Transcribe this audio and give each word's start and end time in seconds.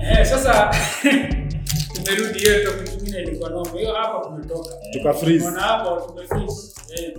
Eh, 0.00 0.24
sasa 0.26 0.70
tumerudi 1.94 2.38
hiyo 2.38 2.64
topic 2.64 2.90
nyingine 2.96 3.22
ilikuwa 3.22 3.50
noma. 3.50 3.70
Hiyo 3.78 3.92
hapa 3.94 4.20
kumetoka. 4.20 4.70
Tuka 4.92 5.14
freeze. 5.14 5.46
Unaona 5.48 5.62
hapa 5.62 6.00
tumefreeze. 6.06 6.74
Eh. 6.96 7.18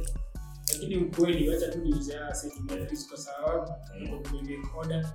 Lakini 0.74 0.98
ukweli 0.98 1.50
wacha 1.50 1.68
tu 1.68 1.80
niuze 1.80 2.12
sasa 2.14 2.50
tumefreeze 2.50 3.08
kwa 3.10 3.18
sababu 3.18 3.72
kwenye 4.30 4.58
koda 4.58 5.14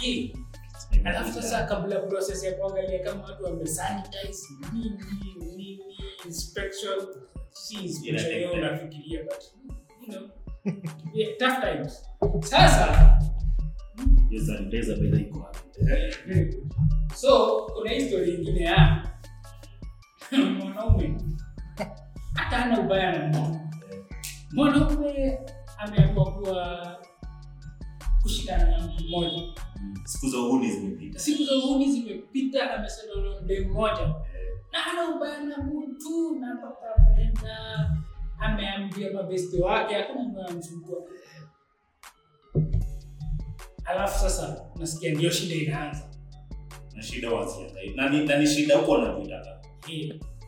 Hii. 0.00 0.36
Alafu 1.04 1.32
sasa 1.32 1.64
kabla 1.66 2.00
proses 2.00 2.44
ya 2.44 2.52
kuangalia 2.52 2.98
kama 2.98 3.24
watu 3.24 3.44
wamesanitize 3.44 4.46
nini 4.72 4.98
nini 5.56 5.78
inspection 6.26 6.98
si 7.50 7.74
inspection 7.74 8.14
Ina 8.30 8.36
hiyo 8.36 8.48
take 8.48 8.54
time. 8.60 8.68
unafikiria 8.68 9.22
but 9.22 9.42
you 10.00 10.12
know 10.12 10.28
yeah, 11.14 11.36
tough 11.38 11.60
times. 11.60 12.04
Sasa. 12.50 13.18
Eh, 15.90 16.48
good. 16.50 16.72
so 17.14 17.56
kuna 17.74 17.90
histori 17.90 18.34
ingine 18.34 18.60
ya 18.64 19.06
mwanaume 20.58 21.14
hata 22.34 22.56
ana 22.64 22.80
ubaya 22.80 23.28
na 23.28 23.60
mwanaume 24.52 25.38
ameamua 25.78 26.32
kuwa 26.32 26.96
kushikana 28.24 28.70
na 28.70 28.86
mtu 28.86 29.04
mmoja 29.04 29.42
Siku 30.04 30.28
za 30.28 30.38
uhuni 30.38 30.70
zimepita. 30.70 31.18
siku 31.18 31.44
za 31.44 31.54
uhuni 31.56 31.92
zimepita 31.92 32.74
amesema 32.74 33.12
mdemu 33.42 33.70
mmoja 33.70 34.06
na 34.72 34.86
ana 34.92 35.16
ubaya 35.16 35.40
na 35.40 35.58
mtu 35.58 36.34
na 36.40 36.58
ameenda 37.06 37.90
ameambia 38.38 39.12
mabeste 39.12 39.62
wake 39.62 39.94
hakuna 39.94 40.46
anamsumbua 40.46 40.98
alafu 43.84 44.18
sasa 44.18 44.70
nasikia 44.76 45.14
ndio 45.14 45.30
shida 45.30 45.54
inaanza 45.54 46.10
Na 46.94 47.02
shida 47.02 47.30
wazienda. 47.30 47.80
Na 47.94 48.38
ni 48.38 48.46
shida 48.46 48.76
huko 48.78 48.90
wanapita. 48.92 49.60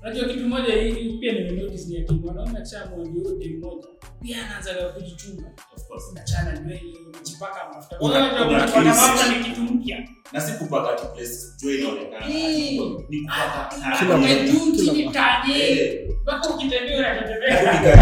Unajua 0.07 0.25
kitu 0.29 0.49
moja 0.49 0.75
hii 0.75 1.19
pia 1.21 1.33
nimenotice 1.33 1.85
ni 1.89 1.99
ati 2.01 2.15
mwanaume 2.15 2.59
akishamwambia 2.59 3.23
huyo 3.23 3.37
dem 3.39 3.61
moja 3.61 3.87
pia 4.23 4.37
anaanza 4.47 4.75
kujichunga. 4.75 5.43
Of 5.77 5.87
course. 5.89 6.05
unachana 6.13 6.61
nywele 6.61 6.83
unajipaka 7.09 7.61
mafuta. 7.75 7.99
Una- 8.01 8.47
Unajua 8.47 8.81
una 8.81 8.95
mafuta 8.95 9.39
ni 9.39 9.45
kitu 9.45 9.61
mpya. 9.61 10.09
Na 10.33 10.41
si 10.41 10.53
kupaka 10.53 10.93
tu 10.93 11.07
place 11.15 11.31
joy 11.63 11.75
inaonekana. 11.79 12.27
Ni 12.29 13.21
kupaka 13.21 13.97
Kila 13.99 14.17
mtu. 14.19 14.93
Kila 14.95 15.13
tanye 15.13 15.59
Eh. 15.71 16.09
mpaka 16.23 16.49
ukitembea 16.49 17.15
Hadi 17.15 17.33
unatetemeka 17.35 17.97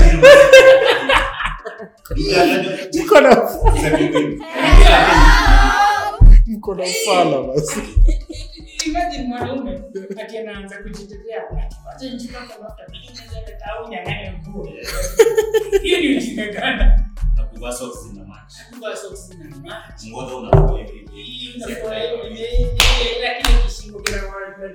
na 3.20 3.48
mko 6.46 6.74
na 6.74 6.84
basi. 7.42 7.80
imagine 8.86 9.24
mwanaume 9.28 9.82
ati 10.22 10.38
anaanza 10.38 10.76
kujitetea 10.82 11.42
acha 11.94 12.04
nijipaka 12.10 12.44
mafuta 12.62 12.86
mimi 12.90 13.06
naweza 13.06 13.66
au 13.72 13.88
nyang'anya 13.88 14.32
nguo 14.48 14.64
hiyo 15.82 16.00
ni 16.00 16.16
ujinga 16.16 16.46
gani 16.46 16.84
Na 17.36 17.44
kuvaa 17.44 17.72
socks 17.72 18.12
na 18.14 18.24
match. 18.24 18.52
kuvaa 18.74 18.96
socks 18.96 19.30
na 19.38 19.56
maji 19.56 20.10
Ngoja 20.10 20.36
unakuwa 20.36 20.78
hivi. 20.78 21.10
hii 21.12 21.52
inakuwa 21.56 21.96
ile 22.04 22.28
ile 22.28 23.42
kile 23.42 23.58
kishingo 23.66 24.00
kina 24.00 24.18
wale 24.18 24.74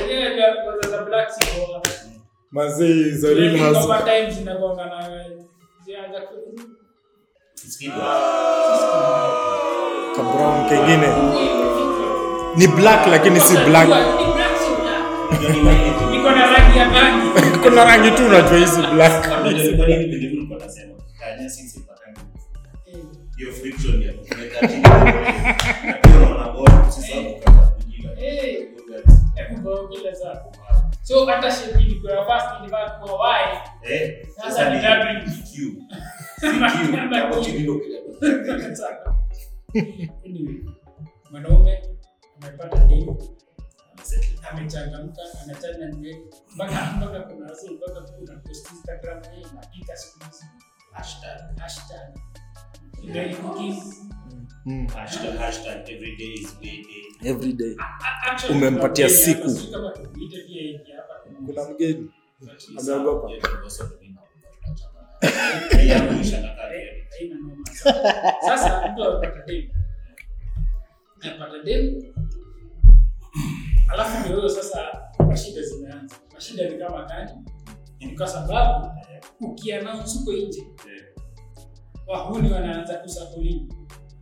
Wenyewe 0.00 0.32
ndio 0.32 0.44
kwanza 0.64 0.88
za 0.90 1.02
black 1.02 1.30
siko. 1.30 1.82
Mazee 2.50 3.10
za 3.10 3.28
real 3.28 3.50
Zile 3.56 3.68
hustle. 3.68 3.98
time 4.04 4.30
zinagonga 4.30 4.84
na 4.86 5.24
zianza 5.84 6.20
ku 6.20 6.60
Skin. 7.54 7.90
Ka 10.16 10.22
brown 10.22 10.68
kengine. 10.68 11.85
Ni 12.56 12.66
black 12.68 13.06
lakini 13.06 13.40
si 13.40 13.56
black. 13.56 13.88
Kuna 17.62 17.84
rangi 17.84 18.10
tu 18.10 18.26
unajua 18.26 18.58
hizi 18.58 18.82
black. 18.94 19.26
Unajua 19.40 19.76
kwa 19.76 19.86
nini 19.86 20.04
penye 20.06 20.28
kulikuwa 20.28 20.58
nasema? 20.58 20.92
Kanya 21.20 21.50
sisi 21.50 21.80
patani. 21.80 22.16
Hiyo 23.36 23.52
friction 23.52 24.02
ya 24.02 24.12
kuweka 24.12 24.68
chini. 24.68 24.80
Na 24.82 25.92
pia 26.02 26.16
unaona 26.16 26.52
bora 26.52 26.86
usisahau 26.88 27.24
kukata 27.34 27.60
kujinga. 27.66 28.10
Eh, 28.20 28.68
hebu 29.34 29.60
bao 29.62 29.88
kila. 29.88 30.16
So 31.02 31.26
hata 31.26 31.50
shape 31.50 31.80
ilikuwa 31.82 32.12
ya 32.12 32.24
first 32.26 32.46
ilivaa 32.60 32.90
kwa 32.90 33.28
Y. 33.38 33.58
Eh, 33.82 34.26
Sasa 34.36 34.50
sasa 34.50 34.70
ni 34.70 34.76
ni 34.76 34.82
W. 34.86 35.20
Q. 35.54 35.72
Kama 36.40 36.68
Hapo 37.18 37.40
chini 37.40 37.58
ndio 37.58 37.78
kile. 37.78 38.02
Anyway, 40.26 40.56
mwanaume 41.30 41.82
amepata 42.48 42.84
demu 42.84 43.18
amechangamka 44.50 45.22
anachana 45.42 45.86
nywele 45.96 46.22
mpaka 46.54 46.92
mpaka 46.96 47.20
kuna 47.20 47.46
wasi 47.46 47.70
mpaka 47.70 48.00
kuna 48.00 48.36
post 48.36 48.70
Instagram 48.72 49.22
yeye 49.24 49.46
inaandika 49.52 49.96
siku 49.96 50.24
hizi 50.24 50.44
Hashtag. 50.92 51.58
hashtag 51.58 52.08
Very 53.04 53.34
cookies. 53.34 54.02
Mm. 54.64 54.86
Hashtag, 54.88 55.36
hashtag 55.38 55.88
every 55.90 56.16
day 56.16 56.32
is 56.34 56.52
payday. 56.54 57.02
Every 57.30 57.52
day. 57.52 57.76
Umempatia 58.50 59.08
siku. 59.10 59.50
Kuna 61.46 61.64
mgeni. 61.70 62.10
Ameogopa. 62.80 63.28
ndio. 63.28 63.36
Eh, 65.70 66.24
sana. 66.24 66.50
Sasa 68.46 68.88
mtu 68.92 69.04
amepata 69.04 69.42
demu 69.46 69.68
amepata 71.22 71.62
demu 71.64 72.02
alafu 73.92 74.20
ndio 74.20 74.36
hiyo 74.36 74.48
sasa 74.48 74.80
mashida 75.28 75.62
zimeanza. 75.62 76.16
Mashida 76.34 76.68
ni 76.68 76.78
kama 76.78 77.04
gani? 77.04 77.30
Ni 78.00 78.16
kwa 78.16 78.26
sababu 78.28 78.90
ukiannounce 79.40 80.18
huko 80.18 80.32
nje. 80.32 80.66
Wahuni 82.06 82.52
wanaanza 82.52 82.94
kusapolini 82.94 83.72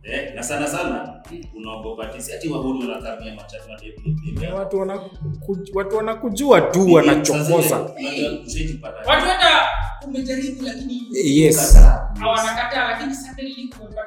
Eh, 0.07 0.35
na 0.35 0.43
sana 0.43 0.67
sana 0.67 1.23
unaogopa 1.55 2.05
tisi. 2.05 2.33
Ati 2.33 2.49
wahuni 2.49 2.87
wanakamia 2.91 3.35
machatu 3.35 3.69
na 3.69 3.75
debu. 3.79 4.55
Watu 4.57 4.77
wanaku- 4.79 5.69
watu 5.73 5.97
wanakujua 5.97 6.61
tu 6.61 6.93
wanachokoza. 6.93 7.77
watu 7.79 9.25
hata 9.25 9.67
umejaribu 10.07 10.61
lakini 10.63 11.01
Yes. 11.13 11.77
hawanakataa 12.19 12.91
lakini 12.91 13.13
sasa 13.15 13.35
kumepata 13.77 14.04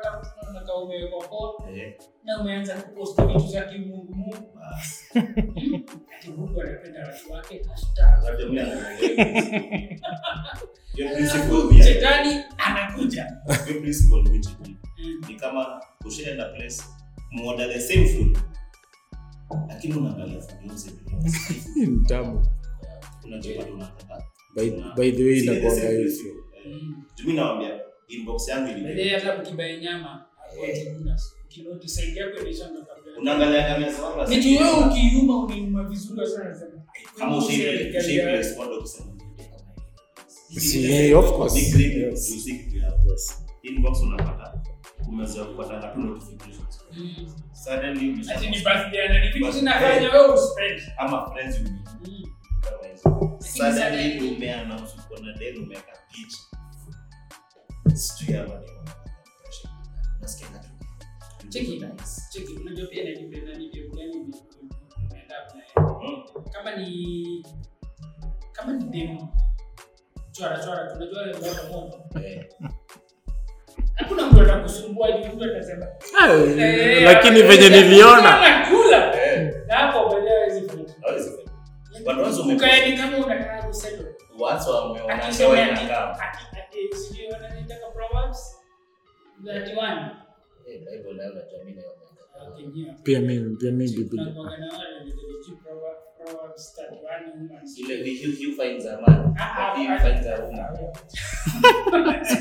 umewekwa 0.82 1.26
na 2.24 2.40
umeanza 2.40 2.74
kuposti 2.74 3.22
vitu 3.22 3.38
za 3.48 3.62
kimungu 3.62 4.14
mungu 4.14 4.58
ati 6.18 6.30
mungu 6.30 6.60
anapenda 6.60 7.00
watu 7.06 7.32
wake 7.32 7.64
shetani 11.82 12.44
anakuja 12.58 13.26
ni 15.28 15.34
kama 15.34 15.82
ushaenda 16.04 16.44
place 16.44 16.82
muoda 17.30 17.68
the 17.68 17.80
same 17.80 18.08
food. 18.08 18.38
Lakini 19.68 19.94
unaangalia 19.94 20.40
food 20.40 20.62
yote 20.70 20.90
Hii 21.74 21.86
ni 21.86 22.04
tamu. 22.06 22.46
unajua 23.24 23.58
bado 23.58 23.74
unataka 23.74 24.22
By, 24.96 25.12
the 25.12 25.24
way 25.24 25.38
inakuanga 25.38 25.88
hivyo. 25.90 26.34
mimi 27.24 27.32
nawaambia 27.36 27.80
inbox 28.08 28.48
yangu 28.48 28.78
ile 28.78 28.92
ili 28.92 29.08
hata 29.08 29.38
mkibai 29.38 29.80
nyama 29.80 30.24
kinoti 31.48 31.88
saidi 31.88 32.18
yako 32.18 32.38
inaishanga 32.40 32.80
kabla 32.80 33.18
unaangalia 33.20 33.74
kama 33.74 33.92
sawa 33.92 34.26
ni 34.28 34.42
tu 34.42 34.48
wewe 34.48 34.86
ukiuma 34.86 35.38
unauma 35.44 35.84
vizuri 35.84 36.26
sana. 36.26 36.82
Kama 37.18 37.36
ushape 37.38 37.88
ushape 37.98 38.24
respond 38.24 38.80
kusema 38.80 39.12
Si, 40.48 41.14
of 41.14 41.32
course. 41.36 41.54
Ni 41.54 41.70
great, 41.70 41.94
Yes. 41.96 42.30
you 42.30 42.40
seek 42.40 42.70
to 42.72 43.16
inbox 43.62 44.00
unapata 44.00 44.60
umezoea 45.08 45.44
kupata 45.44 45.88
tu 45.88 46.00
notifications. 46.00 46.80
Mm. 46.92 47.34
suddenly 47.64 48.06
you 48.06 48.30
ati 48.30 48.46
ni 48.50 48.58
birthday 48.58 49.08
na 49.08 49.24
ni 49.24 49.32
kitu 49.32 49.50
zinafanya 49.50 50.12
wewe 50.12 50.34
uspend. 50.34 50.80
ama 50.96 51.30
friends 51.30 51.56
you 51.56 51.62
meet. 51.62 51.88
Mm. 52.06 53.40
suddenly 53.40 54.28
umeannounce 54.36 54.92
uko 55.06 55.22
na 55.22 55.32
deni 55.32 55.58
umeka 55.58 55.92
picha 56.12 56.38
sijui 57.94 58.34
ya 58.36 58.44
ni 58.44 58.50
nasikia 60.28 60.48
kitu 60.48 61.48
Cheki. 61.48 61.84
cheki 62.32 62.52
unajua 62.62 62.86
pia 62.86 63.04
na 63.04 63.10
depend 63.10 63.56
ni 63.58 63.70
demu 63.70 63.94
gani 63.94 64.14
ni- 64.14 64.34
umeenda 65.10 65.34
kama 66.52 66.76
ni 66.76 67.46
kama 68.52 68.72
ni 68.72 68.84
demu 68.84 69.28
chora 70.32 70.58
chora 70.64 70.86
tunajua 70.92 71.22
ile 71.22 71.32
moto 71.32 71.62
moto 71.72 72.20
Eh, 72.26 72.46
hakuna 73.94 74.26
mtu 74.26 74.40
atakusumbua 74.40 75.08
ni 75.10 75.28
mtu 75.28 75.44
atasema 75.44 75.86
Eh, 76.62 77.02
lakini 77.04 77.42
venye 77.42 77.68
niliona. 77.68 78.32
Kula 78.70 79.22
Eh, 79.24 79.54
na 79.66 79.74
hapo 79.76 80.08
baadaye 80.10 80.38
hawezi 80.40 80.68
fanya 80.68 80.84
hawezi 81.02 81.30
fanya. 81.30 81.48
But 82.04 82.26
once 82.26 82.40
ume- 82.40 82.54
ukaeni 82.54 82.96
kama 82.98 83.16
unataka 83.26 83.62
kusettle 83.62 84.06
Once 84.40 84.70
wameona 84.70 85.14
akisema 85.24 85.52
ndoa 85.54 85.64
ati 85.72 85.84
inakaa. 85.84 86.12
ati 86.20 86.38
ati 86.60 86.96
sijui 86.96 87.26
wanaitaka 87.32 87.86
proverbs 87.86 88.57
31 89.44 90.10
Eh, 90.68 90.80
Bible 90.84 91.14
nayo 91.14 91.32
najua 91.34 91.58
mimi 91.64 91.76
nayo 91.76 91.88
nayo. 91.88 92.52
okay 92.52 92.82
yeah 92.82 92.96
pia 93.02 93.20
mimi 93.20 93.56
pia 93.56 93.72
mimi 93.72 93.90
biblia 93.96 94.24
tunakuwa 94.24 94.58
na 94.58 94.66
wale 94.78 95.00
ndio 95.04 95.14
Proverbs 95.64 95.98
proverbs 96.18 96.76
31 96.76 97.30
women 97.30 97.62
Ile 97.76 97.96
he 97.96 98.26
who- 98.26 98.36
he 98.36 98.46
who 98.46 98.62
finds 98.62 98.86
a 98.86 99.00
man, 99.00 99.34
Ah, 99.38 99.74
he 99.76 99.88
ah, 99.88 99.92
who 99.94 100.00
finds 100.06 100.26
a 100.26 100.44
woman. 100.44 100.76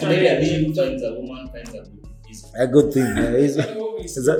Maybe 0.09 0.27
a 0.29 0.39
he 0.39 0.65
who 0.65 0.73
finds 0.73 1.03
a 1.03 1.11
woman 1.11 1.47
finds 1.51 1.75
a 1.75 1.81
good 1.81 2.07
is- 2.29 2.51
a 2.55 2.67
good 2.67 2.91
thing 2.93 3.07
eh, 3.17 3.41
hizo 3.41 3.61
Za- 4.05 4.37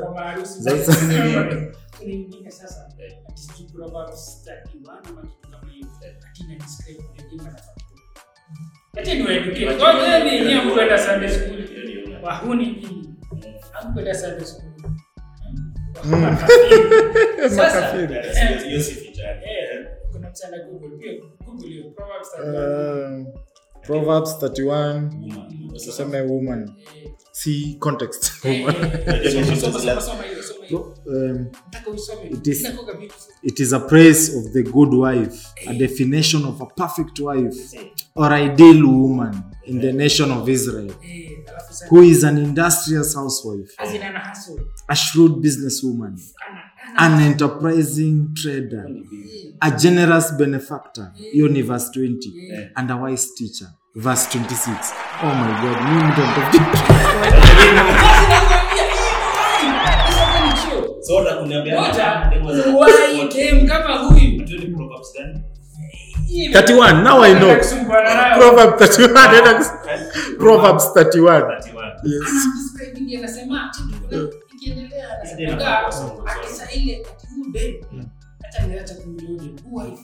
za- 0.59 0.75
za- 0.77 1.74
Kunaingine 2.00 2.51
sasa 2.51 2.88
ati 2.88 3.42
sijui 3.42 3.71
Proverbs 3.71 4.44
31 4.45 5.09
ama 5.09 5.21
kitu 5.21 5.50
kama 5.51 5.71
hiyo 5.71 5.88
ati 6.30 6.44
ina 6.44 6.56
describe 6.56 7.04
vile 7.15 7.30
jema 7.30 7.44
na 7.44 7.59
Ati 9.00 9.14
ni 9.18 9.24
waeduke. 9.24 9.66
Kwa 9.66 9.92
hiyo 9.94 10.24
ni 10.24 10.30
yenyewe 10.36 10.62
mkwenda 10.62 10.98
Sunday 10.98 11.30
school. 11.30 11.64
Wahuni 12.24 12.66
nini? 12.66 13.16
Hamkwenda 13.72 14.14
Sunday 14.14 14.46
school. 14.46 14.64
Mm. 16.04 16.38
Sasa 17.56 17.98
Hiyo- 17.98 18.82
si 18.82 18.94
vijana. 18.94 19.42
kuna 20.12 20.30
msana 20.30 20.58
Google 20.64 20.98
pia 20.98 21.12
Google 21.46 21.68
hiyo 21.68 21.84
Proverbs 21.92 22.28
31. 22.38 23.26
Proverbs 23.84 24.34
31 24.40 25.10
Woman. 25.22 25.72
tuseme 25.74 26.22
woman. 26.22 26.76
Si 27.32 27.78
context. 27.80 28.44
Woman. 28.44 28.76
um, 31.10 31.48
it 32.32 32.48
is 32.48 32.66
it 33.44 33.60
is 33.60 33.74
a 33.74 33.80
praise 33.80 34.36
of 34.36 34.52
the 34.54 34.64
good 34.64 34.94
wife 34.94 35.54
a 35.68 35.74
definition 35.78 36.44
of 36.46 36.60
a 36.62 36.66
perfect 36.66 37.20
wife 37.20 37.56
or 38.16 38.26
ideal 38.34 38.86
woman 38.86 39.44
in 39.66 39.80
the 39.80 39.92
nation 39.94 40.32
of 40.32 40.50
israel. 40.50 40.92
Alafu 40.92 41.74
sasa- 41.74 41.88
who 41.90 42.02
is 42.02 42.24
an 42.24 42.38
industrious 42.38 43.16
housewife? 43.16 43.72
As 43.78 43.94
in 43.94 44.02
ana 44.02 44.20
hustle. 44.20 44.60
a 44.90 44.96
shrewd 44.96 45.42
businesswoman. 45.42 46.14
Ana- 46.14 46.50
ana- 46.50 46.67
an 46.95 47.22
enterprising 47.22 48.28
trader. 48.34 48.86
A 49.62 49.72
generous 49.72 50.31
benefactor. 50.38 51.12
Hiyo 51.34 51.48
ni 51.48 51.62
verse 51.62 51.89
20 51.94 52.34
Eh. 52.54 52.69
and 52.75 52.92
a 52.92 52.95
wise 52.95 53.28
teacher. 53.38 53.68
Verse 53.95 54.28
26 54.38 54.94
oh 55.24 55.36
my 55.36 55.51
god 55.62 55.78
Proverbs 64.75 65.13
31 66.54 67.04
now 67.04 67.22
i 67.22 67.33
know. 67.40 67.56
Proverb 68.38 68.78
31 68.80 70.38
proverbs 70.38 70.86
31 70.94 71.42
31. 71.42 71.94
yes 72.04 73.38
Describing 74.75 75.02
anasema, 75.12 75.34
ikiendelea 75.34 75.58
Ndio, 75.58 75.68
anasema, 75.68 76.08
nasoma, 76.08 76.31
akisa 76.31 76.72
ile 76.72 76.96
ati 76.96 77.28
huyu 77.28 77.52
dem, 77.52 78.06
hata 78.44 78.68
niacha 78.68 78.96
kumjua 78.96 79.30
dem, 79.44 79.58
huyu 79.64 79.75
wife, 79.75 80.02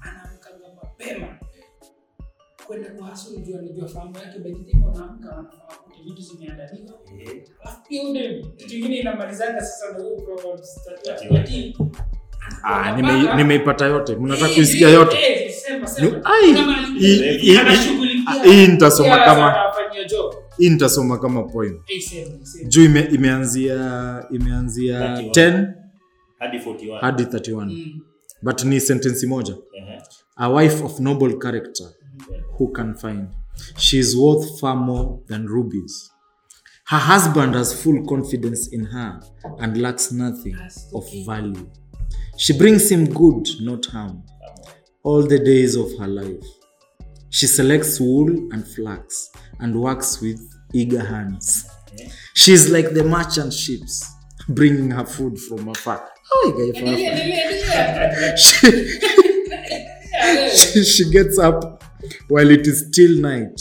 anaamkanga 0.00 0.68
mapema. 0.82 1.26
Kwenda 2.66 2.90
kwa 2.90 3.08
hustle, 3.08 3.36
juu 3.40 3.58
anajua 3.58 3.88
fahamu 3.88 4.16
yake 4.18 4.38
by 4.38 4.54
wanaamka 4.86 5.28
wanafaa 5.28 5.74
kute 5.84 5.98
vitu 6.04 6.22
zimeandaliwa. 6.22 6.94
Alafu 7.62 7.82
pia 7.88 8.02
huyu 8.02 8.52
kitu 8.56 8.74
ingine 8.76 8.96
inamalizanga 8.96 9.60
sasa 9.60 9.92
na 9.92 10.04
huyu 10.04 10.16
Proverbs 10.16 10.80
31, 11.04 11.72
31. 11.72 11.90
ah 12.64 13.36
nimeipata 13.36 13.86
yote. 13.86 14.16
Mnataka 14.16 14.48
Eh, 14.48 14.54
kuisikia 14.54 14.88
eh, 14.88 14.94
yote. 14.94 15.16
eh, 15.16 15.54
hii- 18.44 18.66
nitasoma 18.66 19.18
kama. 19.18 19.54
Hii 20.58 20.70
nitasoma 20.70 21.18
kama 21.18 21.42
poem. 21.42 21.78
Juu 22.68 22.84
ime, 22.84 23.00
imeanzia 23.00 24.24
imeanzia 24.30 25.22
10 25.30 25.74
hadi 26.38 26.58
41. 26.58 27.00
hadi 27.00 27.22
31 27.24 27.64
Mm. 27.66 28.00
but 28.42 28.64
ni 28.64 28.80
sentensi 28.80 29.26
moja. 29.26 29.56
Ehe. 29.72 30.02
a 30.36 30.48
wife 30.50 30.84
of 30.84 31.00
noble 31.00 31.32
character 31.36 31.86
who 32.58 32.68
can 32.68 32.94
find. 32.94 33.28
She 33.76 33.98
is 33.98 34.14
worth 34.16 34.60
far 34.60 34.76
more 34.76 35.08
than 35.26 35.46
rubies. 35.48 36.12
Her 36.84 37.00
husband 37.00 37.54
has 37.54 37.74
full 37.74 38.06
confidence 38.06 38.76
in 38.76 38.84
her 38.86 39.20
and 39.58 39.76
lacks 39.76 40.12
nothing 40.12 40.56
of 40.94 41.04
value. 41.26 41.66
She 42.36 42.52
brings 42.52 42.88
him 42.92 43.06
good 43.06 43.48
not 43.60 43.86
harm. 43.88 44.22
All 45.04 45.28
the 45.28 45.38
days 45.38 45.76
of 45.76 45.92
her 45.98 46.08
life 46.08 46.44
she 47.30 47.46
selects 47.46 48.00
wool 48.00 48.28
and 48.52 48.66
flax 48.66 49.30
and 49.60 49.80
works 49.80 50.20
with 50.20 50.40
eager 50.74 51.04
hands 51.04 51.68
she 52.34 52.52
is 52.52 52.68
like 52.70 52.92
the 52.94 53.04
merchant 53.04 53.52
ships 53.52 54.10
bringing 54.48 54.90
her 54.90 55.04
food 55.04 55.38
from 55.38 55.68
afar 55.68 56.08
oh, 56.34 56.72
she, 58.36 58.70
she, 60.56 60.84
she 60.84 61.10
gets 61.10 61.38
up 61.38 61.78
while 62.28 62.50
it 62.50 62.66
is 62.66 62.86
still 62.90 63.20
night. 63.20 63.60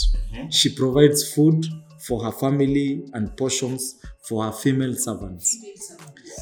She 0.49 0.73
provides 0.73 1.33
food 1.33 1.65
for 1.99 2.23
her 2.23 2.31
family 2.31 3.03
and 3.13 3.35
portions 3.35 3.95
for 4.27 4.43
her 4.43 4.51
female 4.51 4.93
servants. 4.95 5.57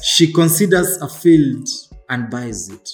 She 0.04 0.32
considers 0.32 0.98
a 1.00 1.08
field 1.08 1.68
and 2.08 2.30
buys 2.30 2.68
it. 2.68 2.88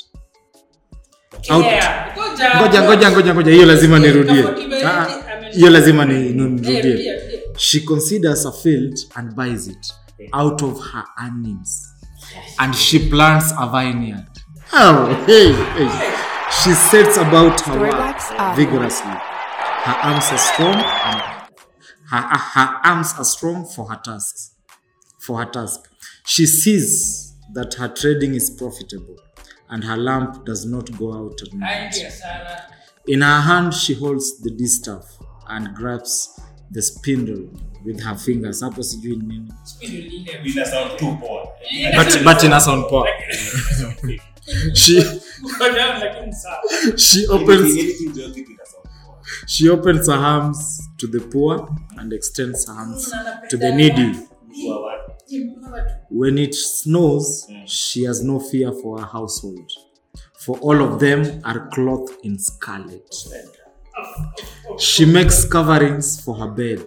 Yeah. 1.49 2.17
Ngoja 2.61 2.83
ngoja 2.83 3.11
ngoja 3.11 3.35
ngoja, 3.35 3.51
hiyo 3.53 3.67
lazima 3.67 3.99
nirudie. 3.99 4.45
Ah, 4.87 5.07
Hiyo 5.53 5.71
lazima 5.71 6.05
ni- 6.05 6.15
ni- 6.33 6.49
nirudie. 6.61 7.21
She 7.57 7.81
considers 7.81 8.47
a 8.47 8.53
field 8.53 8.99
and 9.15 9.35
buys 9.35 9.67
it 9.67 9.95
out 10.33 10.63
of 10.63 10.81
her 10.93 11.05
earnings. 11.25 11.89
And 12.59 12.75
she 12.75 12.99
plants 12.99 13.53
a 13.59 13.67
vineyard. 13.67 14.27
Oh, 14.73 15.07
hey, 15.27 15.53
hey. 15.53 15.89
She 16.63 16.75
sets 16.75 17.19
about 17.19 17.61
her 17.61 17.79
work 17.81 18.57
vigorously. 18.57 19.17
Her 19.85 19.97
arms 20.03 20.25
are 20.33 20.39
strong 20.39 20.75
and 20.77 21.21
her, 22.11 22.39
her 22.55 22.81
arms 22.85 23.15
are 23.19 23.25
strong 23.25 23.65
for 23.67 23.87
her 23.91 24.01
tasks. 24.05 24.53
For 25.19 25.39
her 25.39 25.51
task. 25.51 25.81
She 26.25 26.47
sees 26.47 27.35
that 27.55 27.75
her 27.75 27.89
trading 27.89 28.35
is 28.35 28.51
profitable 28.51 29.17
and 29.73 29.85
her 29.85 29.97
lamp 29.97 30.45
does 30.45 30.65
not 30.67 30.91
go 30.99 31.13
out 31.15 31.41
at 31.43 31.53
night. 31.55 31.95
In 33.09 33.21
her 33.23 33.41
hand, 33.41 33.75
she 33.75 33.95
holds 33.95 34.41
the 34.43 34.51
distaff 34.51 35.05
and 35.49 35.75
grabs 35.75 36.39
the 36.71 36.83
spindle 36.83 37.49
with 37.85 38.01
her 38.01 38.15
fingers. 38.17 38.63
Hapo 38.63 38.83
sijui 38.83 39.17
ni 39.17 39.27
nini. 39.27 39.53
Speed 39.65 40.13
ile. 40.13 40.41
Ina 40.51 40.65
sound 40.67 40.99
too 40.99 41.17
poor. 41.21 41.49
But, 41.97 42.25
but 42.25 42.45
ina 42.45 42.61
sound 42.61 42.85
poa. 42.89 43.07
She, 44.75 45.01
Ngoja, 45.43 45.99
lakini 45.99 46.33
sawa. 46.35 46.99
she 46.99 47.27
opens 47.29 47.73
Anything 47.73 48.13
joke 48.13 48.37
ina 48.41 48.67
sound 48.67 48.89
poor. 49.05 49.15
she 49.47 49.69
opens 49.71 50.07
her 50.09 50.15
arms 50.15 50.89
to 50.99 51.07
the 51.07 51.21
poor 51.21 51.69
and 51.99 52.13
extends 52.13 52.67
her 52.67 52.75
hands 52.75 53.13
to 53.49 53.57
the 53.57 53.71
needy. 53.73 54.19
When 56.11 56.39
it 56.39 56.55
snows, 56.55 57.47
she 57.67 58.05
has 58.05 58.23
no 58.23 58.39
fear 58.39 58.73
for 58.73 58.99
her 59.01 59.07
household, 59.07 59.71
for 60.39 60.59
all 60.59 60.83
of 60.83 60.99
them 61.01 61.41
are 61.45 61.69
clothed 61.69 62.15
in 62.23 62.39
scarlet. 62.39 63.15
She 64.79 65.07
makes 65.07 65.45
coverings 65.45 66.21
for 66.25 66.35
her 66.37 66.49
bed. 66.51 66.85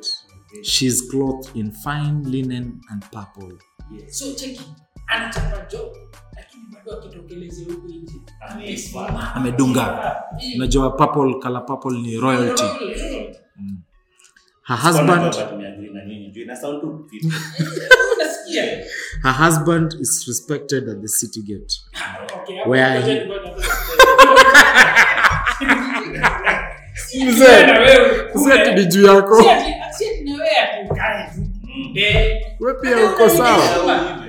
She 0.63 0.85
is 0.87 1.01
clothed 1.11 1.55
in 1.55 1.71
fine 1.71 2.23
linen 2.23 2.81
and 2.91 3.01
purple. 3.11 3.57
So 4.09 4.33
cheki, 4.33 4.61
anachapa 5.07 5.69
job, 5.71 5.93
lakini 6.35 6.63
bado 6.73 6.97
akitokeleze 6.97 7.63
huku 7.63 7.87
nje. 7.87 8.21
Amedunga. 9.33 10.15
Unajua 10.55 10.89
purple, 10.97 11.39
color 11.41 11.65
purple 11.65 12.01
ni 12.01 12.17
royalty. 12.17 12.63
Her 14.67 14.75
husband, 14.75 15.35
her 19.23 19.31
husband 19.31 19.93
is 19.99 20.25
respected 20.27 20.89
at 20.89 21.01
the 21.01 21.07
city 21.07 21.41
gate. 21.43 21.71
Okay, 22.41 22.61
Where 22.65 23.01
he-. 23.01 23.29
Mzee, 28.35 28.73
ni 28.75 28.85
juu 28.85 29.05
yako. 29.05 29.43
Eh, 31.95 32.41
We 32.59 32.73
pia 32.73 33.05
uko 33.05 33.29
sawa. 33.29 33.63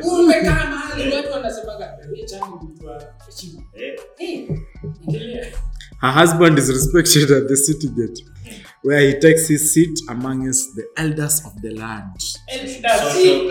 Wewe 0.04 0.18
umekaa 0.24 0.64
mahali 0.70 1.14
watu 1.16 1.32
wanasemaga, 1.32 1.94
"Wewe 2.12 2.26
changu 2.26 2.60
ni 2.62 2.68
mtu 2.74 2.86
wa 2.86 3.02
heshima." 3.26 3.62
Eh, 3.74 3.94
Eh. 4.18 4.48
Her 6.00 6.12
husband 6.20 6.58
is 6.58 6.68
respected 6.68 7.30
at 7.32 7.48
the 7.48 7.56
city 7.56 7.88
gate, 7.88 8.24
where 8.86 9.06
he 9.06 9.12
takes 9.20 9.48
his 9.48 9.72
seat 9.74 9.98
amongst 10.08 10.74
the 10.76 11.02
elders 11.02 11.42
of 11.46 11.52
the 11.62 11.70
land. 11.70 12.16
Si 12.18 13.48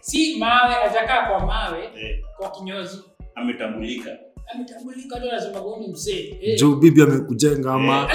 si 0.00 0.36
mawe 0.38 0.74
ajakaa 0.76 1.26
kwa 1.30 1.46
mawe 1.46 1.84
Eh, 1.84 2.20
kwa 2.38 2.50
kinyozi. 2.50 2.98
Ametambulika. 3.34 4.10
Ametambulika 4.54 5.20
tu 5.20 5.28
anasema 5.30 5.60
goni 5.60 5.88
msee 5.88 6.38
Eh. 6.42 6.58
juu 6.60 6.76
bibi 6.76 7.02
amekujenga 7.02 7.72
ama 7.74 8.08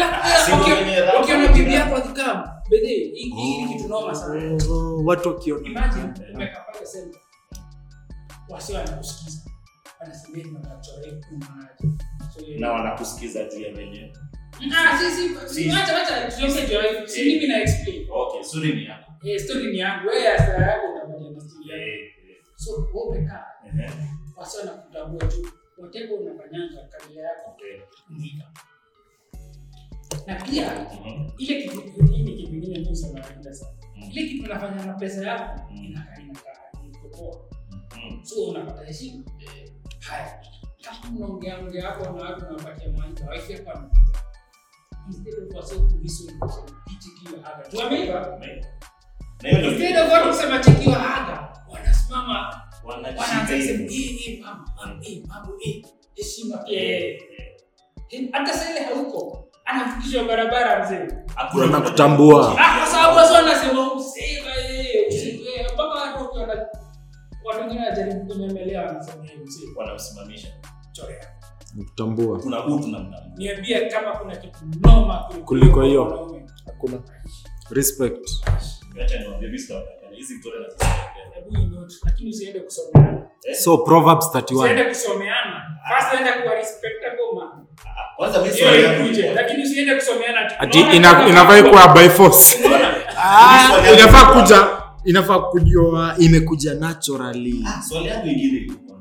mwenye 0.75 0.99
raha 0.99 1.23
ukiona 1.23 1.47
bibi 1.47 1.73
yako 1.73 1.95
akikam 1.95 2.43
bedhe 2.69 2.87
hii 2.87 3.29
hii 3.35 3.65
kitu 3.73 3.87
noma 3.89 4.15
sana. 4.15 4.57
Oh, 4.69 5.01
watu 5.05 5.29
wakiona. 5.29 5.67
Imagine 5.69 6.13
umekaa 6.33 6.65
sema 6.83 7.13
wasi 8.49 8.73
wanakusikiza. 8.73 9.39
Wanasema 9.99 10.37
hivi 10.37 10.55
wanachoreka 10.55 11.27
na 12.59 12.71
wanakusikiza 12.71 13.43
juu 13.43 13.59
ya 13.59 13.73
venye 13.73 14.13
ah 14.59 14.99
mimi 17.25 17.47
na 17.47 17.61
explain. 17.61 18.07
Okay 18.11 18.43
suri 18.43 18.73
ni 18.75 18.83
yako. 18.85 19.11
Eh 19.23 19.39
story 19.39 19.71
ni 19.71 19.79
yangu. 19.79 20.07
Wewe 20.07 20.27
asara 20.27 20.67
yako 20.71 20.85
utakuja 20.93 21.29
na 21.31 21.39
story 21.41 21.69
yako. 21.69 21.83
Eh, 21.83 22.11
so 22.55 22.71
wewe 22.93 23.07
umekaa. 23.07 23.45
Eh, 23.65 23.91
wasi 24.37 24.57
wanakutambua 24.57 25.27
tu 25.27 25.47
whatever 25.77 26.13
unafanyanga 26.21 26.87
kabila 26.91 27.21
yako 27.21 27.51
okay. 27.51 27.79
kumika 28.07 28.45
na 30.27 30.35
pia 30.35 30.87
ile 31.37 31.61
kitu 31.63 31.81
hii 32.05 32.23
ni 32.23 32.33
kitu 32.35 32.49
kingine 32.49 32.85
tu 32.85 32.95
sana 32.95 33.19
napenda 33.19 33.53
sana. 33.53 33.71
Ile 34.11 34.27
kitu 34.27 34.45
unafanya 34.45 34.85
na 34.85 34.93
pesa 34.93 35.27
yako 35.27 35.61
inakaa 35.75 36.21
inakaa 36.21 36.87
iko 36.87 37.07
poa 37.09 37.49
so 38.23 38.43
unapata 38.45 38.85
heshima. 38.85 39.23
Haya 39.99 40.41
kama 40.81 41.15
unaongea 41.17 41.57
ongea 41.59 41.83
hapo 41.85 42.03
na 42.05 42.11
watu 42.11 42.45
unapatia 42.45 42.89
maji 42.89 43.23
wifi 43.31 43.53
hapa. 43.53 43.73
anapita 43.79 44.28
instead 45.09 45.57
of 45.57 45.91
kuhisu 45.93 46.23
pichi 46.85 47.09
kila 47.19 47.43
haga 47.43 47.87
hiyo 47.99 49.71
instead 49.71 49.97
of 50.05 50.11
watu 50.13 50.27
kusema 50.29 50.59
chikiwa 50.59 50.95
haga 50.95 51.53
wanasimama. 51.69 52.61
Wanaanza 52.83 53.23
kusema 53.55 53.83
eh 53.91 54.39
mama 54.41 54.65
mama 54.77 54.99
eh 55.05 55.23
mambo 55.27 55.53
heshima 56.15 56.57
pia. 56.57 56.81
Eh 56.81 57.19
Eh, 58.11 58.29
hata 58.31 58.53
sasa 58.53 58.71
ile 58.71 58.79
hauko 58.83 59.47
anafikishwa 59.65 60.23
barabara 60.23 60.85
mzee. 60.85 61.07
Hakuna 61.35 61.63
Wanakutambua. 61.65 62.49
mtu- 62.51 62.59
Ah, 62.61 62.77
kwa 62.77 62.87
sababu 62.87 63.17
wasa 63.17 63.33
wanasema 63.33 63.93
usema 63.93 64.51
yeye 64.51 65.07
usiwe 65.07 65.63
mpaka 65.73 65.89
watu 65.89 66.23
wakiona 66.23 66.67
watu 67.45 67.59
wengine 67.61 67.79
wanajaribu 67.83 68.25
kunyemelea 68.25 68.81
wanasema 68.81 69.23
mzee. 69.23 69.65
Wanamsimamisha. 69.75 70.47
Chorea 70.91 71.27
kutambua. 71.77 72.39
Kuna 72.39 72.57
huu 72.57 72.79
tunamtambua 72.79 73.19
niambie 73.37 73.79
kama 73.89 74.11
kuna 74.11 74.35
kitu 74.35 74.59
noma 74.81 75.17
Kuliko 75.45 75.81
hiyo. 75.81 76.29
hakuna. 76.65 76.97
Respect. 77.71 78.29
Acha 79.03 79.19
niwaambie 79.19 79.47
mimi 79.47 79.59
sitawadanganya 79.59 80.15
hizi 80.17 80.35
mtoto 80.35 80.55
lakini 82.05 82.29
usiende 82.29 82.59
kusomeana. 82.59 83.21
So 83.59 83.77
proverbs 83.77 84.25
31 84.33 84.55
usiende 84.63 84.83
kusomeana. 84.83 85.65
First 85.87 86.19
enda 86.19 86.33
kuwa 86.41 86.55
respectable 86.55 87.25
man 87.35 87.65
kwanza 88.17 88.41
mimi 88.41 88.53
swali 88.57 88.83
yangu 88.83 89.35
lakini 89.35 89.63
usiende 89.63 89.95
kusomeana 89.95 90.59
ati- 90.59 90.79
kama- 90.79 90.93
inafaa 91.29 91.63
kuwa 91.63 91.87
by 91.93 92.09
force. 92.09 92.59
Ah, 93.17 93.91
inafaa 93.93 94.33
kuja 94.41 94.67
inafaa 95.05 95.39
kujua 95.39 96.15
imekuja 96.19 96.73
naturally. 96.73 97.63
Ah, 97.67 97.81
swali 97.81 98.07
yangu 98.07 98.27
ingine 98.27 98.57
ilikuwa 98.57 98.99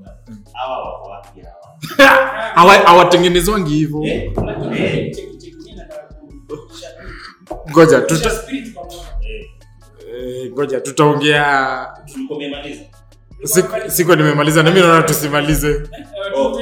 hawa 0.52 0.78
wako 0.92 1.10
wapi 1.10 1.40
Hawa- 1.40 1.57
hawatengenezwangi 2.85 3.75
hivyo. 3.75 4.02
Eh, 4.04 4.32
eh, 4.75 5.14
ngoja 7.70 8.00
tuta 8.00 8.30
eh, 10.18 10.52
ngoja 10.52 10.80
tutaongea 10.80 11.87
siku 13.88 14.16
nimemaliza 14.16 14.62
na 14.62 14.70
mimi 14.70 14.87
naona 14.87 15.02
tusimalize. 15.02 15.82
Oh, 16.37 16.61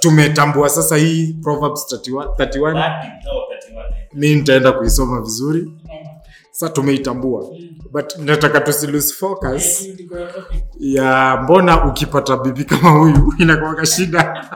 tumetambua 0.00 0.68
sasa 0.68 0.96
hii 0.96 1.32
proverbs 1.42 1.86
31 1.92 2.24
31 2.24 2.74
Wapi 2.74 3.06
mtao 3.20 3.38
wakati 3.38 3.74
wa 3.74 3.84
nne? 3.90 4.08
mi 4.14 4.34
nitaenda 4.34 4.72
kuisoma 4.72 5.20
vizuri. 5.20 5.70
Sa 6.50 6.68
tumeitambua. 6.68 7.46
Mm. 7.52 7.79
But 7.92 8.16
nataka 8.18 8.60
tusilose 8.60 9.14
focus 9.14 9.82
Eh, 9.86 9.96
ya 10.80 11.36
mbona 11.42 11.84
ukipata 11.86 12.36
bibi 12.36 12.64
kama 12.64 12.90
huyu 12.90 13.34
inakuwaga 13.38 13.86
shida 13.86 14.50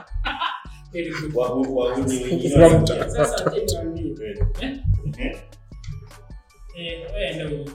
Very 0.93 1.11
good. 1.11 1.35
Wahu- 1.35 1.77
wahuni 1.77 2.23
wengine 2.23 2.49
From 2.49 2.61
wanaingia. 2.63 3.09
Sasa 3.09 3.45
acha 3.45 3.83
niwaambie. 3.83 4.15
Eh, 4.25 4.37
Eh? 4.61 4.77
eh, 5.19 5.37
Eh, 6.77 7.07
wewe 7.13 7.27
enda 7.29 7.45
huko. 7.49 7.71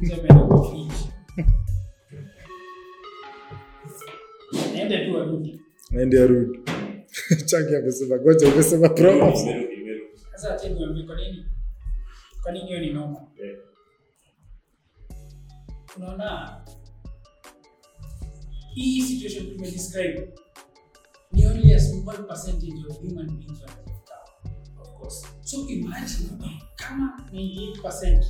Mzee 0.00 0.14
ameenda 0.14 0.44
kwa 0.44 0.70
fridge. 0.70 0.94
Ende 6.00 6.22
arudi. 6.22 6.60
changi 7.44 7.76
amesema 7.76 8.18
goja 8.18 8.48
umesema 8.48 8.88
kwa 12.42 12.52
nini? 12.52 12.66
Hiyo 12.66 12.80
ni 12.80 12.92
noma? 12.92 13.20
Eh, 13.44 13.56
unaona? 15.96 16.60
Hii 18.74 19.02
situation 19.02 19.46
tumedescribe 19.56 20.28
ni 21.32 21.46
only 21.46 21.74
a 21.74 21.80
small 21.80 22.26
percentage 22.26 22.86
of 22.90 22.96
human 22.98 23.26
beings 23.38 23.62
of 24.80 24.88
course. 24.98 25.26
So 25.42 25.68
imagine 25.68 26.28
kama 26.76 27.20
98% 27.32 28.24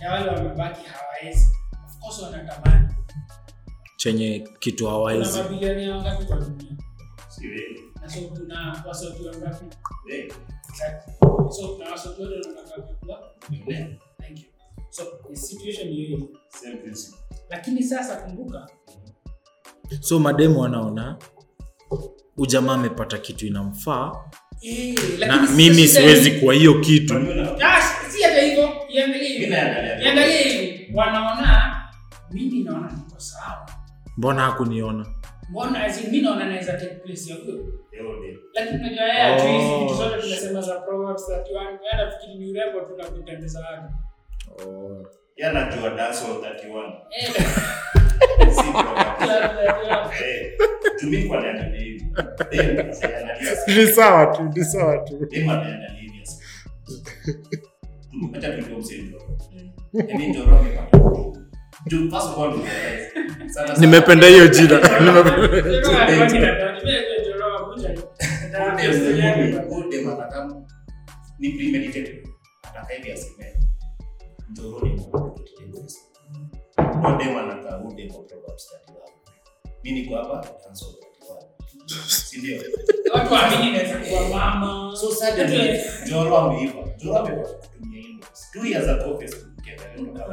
ya 0.00 0.12
wale 0.12 0.30
wamebaki 0.30 0.86
hawawezi. 0.86 1.48
Of 1.86 1.98
course 2.00 2.22
wanatamani. 2.22 2.88
Chenye 3.96 4.48
kitu 4.58 4.84
kuna 4.84 4.90
hawawezi 4.90 5.38
mabilioni 5.38 5.88
wangapi 5.88 6.24
kwa 6.24 6.36
dunia? 6.36 6.76
Si 7.28 7.48
na 8.02 8.08
so 8.08 8.20
kuna 8.20 8.84
wasotu 8.88 9.26
wangapi? 9.26 9.64
Exactly. 10.12 11.14
so 11.50 11.68
kuna 11.68 11.90
wasotu 11.90 12.22
wote 12.22 12.34
wanataka 12.48 12.82
kukua? 12.82 13.32
thank 14.20 14.38
you 14.38 14.55
so 14.90 15.02
the 15.28 15.36
situation 15.36 15.88
hiyo 15.88 16.06
hiyo. 16.06 16.28
Same 16.48 16.76
principle. 16.76 17.18
lakini 17.50 17.82
sasa 17.82 18.16
kumbuka 18.16 18.68
so 20.00 20.18
mademu 20.18 20.60
wanaona 20.60 21.18
ujamaa 22.36 22.74
amepata 22.74 23.18
kitu 23.18 23.46
inamfaa. 23.46 24.12
Eh, 24.62 24.94
na 25.18 25.42
mimi 25.50 25.88
siwezi 25.88 26.30
kwa 26.30 26.54
hiyo 26.54 26.80
kitu 26.80 27.14
Ah, 27.64 27.82
si 28.10 28.22
hata 28.22 28.42
hivyo 28.42 28.68
iangalie 28.88 29.28
hivi. 29.28 29.40
Mimi 29.40 29.50
naangalia. 29.56 30.00
iangalie 30.02 30.42
hivi. 30.42 30.92
Wanaona 30.94 31.76
mimi 32.30 32.64
naona 32.64 32.92
niko 32.92 33.20
sawa. 33.20 33.70
Mbona 34.16 34.42
hakuniona? 34.42 35.06
Mbona 35.50 35.84
as 35.84 36.04
in, 36.04 36.22
naona 36.22 36.44
naweza 36.46 36.72
take 36.72 36.94
place 36.94 37.30
ya 37.30 37.36
huyo. 37.36 37.72
Lakini 38.54 38.78
unajua 38.80 39.04
yeye 39.04 39.22
hajui 39.22 39.56
Oh. 39.74 39.80
vitu 39.82 39.94
zote 39.94 40.22
tunasema 40.22 40.60
za 40.60 40.80
proverbs 40.80 41.22
31 41.28 41.78
yeye 42.28 42.38
ni 42.38 42.50
urembo 42.50 42.80
tu 42.80 42.96
na 42.96 43.04
kutembeza 43.06 43.60
watu 43.60 43.92
oh. 44.66 45.06
Yeye 45.36 45.50
anajua 45.50 45.90
dance 45.90 46.18
hall 46.24 46.36
31. 46.36 46.92
eh 47.10 47.32
Si 48.54 48.62
program. 48.62 50.10
Eh, 50.24 50.52
tumi 51.00 51.22
kwa 51.24 51.40
niangalia 51.40 51.80
hivi. 51.80 52.04
Eh, 52.50 52.86
ni 53.76 53.86
sawa 53.86 54.26
tu 54.26 54.42
ni 54.56 54.64
sawa 54.64 54.98
tu 54.98 55.28
Eh, 55.32 55.46
sasa. 55.46 55.66
Acha. 58.34 58.48
Yaani. 60.08 60.34
Juu 61.86 62.10
nimependa 63.80 64.26
hiyo 64.26 64.48
jina 64.48 64.78
Nimependa- 64.78 65.36
ni 71.38 71.48
premeditated. 71.52 72.26
Ataka 72.62 72.94
hivi 72.94 73.10
aseme. 74.56 74.68
Njoro 74.68 74.86
ni 74.86 74.94
Mungu. 74.96 75.40
Ude 77.14 77.24
manaka 77.34 77.78
ude 77.78 78.06
kwa 78.10 78.22
Proverbs 78.22 78.70
31. 78.90 79.10
Mimi 79.84 80.00
niko 80.00 80.16
hapa 80.16 80.34
dance 80.64 80.84
hall 80.84 80.94
31. 81.86 82.08
Si 82.08 82.38
ndio? 82.38 82.62
watu 83.14 83.34
waamini 83.34 83.72
naweza 83.72 83.98
kuwa 83.98 84.28
mama 84.28 84.96
So 84.96 85.10
suddenly, 85.14 85.80
Njoro 86.06 86.36
ameiva. 86.38 86.74
Njoro 86.96 87.16
ameiva 87.18 87.42
kutumia 87.48 88.00
inbox. 88.00 88.50
Two 88.52 88.66
years 88.66 88.88
ago, 88.88 89.18
Facebook 89.20 89.58
ukiangalia 89.58 90.02
unaona 90.12 90.26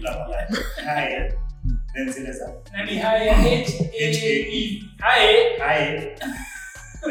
bla 0.00 0.14
bla 0.14 0.26
bla. 0.26 0.58
Haya. 0.84 1.32
Then 1.94 2.12
zile 2.12 2.32
za 2.32 2.52
nani 2.72 2.98
haya 2.98 3.34
H 3.34 3.72
HAE. 3.98 4.82
haya 4.98 5.58
Haya. 5.58 6.16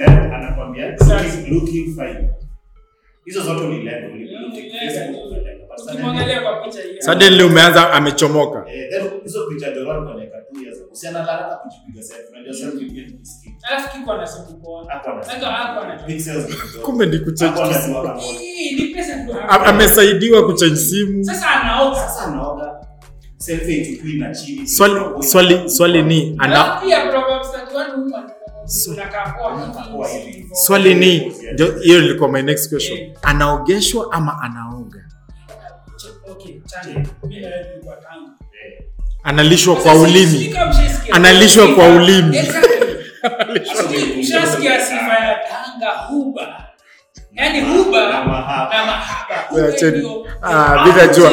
Then 0.05 0.33
anakwambia 0.33 0.87
looking, 0.91 1.53
looking 1.53 1.95
fine. 1.95 2.29
Hizo 3.25 3.41
zote 3.41 3.63
Mm, 5.99 6.19
suddenly 6.99 7.43
umeanza 7.43 7.93
amechomoka. 7.93 8.65
Eh, 8.71 9.03
hizo 9.23 9.47
picha 9.47 9.69
ndio 9.71 9.87
wao 9.87 10.05
tu 10.05 10.11
kujipiga 11.57 12.03
selfie. 12.03 12.29
Unajua 12.31 12.53
selfie 12.53 13.07
alafu 13.63 13.89
kiko 13.97 14.11
poa. 14.53 14.85
Hapo 14.91 15.09
ana- 15.81 16.03
Pixels 16.03 16.45
kumbe 16.81 17.05
ni 17.05 17.19
kuchange 17.19 17.59
Hii, 18.19 18.75
ni 18.75 18.87
pesa 18.95 19.15
ndio 19.15 19.41
amesaidiwa 19.49 20.45
kuchange 20.45 20.75
simu. 20.75 21.23
Sasa 21.23 21.49
anaoga. 21.49 21.95
Sasa 21.95 22.25
anaoga. 22.25 22.71
Selfie 23.37 23.77
ichukui 23.77 24.13
na 24.13 24.35
chini. 24.35 24.67
swali 24.67 25.23
swali 25.23 25.69
swali 25.69 26.01
ni 26.03 26.35
ana 26.39 26.79
pia 26.85 27.05
Proverbs 27.11 27.47
31 27.51 27.99
woman 27.99 28.29
Swali 30.53 30.93
ni 30.95 31.19
hiyo 31.81 31.97
ilikuwa 31.99 32.29
my 32.29 32.41
next 32.41 32.69
question 32.69 33.13
anaogeshwa 33.21 34.11
ama 34.11 34.41
anaoga 34.41 34.99
analishwa 39.23 39.75
kwa 39.75 39.95
ulimi. 39.95 40.55
Analishwa 41.11 41.67
kwa 41.67 41.87
ulimi. 41.87 42.37
Yaani 47.33 47.61
Ah, 50.41 50.85
mi 50.85 50.91
najua. 50.93 51.31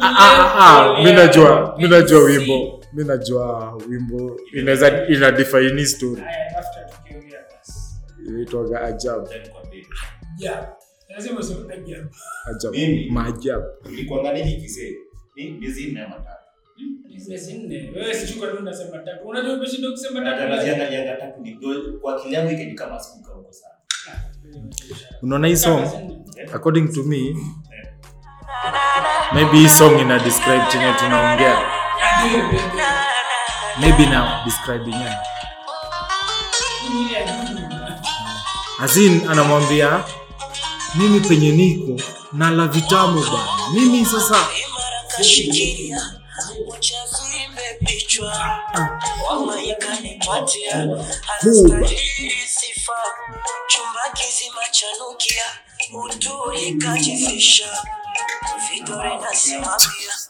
Ah, 0.00 0.14
ah, 0.18 0.54
ah, 0.58 1.02
najua 1.88 2.20
wimbo 2.24 2.77
mi 2.92 3.04
najua 3.04 3.74
wimbo 3.88 4.40
inaweza 4.54 5.06
ina 5.08 5.30
define 5.32 5.86
story. 5.86 6.22
Inaitwaga 8.28 8.80
ajabu 8.80 9.28
maajabu 13.10 13.64
sana. 23.52 24.20
unaona 25.22 25.48
hii 25.48 25.56
song? 25.56 25.84
According 26.54 26.88
to 26.94 27.02
me 27.02 27.36
maybe 29.34 29.56
hii 29.58 29.68
song 29.68 30.00
ina 30.00 30.18
describe 30.18 30.62
chenye 30.72 30.92
tunaongea 30.98 31.77
Ndio. 32.26 32.60
maybe 33.80 34.06
now 34.06 34.44
describe 34.44 34.90
yenyewe 34.90 35.16
azin 38.82 39.28
anamwambia 39.30 40.04
mimi 40.94 41.20
penye 41.20 41.50
niko 41.52 42.02
na 42.32 42.50
la 42.50 42.66
vitamu 42.66 43.20
bana 43.22 43.68
mimi 43.74 44.06
sasa 44.06 44.36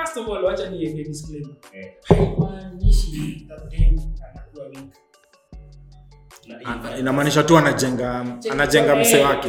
First 0.00 0.16
of 0.16 0.28
all, 0.28 0.44
wacha 0.44 0.70
niende 0.70 1.04
disclaimer. 1.04 1.56
Eh. 1.72 1.92
Haimaanishi 2.08 3.44
that 3.48 3.70
dem 3.70 3.98
anakuwa 4.30 4.66
weak. 4.66 4.94
Inamaanisha 6.98 7.42
tu 7.42 7.58
anajenga 7.58 8.20
anajenga 8.52 8.96
mse 8.96 9.24
wake 9.24 9.48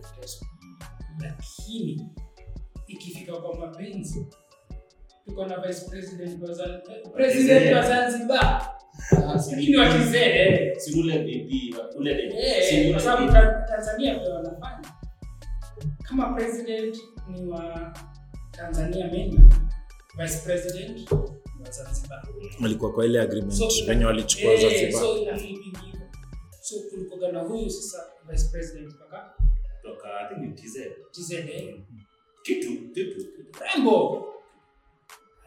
kuteswa. 0.00 0.48
Lakini 1.20 2.10
ikifika 2.86 3.32
kwa 3.32 3.56
mapenzi 3.56 4.26
tuko 5.26 5.46
na 5.46 5.56
vice 5.60 5.80
president 5.90 6.42
wa 6.42 6.52
Zanzibar, 6.54 7.12
president 7.14 7.72
wa 7.74 7.82
Zanzibar. 7.82 8.72
Lakini 9.50 9.76
wakizee 9.76 10.74
Si 10.78 11.00
ule 11.00 11.18
bibi 11.18 11.74
wa- 11.78 11.90
ule 11.96 12.14
dede. 12.14 12.62
Si 12.62 12.74
Eh, 12.76 12.90
kwa 12.92 13.00
sababu 13.00 13.32
Tanzania 13.68 14.14
ndio 14.18 14.32
wanafanya. 14.34 14.92
Kama 16.02 16.34
president 16.34 16.96
ni 17.28 17.46
wa 17.46 17.92
Tanzania 18.52 19.06
mainland, 19.06 19.54
vice 20.18 20.38
president 20.44 21.10
wa 21.12 21.70
Zanzibar. 21.70 22.22
walikuwa 22.62 22.92
kwa 22.92 23.06
ile 23.06 23.20
agreement 23.20 23.52
So, 23.52 23.68
wenye 23.88 24.04
walichukua 24.04 24.52
eh, 24.52 24.60
Zanzibar 24.60 25.00
So 25.02 25.18
ina 25.18 25.36
feel 25.38 25.48
hivyo. 25.48 25.80
So 26.60 26.74
kulikuwa 26.90 27.32
na 27.32 27.40
huyu 27.40 27.70
sasa 27.70 28.02
vice 28.30 28.48
president 28.52 28.94
mpaka 28.94 29.34
Kutoka, 29.82 30.08
I 30.20 30.28
think 30.34 30.40
ni 30.40 30.52
TZ. 30.54 30.76
TZA. 31.10 31.82
Kitu, 32.42 32.68
kitu. 32.94 33.26
Rembo 33.74 34.26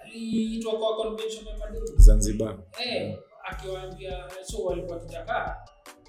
aliitwa 0.10 0.78
kwa 0.80 0.96
convention 0.96 1.46
ya 1.48 1.58
Madrid. 1.58 1.84
Zanzibar 1.98 2.58
Eh, 2.86 3.18
akiwaambia 3.50 4.30
so 4.44 4.64
walikuwa 4.64 5.00
tutakaa 5.00 5.56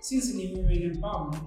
sisi 0.00 0.36
ni 0.36 0.54
women 0.54 0.82
empowerment 0.82 1.42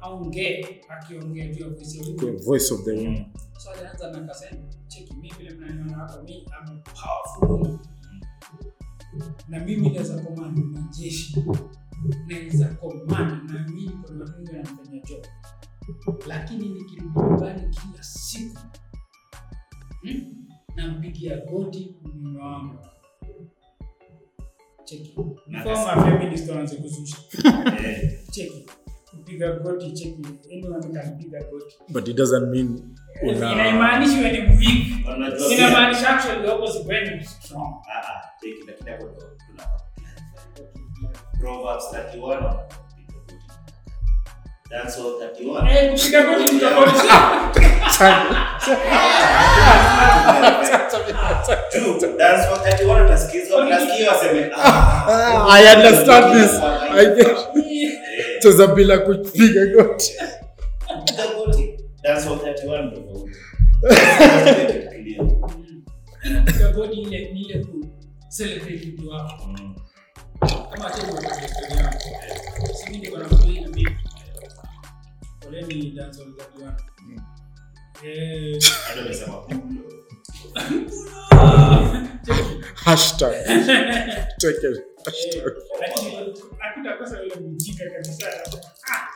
aongee 0.00 0.80
akiongea 0.88 1.46
juu 1.46 1.62
ya 1.64 1.68
voice 1.70 2.00
of 2.00 2.06
women. 2.08 2.36
voice 2.42 2.74
of 2.74 2.84
the 2.84 2.90
woman 2.92 3.24
So 3.58 3.70
alianza 3.70 4.10
na 4.10 4.20
kasema, 4.20 4.60
cheki 4.88 5.14
mimi 5.14 5.32
vile 5.38 5.50
mnaniona 5.50 5.96
hapa 5.96 6.22
mimi 6.22 6.36
I'm 6.42 6.80
powerful. 6.82 7.78
Na 9.48 9.60
mimi 9.60 9.90
naweza 9.90 10.22
command 10.22 10.58
majeshi. 10.58 11.44
Naweza 12.28 12.68
command 12.74 13.50
na 13.50 13.68
mimi 13.68 13.88
kuna 14.06 14.24
watu 14.24 14.36
wengi 14.36 14.50
wanafanya 14.56 15.00
job. 15.00 15.26
Lakini 16.26 16.68
nikirudi 16.68 17.18
nyumbani 17.20 17.60
kila 17.76 18.02
siku 18.02 18.58
hmm? 20.02 20.33
Nampigia 20.86 21.36
goti 21.36 21.96
mume 22.02 22.40
wangu. 22.40 22.78
Cheki. 24.84 25.16
Na 25.46 25.64
feminist 26.04 26.48
wanaanza 26.48 26.76
kuzusha. 26.76 27.16
Eh, 27.84 28.10
Cheki. 28.30 28.66
Kupiga 29.10 29.52
goti 29.52 29.92
cheki. 29.92 30.22
Anyone 30.52 30.92
can 30.92 31.18
piga 31.18 31.38
goti. 31.50 31.74
but 31.88 32.08
it 32.08 32.16
doesn't 32.16 32.50
mean 32.50 32.96
una 33.22 33.52
Inamaanisha 33.52 34.18
wewe 34.18 34.32
ni 34.32 34.56
weak. 34.56 35.06
inamaanisha 35.52 36.08
actually 36.08 36.42
the 36.42 36.52
opposite 36.52 36.88
when 36.88 37.18
you 37.18 37.24
strong 37.24 37.74
Ah, 37.88 38.02
ah, 38.08 38.30
cheki, 38.40 38.62
lakini 38.66 38.90
hapo 38.90 39.04
ndo 39.04 39.22
Proverbs 41.40 41.84
31. 41.92 42.60
That's 44.74 44.98
all 44.98 45.20
31. 45.20 45.68
eh 45.70 45.90
kupiga 45.94 46.20
goti 46.26 46.44
ni 46.54 46.60
tofauti 46.60 47.06
Two, 51.72 52.16
that's 52.18 52.46
all 52.48 52.58
31 52.58 53.04
utasikizwa, 53.06 53.66
utasikia 53.66 54.10
waseme, 54.12 54.50
ah, 54.56 55.46
I 55.50 55.76
understand 55.76 56.24
this 56.34 56.52
I 56.90 57.04
get 57.14 57.26
eh, 57.28 58.40
cheza 58.42 58.66
bila 58.66 58.98
kupiga 58.98 59.66
goti 59.66 60.12
piga 61.06 61.26
goti. 61.26 61.66
That's 62.02 62.26
all 62.26 62.36
31 62.38 62.82
ndo 62.82 62.96
tofauti. 62.96 63.36
Tukilia. 64.82 65.22
kupiga 66.44 66.68
goti 66.72 67.00
ile 67.00 67.18
ni 67.32 67.40
ile 67.40 67.64
ku 67.64 67.86
celebrate 68.36 68.86
mtu 68.86 69.08
wako 69.08 69.44
Mm. 69.48 69.74
kama 70.70 70.86
acha 70.86 71.02
kwa 71.06 71.20
story 71.22 71.76
yangu 71.76 72.74
si 72.74 72.90
mimi 72.90 72.98
niko 73.04 73.18
na 73.18 73.24
story 73.28 73.66
on 76.20 76.34
that 76.36 76.54
one 76.54 76.76
eh. 78.04 78.58
Mjinga 87.40 87.90
kabisa. 87.90 88.26
Ah, 88.90 89.06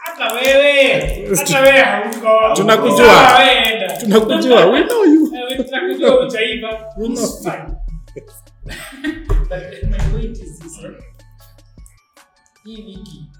Tunakujua. 2.54 2.96
Sawa, 2.98 3.38
wewe 3.38 3.88
tunakujua. 4.00 4.66
We 4.66 4.84
know 4.84 5.04
you. 5.04 5.34
Eh, 5.36 5.42
We 6.98 7.08
know. 7.08 7.24
It's 7.24 7.42
fine. 7.44 7.74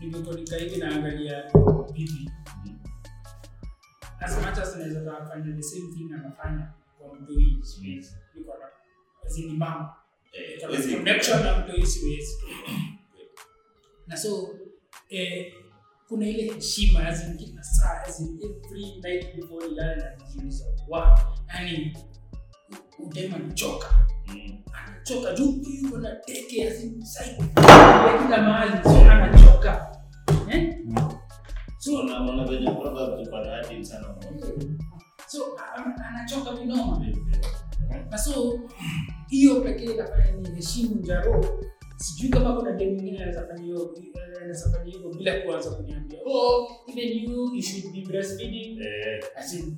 Nimekuwa 0.00 0.34
nika 0.34 0.56
hivi 0.56 0.76
naangalia 0.76 1.42
vipi 1.92 2.30
as 4.20 4.36
much 4.38 4.58
as 4.58 4.76
naweza 4.76 5.10
kufanya 5.10 5.56
the 5.56 5.62
same 5.62 5.92
thing 5.94 6.12
anafanya 6.14 6.72
kwa 6.98 7.14
mtu 7.14 7.32
hii 7.32 7.58
siwezi. 7.62 8.16
Niko 8.34 8.52
na 8.58 8.66
zini 9.30 9.52
mama. 9.52 9.94
Eh, 10.32 10.60
connection 10.96 11.42
na 11.42 11.58
mtu 11.58 11.72
hii 11.72 11.86
siwezi. 11.86 12.36
Na 14.06 14.16
so 14.16 14.48
eh, 15.08 15.54
kuna 16.08 16.28
ile 16.28 16.52
heshima 16.54 17.00
ya 17.02 17.26
in 17.26 17.36
kila 17.36 17.62
saa 17.62 18.04
every 18.06 19.00
night 19.02 19.36
before 19.36 19.68
nilale 19.68 20.02
najiuliza 20.18 20.64
wa 20.88 21.20
yani 21.48 21.96
udema 22.98 23.38
nichoka 23.38 24.06
Mm. 24.26 24.62
Anachoka 25.10 25.34
juu 25.34 25.60
yuko 25.82 25.98
na 25.98 26.16
teke 26.16 26.60
ya 26.60 26.74
simu 26.74 27.02
psycho. 27.02 27.44
Kila 28.26 28.42
mahali 28.42 28.72
sio 28.82 29.10
anachoka 29.10 29.96
eh? 30.50 30.76
so 31.78 31.90
Unaona- 31.92 32.20
unaona 32.22 32.44
venye 32.44 32.70
kwamba 32.70 33.06
tupata 33.24 33.50
hadi 33.50 33.84
sana. 33.84 34.14
so 35.26 35.38
anachoka 36.08 36.52
vinoma 36.54 37.06
na 38.10 38.18
so 38.18 38.60
hiyo 39.28 39.60
pekee 39.60 39.84
inafanya 39.94 40.32
ni 40.32 40.54
heshimu 40.56 40.94
njaro 40.94 41.44
sijui 41.96 42.30
kama 42.30 42.52
kuna 42.56 42.72
dem 42.72 42.94
mwingine 42.94 43.18
anaweza 43.18 43.46
fanya 43.46 43.62
hiyo 43.62 43.94
anaweza 44.36 44.70
fanya 44.70 44.92
hivyo 44.92 45.10
bila 45.10 45.40
kuanza 45.40 45.70
kuniambia 45.70 46.18
oh 46.26 46.68
even 46.88 47.08
you 47.30 47.54
you 47.54 47.62
should 47.62 47.92
be 47.94 48.00
breastfeeding. 48.00 48.78
Eh, 48.80 49.24
as 49.36 49.54
in 49.54 49.60
you 49.66 49.76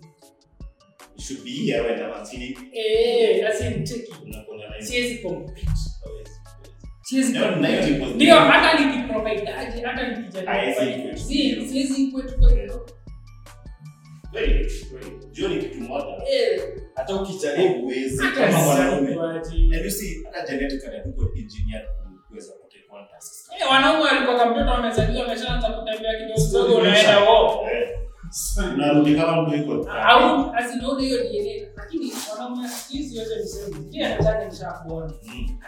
should 1.23 1.45
be 1.45 1.51
here 1.51 1.81
when 1.83 1.99
I'm 1.99 2.13
actually 2.21 2.57
eh 2.73 3.47
as 3.49 3.61
in 3.61 3.85
unakuwa 4.23 4.57
na 4.57 4.83
siwezi 4.87 5.19
compete. 5.19 5.67
Siwezi 7.03 7.39
compete. 7.39 8.15
ndio 8.15 8.37
hata 8.37 8.81
nikiprovide 8.85 9.49
aje 9.49 9.81
hata 9.87 10.09
nikijaribu 10.09 11.19
si 11.19 11.67
siwezi 11.69 12.07
kwetu 12.13 12.35
Kweli, 14.33 14.71
kweli. 14.91 15.27
Jua 15.33 15.49
ni 15.49 15.57
kitu 15.63 15.81
moja. 15.81 16.07
eh. 16.33 16.61
Hata 16.95 17.15
ukijaribu 17.17 17.81
huwezi 17.81 18.23
kama 18.29 18.59
mwanaume. 18.65 19.09
And 19.21 19.85
you 19.85 19.91
see, 19.91 20.25
hata 20.33 20.57
genetically 20.57 20.97
hatuko 20.97 21.23
engineered 21.39 21.89
kuweza 22.29 22.53
kutake 22.53 22.85
one 22.91 23.07
task. 23.13 23.53
Eh, 23.61 23.71
wanaume 23.71 24.03
walikuwa 24.03 24.39
kama 24.39 24.51
mtoto 24.51 24.71
amezaliwa 24.71 25.25
ameshaanza 25.25 25.69
kutembea 25.71 26.13
kidogo 26.15 26.47
kidogo 26.47 26.75
unaenda 26.75 27.21
wao 27.21 27.67
Unarudi 28.75 29.15
kama 29.17 29.43
mtu 29.43 29.55
iko 29.57 29.91
au 29.93 30.55
asinaona 30.55 31.01
hiyo 31.03 31.19
DNA 31.25 31.73
lakini 31.77 32.13
wanaume 32.33 32.69
hizi 32.89 33.17
yote 33.17 33.37
ni 33.37 33.47
same 33.47 33.89
kila 33.91 34.09
nataka 34.09 34.45
nishakuona 34.45 35.13
Mm. 35.23 35.59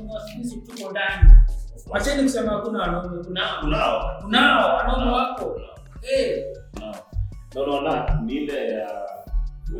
wanaume 0.00 0.32
hizi 0.36 0.56
tuko 0.60 0.90
ndani. 0.90 1.30
Wacheni 1.86 2.22
kusema 2.22 2.52
hakuna 2.52 2.78
wanaume. 2.80 3.24
Kunao. 3.24 3.60
Kunao. 3.60 4.20
kunao. 4.22 4.76
Wanaume 4.76 5.10
wako. 5.12 5.60
Eh. 6.02 6.44
Kunao. 7.52 7.80
Na 7.82 8.20
ni 8.24 8.32
ile 8.34 8.68
ya 8.72 8.90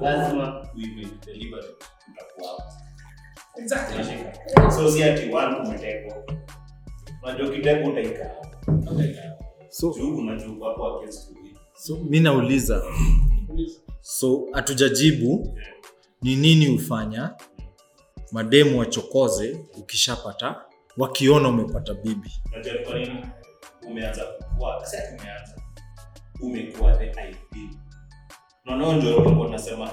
lazima 0.01 0.47
we 0.77 1.07
deliver 1.27 1.65
utakuwa 2.13 2.49
hapo. 2.51 2.63
exactly. 3.57 4.05
So 4.71 4.91
si 4.91 5.03
ati 5.05 5.33
one 5.35 5.57
umetekwa, 5.57 6.17
Unajua 7.23 7.49
kitekwa 7.51 7.91
utaikaa. 7.91 8.31
so, 9.71 9.91
unajua 9.91 10.69
hapo 10.69 10.97
against. 10.97 11.38
So 11.79 11.97
mi 11.97 12.21
nauliza. 12.21 12.83
So 14.01 14.47
hatujajibu 14.53 15.59
ni 16.23 16.37
nini 16.37 16.67
hufanya? 16.67 17.35
Mademu 18.33 18.79
wachokoze 18.79 19.65
ukishapata 19.81 20.63
wakiona 20.97 21.49
umepata 21.49 21.95
bibi. 21.95 22.31
Unajua 22.53 22.75
kwa 22.85 22.99
nini 22.99 23.27
umeanza 23.87 24.25
kukua? 24.27 24.81
Umekuwa 26.41 26.97
the 26.97 27.07
ndio 28.93 29.17
ulikuwa 29.17 29.47
unasema 29.47 29.87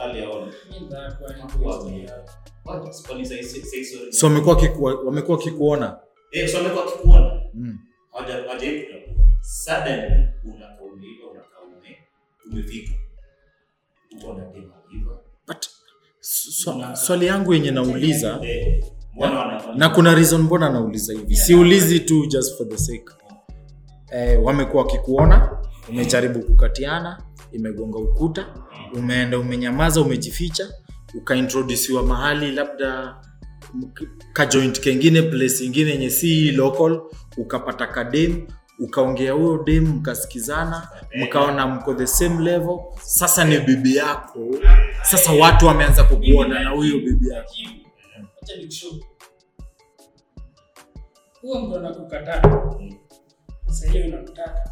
so 4.11 4.25
wamekuwa 4.27 4.55
kiku- 4.55 4.83
wamekuwa 4.83 5.37
Eh, 6.31 6.49
so 6.49 6.57
mm. 7.53 7.79
Umefika. 12.51 12.93
Uko 14.17 14.33
na 14.33 14.43
but 15.47 15.65
swali 16.93 17.25
yangu 17.25 17.53
yenye 17.53 17.71
nauliza 17.71 18.39
Eh, 18.43 18.83
mbona 19.15 19.61
na 19.75 19.89
kuna 19.89 20.15
reason 20.15 20.41
mbona 20.41 20.69
nauliza 20.69 21.13
hivi 21.13 21.35
siulizi 21.35 21.99
tu 21.99 22.25
just 22.25 22.57
for 22.57 22.69
the 22.69 22.77
sake 22.77 23.05
eh, 24.11 24.43
wamekuwa 24.43 24.83
wakikuona 24.83 25.57
umejaribu 25.89 26.39
kukatiana 26.39 27.23
imegonga 27.51 27.97
ukuta 27.97 28.53
umeenda 28.93 29.39
umenyamaza 29.39 30.01
umejificha 30.01 30.67
ukaintrodusiwa 31.17 32.03
mahali 32.03 32.51
labda 32.51 33.15
kajoint 34.33 34.79
kengine 34.79 35.21
place 35.21 35.65
ingine 35.65 35.91
yenye 35.91 36.09
si 36.09 36.51
local 36.51 37.01
ukapata 37.37 37.87
kadem 37.87 38.47
ukaongea 38.79 39.33
huyo 39.33 39.63
dem 39.63 39.83
mkasikizana 39.87 40.87
mkaona 41.15 41.67
mko 41.67 41.93
the 41.93 42.07
same 42.07 42.43
level. 42.43 42.79
Sasa 43.01 43.43
ni 43.45 43.59
bibi 43.59 43.95
yako. 43.95 44.39
Sasa 45.03 45.31
watu 45.31 45.65
wameanza 45.65 46.03
kukuona 46.03 46.63
na 46.63 46.69
huyo 46.69 46.97
bibi 46.99 47.29
yako. 47.29 47.53
Huo 51.41 51.59
mtu 51.61 51.77
anakukataa 51.77 52.41
sasa 53.67 53.91
hiyo 53.91 54.07
unamtaka. 54.07 54.71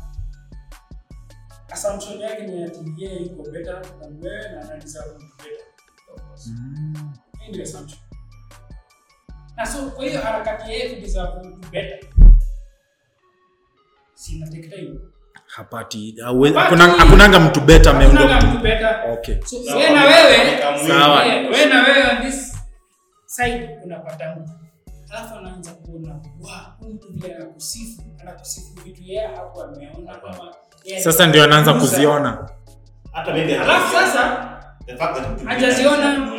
Assumption 1.69 2.21
yake 2.21 2.47
ni 2.47 2.63
ati 2.63 2.79
yeye 2.97 3.21
yuko 3.21 3.51
better 3.51 3.81
than 3.99 4.19
wewe 4.21 4.49
na 4.49 4.61
ana 4.61 4.77
deserve 4.77 5.09
to 5.09 5.19
be 5.19 5.25
better 5.43 5.65
Hii 7.39 7.49
ndio 7.49 7.63
assumption. 7.63 7.99
Na 9.55 9.65
so 9.65 9.89
kwa 9.91 10.05
hiyo 10.05 10.21
harakati 10.21 10.63
ya 10.71 10.77
yeye 10.77 10.95
ku 10.95 11.01
deserve 11.01 11.39
to 14.25 14.31
be 14.31 14.35
better 14.35 14.35
si 14.35 14.35
ina 14.35 14.47
take 14.47 14.67
time 14.69 14.99
hapati. 15.45 16.15
hakunanga 16.97 17.39
mtu 17.39 17.61
beta 17.61 17.91
ameundwa 17.91 18.41
mtu 18.41 18.57
beta. 18.63 19.03
Okay. 19.13 19.41
So 19.45 19.57
wewe 19.57 19.89
na 19.89 20.05
wewe. 20.05 20.87
Sawa. 20.87 21.23
Wewe 21.23 21.65
na 21.65 21.83
wewe 21.83 22.03
on 22.17 22.31
this 22.31 22.57
side 23.25 23.69
unapata 23.83 24.35
mtu. 24.35 24.51
Alafu 25.09 25.35
anaanza 25.35 25.71
kuona 25.71 26.13
wa 26.41 26.75
mtu 26.81 27.07
vile 27.13 27.35
anakusifu 27.35 28.01
anakusifu 28.21 28.81
vitu 28.83 29.01
yeye 29.03 29.27
hapo 29.27 29.63
ameona 29.63 30.15
kama 30.15 30.53
sasa 31.03 31.27
ndio 31.27 31.43
anaanza 31.43 31.73
kuziona. 31.73 32.49
Hata 33.11 33.33
mimi 33.33 33.53
alafu 33.53 33.93
sasa 33.95 34.49
Hajaziona. 35.45 36.29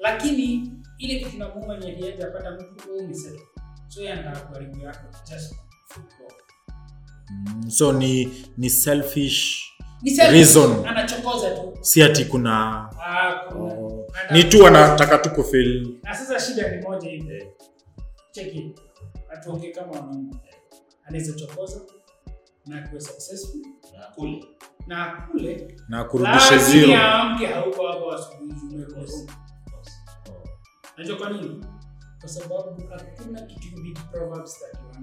lakini 0.00 0.72
ile 0.98 1.18
kitu 1.20 1.38
na 1.38 1.48
muuma 1.48 1.76
ni 1.76 1.86
alianza 1.90 2.30
pata 2.30 2.50
mtu 2.50 2.90
wewe 2.90 3.04
umesema. 3.04 3.40
So 3.88 4.00
yeye 4.00 4.12
anataka 4.12 4.40
kuharibu 4.40 4.80
yako. 4.80 5.06
Just 5.30 5.54
football 5.88 6.43
so 7.68 7.92
ni 7.92 8.28
ni 8.56 8.70
selfish 8.70 9.70
ni 10.02 10.10
selfish, 10.10 10.34
Reason. 10.34 10.86
anachokoza 10.86 11.50
tu. 11.50 11.78
Si 11.80 12.02
ati 12.02 12.24
kuna 12.24 12.54
ah 13.00 13.32
kuna 13.48 13.64
oh, 13.74 14.06
ni 14.30 14.44
tu 14.44 14.66
anataka 14.66 15.18
tu 15.18 15.30
kufil 15.30 15.98
na 16.02 16.14
sasa 16.14 16.40
shida 16.40 16.68
ni 16.76 16.82
moja 16.82 17.10
hivi. 17.10 17.46
Cheki 18.30 18.74
atuongee 19.32 19.70
kama 19.72 19.90
wanaume 19.92 20.30
anaweza 21.04 21.32
chokoza 21.32 21.80
na 22.66 22.84
akuwe 22.84 23.00
successful 23.00 23.60
Na 23.98 24.06
kule. 24.14 24.44
na 24.86 25.12
akule. 25.18 25.76
Na 25.88 26.00
akurudishe 26.00 26.54
lakini 26.56 26.80
zero. 26.86 27.02
amke 27.02 27.46
hauko 27.46 27.86
hapo 27.88 28.12
asubuhi 28.12 28.74
umekosea 28.74 29.26
najua 30.96 31.16
kwa 31.16 31.30
nini? 31.30 31.64
Kwa 32.20 32.28
sababu 32.28 32.54
hakuna 32.90 33.40
kitu 33.42 33.82
big 33.82 33.98
proverbs 34.12 34.56
31 34.92 35.02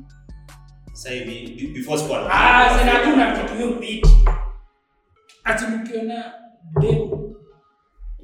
Sasa 0.94 1.10
hivi 1.10 1.68
before 1.74 1.98
squad. 1.98 2.28
ah 2.32 2.70
sasa 2.70 2.86
hakuna 2.92 3.42
kitu 3.42 3.54
hiyo 3.56 3.74
big 3.80 4.06
ati 5.44 5.66
mkiona 5.66 6.34
dem 6.82 7.10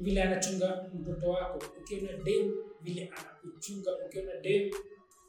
vile 0.00 0.22
anachunga 0.22 0.84
mtoto 0.94 1.30
wako 1.30 1.58
ukiona 1.80 2.12
dem 2.24 2.52
vile 2.82 3.10
anakuchunga 3.16 3.90
ukiona 4.06 4.32
dem 4.42 4.70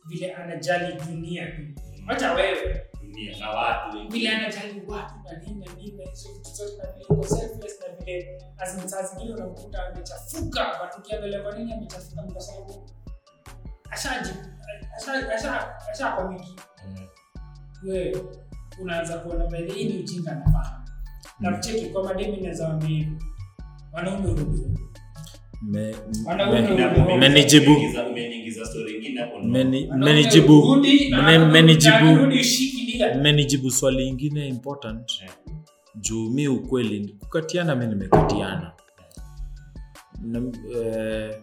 vile 0.08 0.34
anajali 0.34 0.93
dunia. 1.06 1.47
Tu 1.52 1.62
wacha 2.08 2.34
wewe. 2.34 2.82
Dunia 3.02 3.38
na 3.39 3.49
watu 3.49 4.08
vile 4.10 4.30
anajali 4.30 4.82
watu 4.88 5.13
na 5.23 5.38
nini 5.39 5.65
na 5.65 5.73
nini 5.73 5.97
na 5.97 6.10
hizo 6.10 6.30
vitu 6.34 6.49
zote 6.49 6.78
na 6.78 6.91
vile 6.91 7.06
uko 7.10 7.23
selfless 7.23 7.80
na 7.82 7.95
vile 8.06 8.41
azin 8.58 8.88
saa 8.88 9.04
zingine 9.04 9.34
unamkuta 9.34 9.88
amechafuka. 9.88 10.80
But 10.82 10.99
ukiangalia 10.99 11.41
kwa 11.41 11.58
nini 11.58 11.73
amechafuka 11.73 12.23
kwa 12.23 12.41
sababu 12.41 12.89
ashaji 13.91 14.30
asha 14.97 15.34
asha 15.34 15.78
asha 15.91 16.12
komiki 16.12 16.56
Mm. 16.88 17.08
Wewe 17.83 18.15
unaanza 18.81 19.17
kuona 19.17 19.45
mbele 19.45 19.73
hii 19.73 19.85
ni 19.85 19.99
ujinga 19.99 20.43
na 21.39 21.51
mcheki 21.51 21.85
kwa 21.85 22.03
mademi 22.03 22.37
naweza 22.37 22.67
waambia 22.67 23.07
wanaume 23.93 24.31
urudi. 24.31 24.61
Mmenijibu. 33.15 33.71
Swali 33.71 34.07
ingine 34.07 34.47
important. 34.47 35.11
Eh. 35.23 35.29
juu 35.95 36.29
mi 36.29 36.47
ukweli 36.47 37.15
kukatiana 37.19 37.75
mi 37.75 37.87
nimekatiana. 37.87 38.71
Eh, 40.75 41.41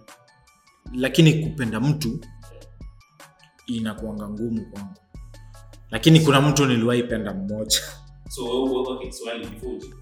lakini 0.94 1.32
kupenda 1.34 1.80
mtu 1.80 2.20
inakuanga 3.66 4.28
ngumu 4.28 4.66
kwangu 4.70 4.94
lakini 5.90 6.20
kuna 6.20 6.40
mtu 6.40 6.66
niliwahi 6.66 7.02
penda 7.02 7.34
mmoja. 7.34 7.80
So, 8.28 8.44
wewe- 8.44 8.70
wewe- 8.70 8.98
before 9.50 9.72
ujibu. 9.76 9.96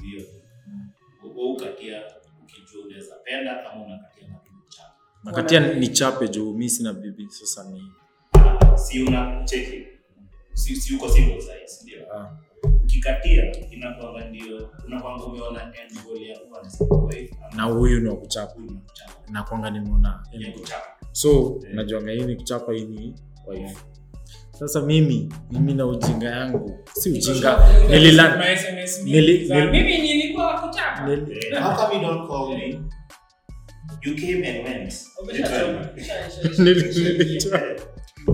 Wewe 1.37 1.51
ukatia 1.53 2.03
ukijua 2.43 2.85
unaweza 2.87 3.15
penda 3.25 3.71
ama 3.73 3.85
unakatia 3.85 4.29
mapingu 4.29 4.63
chako. 4.69 4.91
nakatia 5.25 5.61
ni 5.75 5.89
chape 5.89 6.29
juu 6.29 6.53
mi 6.55 6.69
sina 6.71 6.93
bibi 6.93 7.27
sasa 7.31 7.71
ni 7.71 7.93
si 8.77 9.03
una 9.03 9.45
cheki. 9.45 9.87
Si, 10.55 10.77
si 10.77 10.95
uko 10.95 11.09
single 11.09 11.41
size 11.41 11.83
ndio. 11.83 12.15
Ah, 12.19 12.37
ukikatia 12.85 13.53
inakwanga 13.71 14.25
ndio 14.29 14.71
unakwanga 14.87 15.25
umeona 15.25 15.63
end 15.65 16.05
goal 16.05 16.23
ya 16.23 16.39
kuwa 16.39 16.63
na 17.57 17.63
huyu 17.65 18.01
ni 18.01 18.09
wa 18.09 18.17
kuchapa. 18.17 18.55
Nakwanga 19.31 19.71
nimeona. 19.71 20.27
So 21.13 21.29
Yeah. 21.63 21.75
najuanga 21.75 22.13
hii 22.13 22.23
ni 22.25 22.37
kuchapa 22.37 22.73
hii 22.73 22.85
ni 22.85 23.15
wife 23.47 23.77
sasa 24.59 24.81
mimi 24.81 25.33
mimi 25.51 25.75
na 25.75 25.87
ujinga 25.87 26.27
yangu. 26.31 26.79
Si 26.93 27.11
ujinga. 27.11 27.59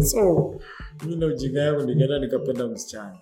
So 0.02 0.54
mi 1.06 1.16
na 1.16 1.26
ujinga 1.26 1.60
yangu 1.60 1.82
nikaenda 1.82 2.18
nikapenda 2.18 2.66
msichana. 2.66 3.18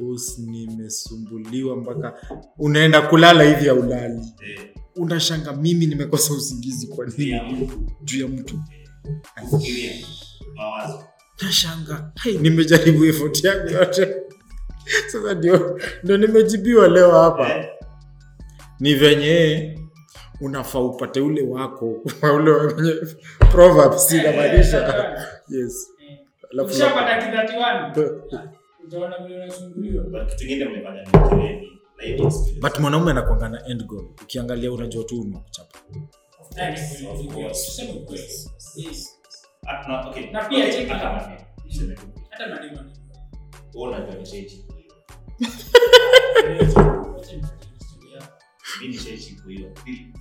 Bos 0.00 0.38
nimesumbuliwa 0.38 1.76
mpaka 1.76 2.14
unaenda 2.58 3.02
kulala 3.02 3.44
hivi 3.44 3.66
ya 3.66 3.74
ulali. 3.74 4.22
Eh, 4.50 4.60
unashanga 4.96 5.52
mimi 5.52 5.86
nimekosa 5.86 6.34
usingizi 6.34 6.86
kwa 6.86 7.06
nini? 7.06 7.70
Juu 8.04 8.20
ya 8.22 8.28
mtu. 8.28 8.60
Mawazo 10.56 11.04
nashanga. 11.42 12.12
Nimejaribu 12.40 13.04
effort 13.04 13.44
yangu 13.44 13.68
yote. 13.68 14.16
Sasa 15.06 15.34
ndio 15.34 15.80
ndio 16.02 16.16
nimejibiwa 16.16 16.88
leo 16.88 17.10
hapa. 17.10 17.56
Eh, 17.56 17.68
ni 18.80 18.94
venye 18.94 19.74
unafaa 20.40 20.78
upate 20.80 21.20
ule 21.20 21.42
wako. 21.42 22.02
Ule 22.36 22.50
wenye 22.50 22.94
proverbs 23.52 24.12
inamaanisha 24.12 25.16
yes. 25.48 25.92
But 32.60 32.78
mwanaume 32.78 33.10
anakwanga 33.10 33.48
na 33.48 33.66
end 33.66 33.86
goal. 33.86 34.04
Ukiangalia 34.22 34.72
unajua 34.72 35.04
tu 35.04 35.20
unakuchapa 35.20 35.78
Yes, 36.70 37.04
of 37.12 37.34
course. 37.34 37.64
tuseme 37.66 37.92
ukweli. 37.92 38.22
Yes. 38.76 39.17
Ah, 39.68 39.88
na- 39.88 40.08
okay. 40.08 40.30
Na 40.30 40.44
pia 40.44 40.72
cheki 40.72 40.90
hata 40.90 41.12
mimi, 41.28 41.36
tu. 41.94 42.02
Hata 42.30 42.46
ni- 42.46 42.52
Wewe 43.74 43.88
unajua 43.88 44.18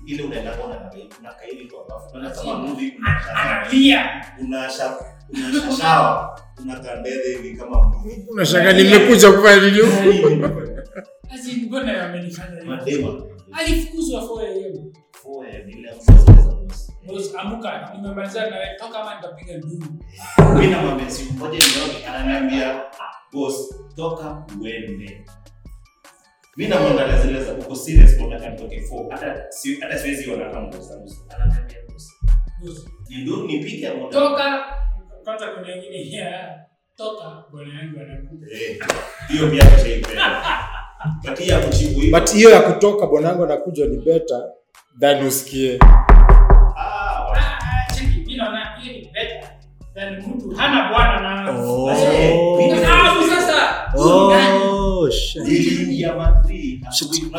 ile 0.07 0.23
unaenda 0.23 0.57
na 2.21 2.29
kwa 2.29 2.29
kama 2.29 2.59
movie 2.59 2.93
unashangaa. 2.97 3.69
Hivi 7.37 7.57
kama 7.57 7.83
movie. 7.83 8.25
nimekuja 8.73 9.31
kufanya 9.31 9.61
nini 9.61 9.77
Asi, 11.33 11.51
mbona 11.55 12.05
amenifanya 12.09 12.49
hivyo? 12.59 12.75
Madema. 12.75 13.23
alifukuzwa 13.59 14.21
4am 14.21 14.91
Forehead, 15.11 15.69
ile 15.69 15.91
mchezo 15.95 16.25
za 16.25 16.55
boss. 16.55 16.91
Boss, 17.07 17.35
amuka 17.35 17.89
nimemalizana 17.95 18.49
nawe 18.49 18.65
toka 18.79 18.99
ama 18.99 19.15
nitapiga 19.15 19.57
nduru 19.57 19.87
Mimi 20.53 20.67
namwambia 20.67 21.09
siku 21.09 21.33
mmoja 21.33 21.57
nione 21.59 22.05
ananiambia 22.07 22.81
boss 23.33 23.75
toka 23.95 24.45
uende. 24.61 25.25
Mimi 26.57 26.69
namwangalia 26.69 27.21
zile 27.21 27.43
za 27.43 27.53
uko 27.53 27.75
serious 27.75 28.17
kwa 28.17 28.27
nataka 28.27 28.49
nitoke 28.49 28.79
4 28.91 29.11
hata 29.11 29.51
si 29.51 29.75
hata 29.79 29.97
siwezi 29.99 30.31
ona 30.31 30.49
kama 30.49 30.67
boss 30.67 30.89
zangu. 30.89 31.11
Ananiambia 31.35 31.77
boss. 31.93 32.11
Boss, 32.63 32.85
Ni 33.09 33.17
ndio 33.17 33.37
nipige 33.37 33.87
ama 33.87 34.07
toka 34.09 34.65
kwanza 35.23 35.47
kuna 35.47 35.75
nyingine 35.75 36.09
ya 36.11 36.59
toka 36.95 37.43
bwana 37.51 37.79
yangu 37.79 37.99
anakuja 37.99 38.47
Eh, 38.51 38.77
hiyo 39.27 39.51
pia 39.51 39.65
tushaipenda. 39.65 40.43
But 41.23 41.39
hii 41.39 41.49
ya 41.49 41.59
kuchibu 41.59 41.99
hiyo. 41.99 42.19
but 42.19 42.31
hiyo 42.33 42.49
ya 42.49 42.61
kutoka 42.61 43.07
bwanangu 43.07 43.43
anakuja 43.43 43.85
ni 43.85 43.97
better 43.97 44.43
than 44.99 45.25
usikie 45.27 45.79
than 49.97 50.21
mtu 50.29 50.49
hana 50.57 50.89
bwana 50.89 51.19
na 51.21 51.51
Oh. 51.59 51.89
Eh, 51.91 52.77
sasa 53.29 53.57
oh, 53.97 55.07
asubuhi. 56.87 57.31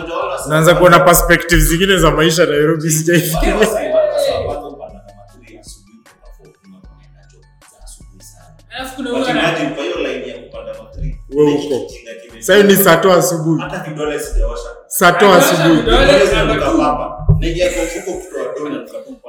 Naanza 0.48 0.74
kuona 0.74 0.98
perspective 1.00 1.60
zingine 1.60 1.96
za 1.98 2.10
maisha 2.10 2.46
nairobi 2.46 2.90
sijaifikiria 2.90 3.54
asubuhi 3.54 3.98
asubuhi 11.30 12.42
sahi 12.42 12.62
ni 12.62 12.76
sato 12.76 13.12
asubuhi 13.12 13.62
hata 13.62 13.84
sato 14.86 15.32
asubuhi 15.32 15.76
nikatupa 15.76 16.84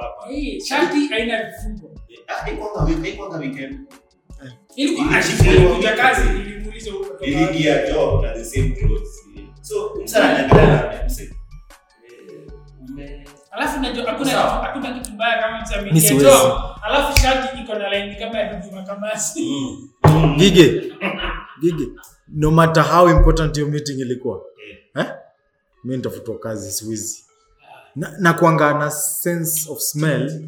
hapa. 0.02 0.28
hii 0.30 0.62
shati 0.62 1.08
haina 1.10 1.38
vifungo 1.44 1.99
Haikuwanga 2.30 2.80
week- 2.84 3.40
weekend. 3.40 3.80
ilikuwa 4.76 5.94
kazi 5.98 6.30
nilimuuliza 6.30 6.92
huko. 6.92 7.18
Niliingia 7.26 7.88
job 7.92 8.24
na 8.24 8.34
the 8.34 8.46
same 8.46 8.70
clothes. 8.70 9.10
So, 9.62 9.96
msana 10.04 10.30
anaangalia 10.30 11.00
na 11.00 11.06
mse. 11.06 11.34
Ume- 12.90 13.26
alafu 13.52 13.80
najua 13.80 14.06
hakuna 14.12 14.32
hakuna 14.32 14.94
kitu 15.00 15.12
mbaya 15.12 15.42
kama 15.42 15.62
mtu 15.62 15.70
Mi 15.74 15.78
ameingia 15.80 16.10
job 16.14 16.52
alafu 16.84 17.20
shati 17.22 17.62
iko 17.62 17.74
na 17.76 17.90
line 17.90 18.16
kama 18.16 18.40
ya 18.40 18.54
dudu 18.54 18.76
makamasi 18.76 19.50
gige 20.38 20.94
gige 21.62 21.88
no 22.28 22.52
matter 22.52 22.84
how 22.84 23.10
important 23.10 23.58
your 23.58 23.70
meeting 23.70 24.00
ilikuwa 24.00 24.42
Eh. 24.70 24.78
eh? 25.06 25.14
mi 25.84 25.98
nitafutwa 25.98 26.40
kazi 26.40 26.72
siwezi 26.72 27.24
na, 27.96 28.16
na 28.20 28.34
kuanga 28.34 28.74
na 28.74 28.92
sense 28.92 29.72
of 29.72 29.80
smell 29.80 30.48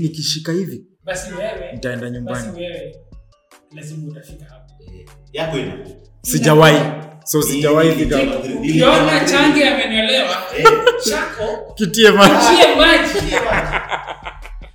nikishika 0.00 0.52
hivi 0.52 0.86
basi 1.04 1.34
wewe 1.34 1.72
nitaenda 1.72 2.10
nyumbani. 2.10 2.56
wewe 2.60 2.96
lazima 3.72 4.08
utafika 4.08 4.44
hapo. 4.44 4.72
Eh, 4.84 5.06
yako 5.32 5.58
ina. 5.58 5.86
Sijawahi. 6.22 6.78
So 7.24 7.42
sijawahi 7.42 7.92
fika 7.92 8.16
ukiona 8.60 9.24
change 9.24 9.68
amenyolewa 9.68 10.36
Eh, 10.58 10.66
chako 11.04 11.72
kitie 11.74 12.10
maji. 12.10 12.34
maji. 12.78 13.36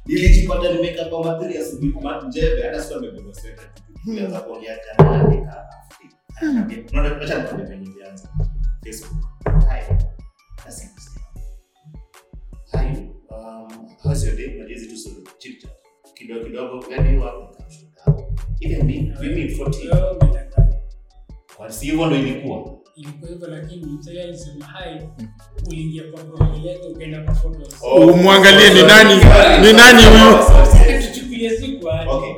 Nilijipata 0.06 0.74
nimeka 0.74 1.06
kwa 1.06 1.24
matri 1.26 1.58
asubuhi 1.58 1.92
kwa 1.92 2.22
njebe 2.28 2.62
hata 2.64 2.82
sikuwa 2.84 3.00
nimebeba 3.02 3.34
sweta 3.34 3.62
tulianza 4.06 4.40
kuongea 4.40 4.78
jana 4.98 5.24
nika 5.24 5.66
unaona 6.92 7.22
acha 7.22 7.38
nikwambie 7.42 7.66
venye 7.66 7.86
ilianza. 7.92 8.30
Facebook. 8.84 9.24
Hi 9.46 9.96
That's 10.64 10.84
it. 10.84 10.90
hi 12.72 13.10
um 13.30 13.88
how's 14.04 14.24
your 14.26 14.36
day? 14.36 14.56
Unajua 14.56 14.78
tu 14.90 14.98
solo 14.98 15.16
chit 15.38 15.62
chat 15.62 15.72
kidogo 16.18 16.46
kidogo 16.46 16.86
yani 16.92 17.22
even 18.62 18.86
me 18.88 18.94
give 19.22 19.36
me 19.36 19.46
40 19.56 20.68
kwa 21.58 21.72
si 21.72 21.86
hivyo 21.86 22.06
ndio 22.06 22.20
ilikuwa? 22.20 22.74
Ilikuwa 22.96 23.30
hivyo 23.32 23.48
lakini 23.48 23.98
sasa 24.04 24.24
alisema 24.24 24.66
hai 24.66 25.10
uliingia 25.68 26.04
kwa 26.12 26.24
profile 26.24 26.70
yake 26.70 26.88
ukaenda 26.88 27.22
kwa 27.24 27.36
photos. 27.36 27.82
Umwangalie 27.98 28.70
ni 28.74 28.82
nani? 28.84 29.16
Ni 29.62 29.74
nani 29.74 30.04
huyu? 30.04 30.38
Tuchukulie 31.08 31.50
siku 31.50 31.92
aje. 31.92 32.10
okay 32.10 32.32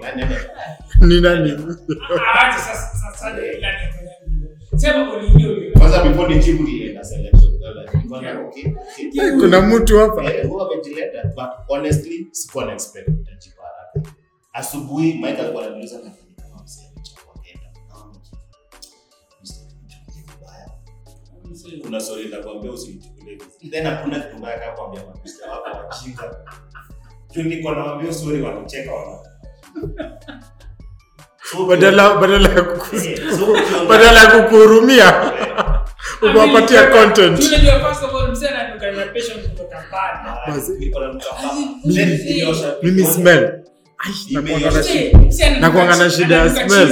na 1.00 1.08
ni 1.08 1.22
nani? 1.22 1.52
Ah, 1.52 2.48
aje 2.48 2.58
sasa 2.60 2.96
sasa 3.12 3.36
okay. 8.48 8.72
Kuna 9.40 9.62
mtu 9.62 10.00
hapa 10.00 10.24
asubuhi 14.54 15.14
mike 15.14 15.38
alikuwa 15.42 15.64
ananiuliza 15.64 16.00
kuna 21.84 22.00
sori 22.02 22.24
nitakwambia 22.26 22.72
usiichukulie 22.72 23.36
vizuri. 23.36 23.70
then 23.72 23.86
hakuna 23.86 24.20
kitu 24.20 24.38
mbaya 24.38 24.60
kama 24.60 24.72
kwambia 24.74 25.02
mabista 25.06 25.52
wako 25.52 25.78
wajinga 25.78 26.36
juu 27.32 27.44
niko 27.44 27.72
nawaambia 27.72 28.14
sori 28.14 28.42
wanacheka 28.42 28.92
wana 28.94 29.20
So, 31.52 31.66
badala 31.66 32.16
badala 32.18 32.50
ya 32.50 32.60
eh, 32.94 33.20
badala 33.90 34.20
ya 34.24 34.32
kukuhurumia 34.44 35.34
eh, 35.40 36.32
ukawapatia 36.32 36.88
content 36.88 37.40
first 37.40 38.04
of 38.04 38.14
all, 38.14 38.36
ananuka 38.58 38.92
na 38.92 39.06
kutoka 39.50 39.84
mbali. 39.88 40.30
ah. 40.30 40.52
Mimi- 41.86 42.92
mikono. 42.92 43.14
smell 43.14 43.64
Nakuanga 45.60 45.96
na 45.96 46.10
shida. 46.10 46.36
Ya 46.36 46.50
smell. 46.68 46.92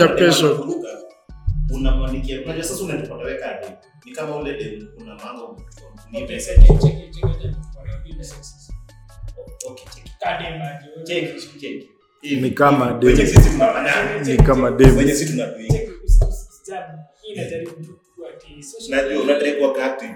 Ya 0.00 0.08
pesho. 0.08 0.48
ni 4.04 4.12
kama 4.14 4.36
ule 4.36 4.52
ni 6.12 6.26
pesa 6.26 6.54
check, 6.54 6.66
check, 6.66 6.80
check, 6.80 7.12
check, 7.12 7.42
check. 7.42 7.54
Wanaambia 7.78 8.24
sexist. 8.24 8.72
okay 9.70 9.84
check 9.94 10.06
Goddamn, 10.20 10.60
check 11.06 11.36
check 11.60 11.88
Ni 14.26 14.36
kama 14.36 14.70
ni 14.70 14.90
wenye 14.96 15.14
sisi 15.14 15.42
inajaribu 17.34 17.98
unataka 19.22 19.52
kuwa 19.52 19.84
active 19.84 20.14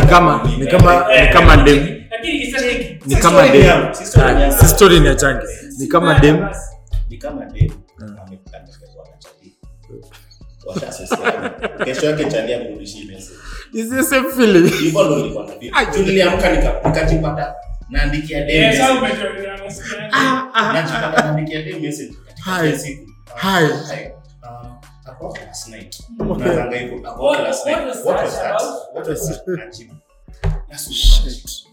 ni 0.00 0.06
kama 0.08 0.48
ni 0.58 0.66
kama 0.66 1.06
ni 1.20 1.28
kama 1.32 1.56
dem. 1.56 2.02
ni 3.06 3.16
kama 3.16 3.48
dem. 3.48 3.94
si 3.94 4.04
story 4.06 4.26
Ah, 4.26 4.40
yangu. 4.40 4.58
si 4.60 4.66
story 4.68 5.00
ni 5.00 5.06
ya 5.06 5.14
changi 5.14 5.46
ni 5.78 5.86
kama 5.86 6.18
dem. 6.18 6.46
ni 7.10 7.16
kama 7.18 7.44
demu 7.44 7.74
na 7.98 8.06
chali 9.18 9.40
kesho 11.84 12.06
yake 12.06 12.24
chali 12.24 12.54
amrudishie 12.54 13.04
message 13.04 13.38
is 13.72 13.90
the 13.90 14.02
same 14.02 14.30
feeling. 14.32 14.68
Hivyo 14.68 15.04
ndo 15.04 15.16
nilikuwa 15.16 15.46
na 15.46 15.52
feel. 15.52 16.06
Niliamka 16.06 16.50
nikajipata 16.84 17.54
naandikia 17.90 18.44
dem 18.44 18.62
Yes, 18.62 18.80
au 18.80 19.00
message. 19.00 19.28
umetoa 19.28 19.54
unasikia? 19.60 20.10
najipata 20.72 21.22
naandikia 21.22 21.62
dem 21.62 21.80
message 21.82 22.12
katika 22.26 22.78
siku. 22.78 23.06
Hi. 23.40 23.66
Hi. 23.96 24.10
Um, 25.20 25.32
last 25.46 25.68
night. 25.68 26.00
Okay. 26.20 26.32
Unaanzanga 26.32 26.76
hivyo, 26.76 26.98
What- 26.98 27.42
last 27.42 27.66
what 27.66 27.78
night. 27.84 28.04
What 28.04 28.22
was 28.24 28.34
that? 28.42 28.62
What 28.94 29.08
was 29.08 29.28
that? 29.28 29.46
Najibu. 29.46 29.94
That's 30.68 30.84
so 30.84 30.92
Shit. 30.92 31.66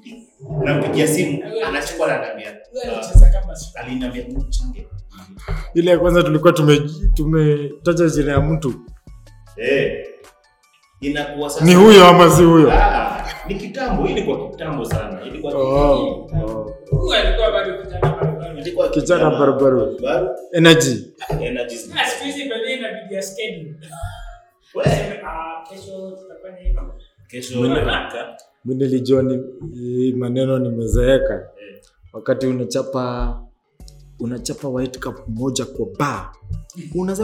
nampigia 0.64 1.08
simu 1.08 1.44
anachukua 1.68 2.08
ananiambia 2.08 2.58
aliniambia 3.76 4.24
mchange 4.40 4.88
ile 5.74 5.92
ya 5.92 6.00
kwanza 6.00 6.24
tulikuwa 6.24 6.54
tume 6.54 6.90
tumetaja 7.14 8.10
jina 8.10 8.32
ya 8.32 8.40
mtu 8.42 8.74
eh 9.58 10.06
inakuwa 11.02 11.50
sasa 11.50 11.66
ni 11.66 11.74
huyo 11.76 12.08
ama 12.08 12.30
si 12.36 12.44
huyo 12.44 12.72
Ah, 12.72 12.97
ni 13.48 13.56
kitambo 13.56 14.08
ilikuwa 14.08 14.50
kitambo 14.52 14.86
sana. 14.86 15.22
Ilikuwa 15.26 15.54
Oh, 15.54 16.30
oh. 16.46 16.74
Huyu 16.90 17.14
alikuwa 17.14 17.52
bado 17.52 17.84
kijana 17.84 18.56
ilikuwa 18.60 18.90
Kijana 18.90 19.30
barubaru. 19.30 20.00
baru 20.02 20.30
energy. 20.54 21.06
Ah, 21.30 22.06
siku 22.06 22.24
hizi 22.24 22.44
schedule. 23.22 23.76
Ah, 25.28 25.64
kesho 25.70 26.12
tutafanya 26.12 26.58
hivyo. 26.58 26.94
kesho 27.28 27.60
Mwende- 27.60 27.82
nataka 27.86 28.38
nilijua 28.66 29.24
ni 29.24 29.40
maneno 30.14 30.60
nimezeeka. 30.60 31.34
Eh. 31.34 31.82
wakati 32.14 32.48
unachapa 32.48 33.40
unachapa 34.20 34.68
white 34.68 35.00
cup 35.00 35.16
moja 35.28 35.66
kwa 35.66 35.86
ba 36.00 36.32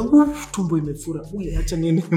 "Uf, 0.02 0.52
tumbo 0.52 0.78
imefura. 0.78 1.22
Ule 1.34 1.58
acha 1.58 1.76
niende 1.76 2.04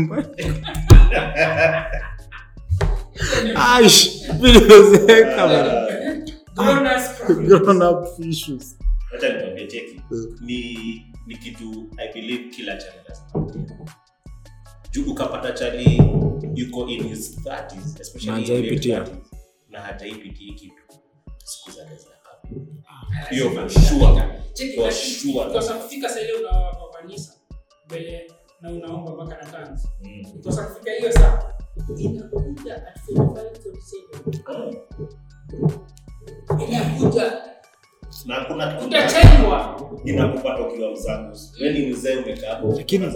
nyumbani 3.20 3.52
Aish, 3.56 4.22
bana. 6.56 7.08
Grown 7.46 7.82
up 7.82 8.06
issues. 8.24 8.76
acha 9.16 9.28
nikwambie 9.32 9.66
cheki 9.66 10.00
ni 10.40 11.02
ni 11.26 11.36
kitu 11.36 11.90
i 11.96 12.12
believe 12.12 12.50
kila 12.50 12.76
chali 12.76 12.98
has 13.08 13.22
Juku 14.92 15.14
kapata 15.14 15.52
chali 15.52 16.02
yuko 16.54 16.86
in 16.88 17.02
his 17.08 17.38
30s 17.38 18.00
especially 18.00 18.44
in 18.52 18.64
his 18.72 18.80
30s, 18.86 19.08
na 19.70 19.80
hajaipitia 19.80 20.46
hii 20.46 20.52
kitu 20.54 20.82
siku 21.44 21.70
za 21.70 21.84
zinakaa 21.84 23.30
hiyo 23.30 23.50
for 23.50 23.70
sure 23.70 24.22
Cheki, 24.52 24.76
For 24.76 24.92
sure. 24.92 25.50
kwa 25.52 25.62
sababu 25.62 25.88
fika 25.88 26.08
sasa 26.08 26.20
ile 26.20 26.32
unawa 26.32 26.90
kanisa 27.00 27.32
mbele 27.86 28.30
na 28.60 28.70
unaomba 28.72 29.12
mpaka 29.24 29.44
na 29.44 29.52
tanzi. 29.52 29.88
Mm. 30.04 30.42
Kwa 30.42 30.52
sababu 30.52 30.74
fika 30.74 30.90
hiyo 30.92 31.12
saa 31.12 31.52
inakuja 31.96 32.76
at 32.76 32.98
45 33.08 33.42
47. 34.24 34.76
Inakuja. 36.68 37.32
Na 38.26 38.44
kuna 38.44 38.72
kitu 38.74 38.86
utachengwa. 38.88 39.80
inakupata 40.04 40.68
ukiwa 40.68 40.90
mzangu. 40.92 41.36
Weni 41.62 41.86
mzee 41.86 42.16
umekaa 42.16 42.50
hapo 42.54 42.74
Lakini- 42.76 43.06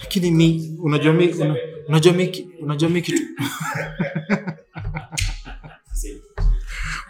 lakini 0.00 0.30
mi 0.30 0.76
unajua 0.82 1.12
mi 1.12 1.28
unajua 1.88 2.12
mi 2.12 2.48
unajua 2.62 2.88
mi 2.90 3.02
kitu 3.02 3.22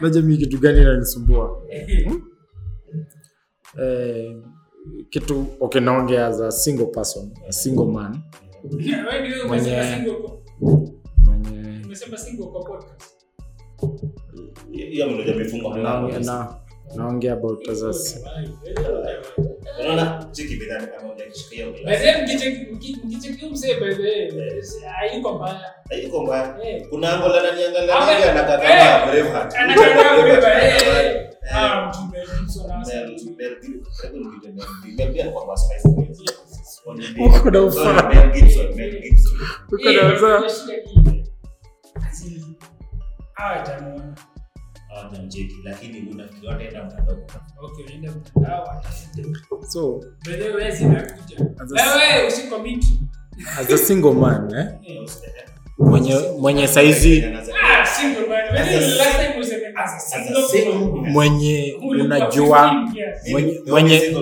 unajua 0.00 0.22
mi 0.22 0.36
kitu 0.36 0.58
gani 0.58 0.80
inanisumbua? 0.80 1.62
Eh, 3.82 4.36
kitu 5.10 5.46
okay 5.60 5.80
naongea 5.80 6.26
as 6.26 6.40
a 6.40 6.50
single 6.50 6.86
person 6.86 7.30
a 7.48 7.52
single 7.52 7.86
man. 7.86 8.20
Mwenye- 9.48 10.06
umesema 11.92 12.16
single 12.18 12.46
kwa- 12.46 12.64
podcast. 12.64 13.16
hiyo 14.72 15.08
mmoja 15.08 15.32
amefungwa 15.34 15.78
naongea 15.78 16.18
na 16.18 16.54
naongea 16.96 17.32
about 17.32 17.68
unaona 19.80 20.28
chiki 20.32 20.56
kama 20.86 21.14
mkicheki- 22.22 23.06
mkicheki 23.06 23.46
mzee 23.46 23.74
hayuko 24.98 25.34
mbaya. 25.34 25.60
mbaya. 26.22 26.52
Kuna 26.90 27.12
ango 27.12 27.28
la. 27.28 27.42
Braveheart 29.06 29.54
Braveheart. 29.54 29.54
Ah, 31.54 31.92
Mel- 32.12 32.26
Gibson, 33.60 34.24
kwa. 35.40 35.90
Uko 37.26 37.50
na. 37.50 38.08
Mel 38.08 38.32
Gibson, 38.32 38.74
Mel 38.74 39.00
Gibson. 39.02 39.38
Uko 39.72 39.92
na 39.92 41.21
Hawa 43.42 43.66
jamaa. 43.66 44.14
Lakini 45.64 46.10
unafikiri 46.10 46.46
wataenda 46.48 46.84
mtandao 46.84 47.16
Okay, 47.62 47.84
unaenda 47.84 48.10
mtandao, 48.12 48.64
watafute. 48.64 49.22
so 49.68 50.00
By 50.24 50.32
the 50.32 50.42
way, 50.42 50.52
wewe 50.54 50.70
zinakuja. 50.70 51.36
Wewe 51.70 52.26
usicommit. 52.28 52.84
as 53.60 53.70
a 53.70 53.78
single 53.78 54.12
man 54.12 54.54
eh, 54.54 54.66
mwenye 55.78 56.14
mwenye 56.38 56.68
saizi. 56.68 57.24
Ah, 57.24 57.86
mwenye 61.10 61.76
unajua 62.00 62.58
15 62.72 62.96
years. 62.96 63.28
Mwenye- 63.30 63.62
mwenye- 63.66 64.14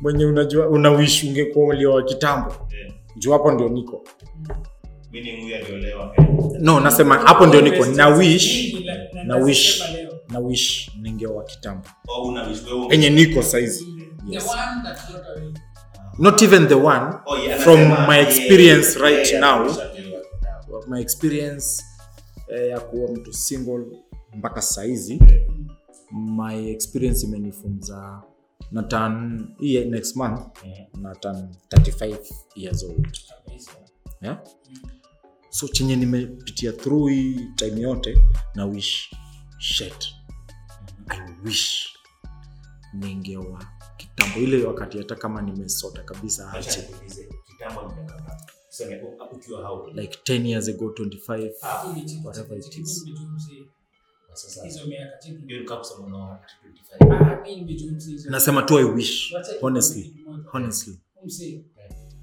mwenye 0.00 0.24
unajua 0.26 0.68
unawish 0.68 1.24
ungekuwa 1.24 1.66
ulio 1.68 1.92
wa 1.92 2.02
kitambo 2.02 2.68
juu 3.20 3.32
hapo 3.32 3.50
ndio 3.52 3.68
niko. 3.68 4.04
No 6.60 6.80
nasema 6.80 7.18
hapo 7.18 7.46
ndio 7.46 7.60
niko. 7.60 7.84
Na 7.86 8.08
wish 8.08 8.74
na- 9.24 9.36
wish 9.36 9.82
na 10.28 10.38
wish 10.38 10.90
ningewa 11.00 11.44
kitambo. 11.44 11.86
Unge- 12.24 12.94
enye 12.94 13.10
niko 13.10 13.42
saizi. 13.42 13.86
Yes. 14.28 14.46
not 16.18 16.42
even 16.42 16.68
the 16.68 16.74
one 16.74 17.14
Oh, 17.26 17.36
yeah, 17.38 17.58
from 17.60 17.80
my 18.08 18.18
experience 18.20 18.88
yeah, 18.98 19.02
right 19.10 19.28
yeah, 19.32 19.40
now. 19.40 19.66
my 20.88 21.00
experience 21.00 21.82
eh, 22.48 22.68
ya 22.70 22.80
kuwa 22.80 23.10
mtu 23.12 23.32
single 23.32 23.84
mpaka 24.36 24.62
saizi 24.62 25.20
my 26.12 26.70
experience 26.70 27.26
imenifunza 27.26 28.22
na 28.70 28.82
turn 28.82 29.48
hii 29.58 29.84
next 29.84 30.16
month 30.16 30.64
yeah. 30.64 30.86
na 30.94 31.14
turn 31.14 31.48
35 31.68 32.18
years 32.56 32.82
old. 32.84 33.18
Yeah? 34.22 34.38
so 35.50 35.68
chenye 35.68 35.96
nimepitia 35.96 36.72
through 36.72 37.10
hii 37.10 37.40
time 37.56 37.80
yote 37.80 38.18
na 38.54 38.64
wish 38.66 39.10
shit. 39.58 40.08
I 41.08 41.18
wish 41.44 41.88
ningewa 42.94 43.64
kitambo. 43.96 44.38
Ile 44.40 44.64
wakati 44.64 44.98
hata 44.98 45.14
kama 45.14 45.42
nimesota 45.42 46.02
kabisa 46.02 46.52
ache 46.52 46.88
like 49.94 50.18
10 50.24 50.46
years 50.46 50.68
ago 50.68 50.86
25 50.86 51.50
Ah, 51.62 51.94
whatever 52.24 52.58
it 52.58 52.76
is. 52.78 53.04
Nasema 58.30 58.62
tu 58.62 58.78
i 58.78 58.84
wish 58.84 59.34
honestly 59.60 60.14
honestly. 60.52 60.98
Msee, 61.24 61.60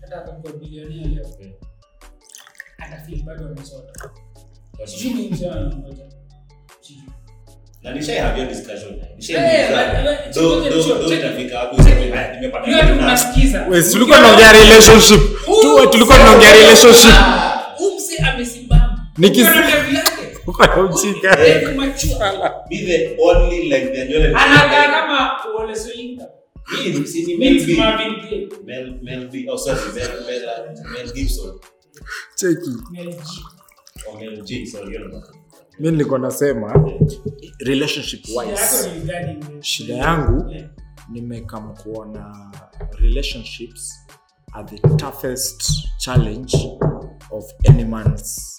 hata 0.02 0.16
akakuwa 0.18 0.54
bilionea 0.54 1.08
leo 1.08 1.26
Yeah. 1.40 1.54
bado 3.26 3.46
amesota. 3.46 4.10
Sijui 4.86 5.14
ni 5.14 5.30
mzee 5.30 5.50
anangoja. 5.50 6.04
Sijui. 6.82 7.04
na 7.84 7.94
nishai 7.94 8.18
discussion. 8.46 8.94
Eh, 9.30 9.76
hata 9.76 10.16
kitu 10.18 10.40
na- 12.68 12.94
unasikiza. 12.94 13.68
Wait, 13.68 13.92
tulikuwa 13.92 14.18
tunaongea 14.18 14.52
relationship? 14.52 15.22
Tulikuwa 15.92 16.18
tunaongea 16.18 16.54
relationship. 16.54 17.12
Ah, 17.12 17.76
amesimama. 18.34 19.08
Nikis- 19.18 20.07
Only 23.20 23.74
Anakaa 24.34 24.88
kama 24.92 25.32
Wole 25.58 25.76
Soyinka. 25.76 26.26
mimi 26.72 26.90
ni 26.94 27.00
msini 27.00 27.36
Mel 27.38 27.54
Meet 27.54 27.66
B 27.68 27.76
Marvin 27.78 28.16
Gaye. 28.22 28.48
Mel 28.66 29.00
Mel 29.04 29.28
B 29.30 29.46
oh 29.50 29.58
sorry 29.58 29.94
Mel 29.96 30.10
Mel 30.26 30.42
Mel 30.94 31.14
Gibson. 31.14 31.60
Cheki. 32.36 32.70
Mel 32.92 33.12
G. 33.14 33.44
or 34.08 34.20
Mel 34.20 34.42
G 34.44 34.66
sorry 34.66 34.94
you 34.96 35.00
know 35.10 35.22
mi 35.80 35.92
nilikuwa 35.92 36.20
nasema 36.20 36.92
relationship 37.60 38.26
Shida 38.26 38.42
wise 38.42 38.90
shida 39.62 39.96
yangu 39.96 40.54
nimekam 41.12 41.76
kuona 41.76 42.52
relationships 43.00 43.94
are 44.54 44.68
the 44.78 44.88
toughest 44.96 45.64
challenge 45.98 46.58
of 47.32 47.46
any 47.70 47.84
man's 47.84 48.58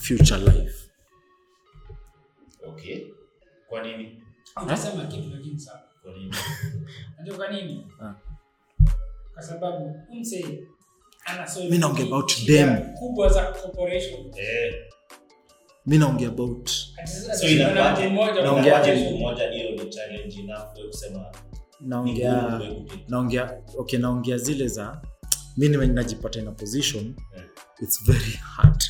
future 0.00 0.38
life 0.40 0.81
okay 2.72 3.06
kwa 3.68 3.82
nini 3.82 4.22
Utasema 4.64 5.04
kitu 5.04 5.30
lakini 5.34 5.58
sawa. 5.60 5.80
kwa 6.02 6.12
nini 6.12 6.34
Unajua 7.18 7.36
kwa 7.36 7.50
nini? 7.50 7.86
Ah. 8.02 8.14
Kwa 9.34 9.42
sababu 9.42 9.78
huyu 10.08 10.20
msee 10.20 10.58
ana 11.24 11.46
solve 11.48 11.68
Mi 11.70 11.78
naongea 11.78 12.06
about 12.06 12.32
them. 12.46 12.94
kubwa 12.98 13.28
za 13.28 13.42
corporation. 13.52 14.20
eh 14.36 14.74
Mimi 15.86 15.98
naongea 15.98 16.28
about 16.28 16.70
so 17.40 17.48
ina 17.48 17.74
Naongea- 17.74 18.10
mmoja 19.16 19.50
hiyo 19.50 19.70
ni 19.70 19.90
challenge 19.90 20.40
enough 20.40 20.72
kwa 20.74 20.86
kusema 20.86 21.26
naongea 21.80 22.60
naongea 23.08 23.62
okay 23.78 23.98
naongea 23.98 24.38
zile 24.38 24.68
za 24.68 25.02
mimi 25.56 25.76
nime- 25.76 25.86
najipata 25.94 26.38
in 26.40 26.48
a 26.48 26.52
position 26.52 27.14
yeah. 27.34 27.46
it's 27.82 28.04
very 28.04 28.32
hard 28.32 28.82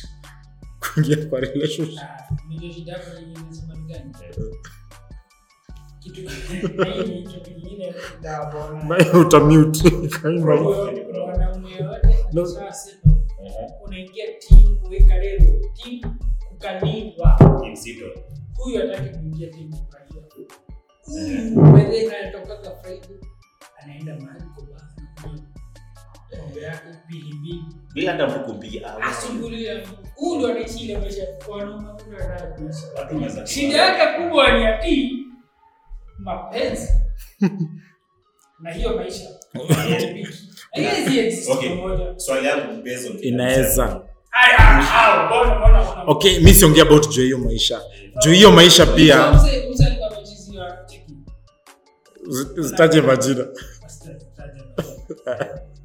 kuingia 0.93 1.25
kwa 1.25 1.39
relationship. 1.39 1.99
Ah. 1.99 2.27
Naye 8.87 9.11
utamute. 9.11 9.91
Kaimba. 10.21 10.55
Unaingia 13.85 14.25
timu 14.39 14.79
kuweka 14.79 15.19
timu 15.19 15.61
huyu 18.57 18.81
kuingia 19.09 19.49
timu 19.49 19.77
kukaliwa 19.77 20.23
huyu 20.33 20.47
anatokaga 22.21 22.71
friday 22.71 23.17
anaenda 23.83 24.15
mahali 24.15 24.43
bila 27.93 28.11
hata 28.11 28.27
mtu 28.27 28.39
kumpiga 28.39 28.87
ah, 28.87 29.03
asumbulia 29.03 29.81
ndo 30.37 30.53
maisha 30.99 31.27
wanaume 31.49 31.87
shida 33.45 33.77
yake 33.77 34.23
kubwa 34.23 34.51
ni 34.51 34.65
ati 34.65 35.11
mapenzi. 36.19 36.89
Na 38.59 38.71
hiyo 38.71 38.95
maisha. 38.95 39.29
Inaweza 43.21 44.01
okay. 46.07 46.39
mi 46.39 46.53
siongea 46.53 46.83
about 46.83 47.09
juu 47.09 47.21
hiyo 47.23 47.37
maisha. 47.37 47.81
Juu 48.23 48.31
hiyo 48.31 48.51
maisha 48.51 48.85
pia 48.85 49.39
zitaje 52.59 53.01
majina 53.01 53.47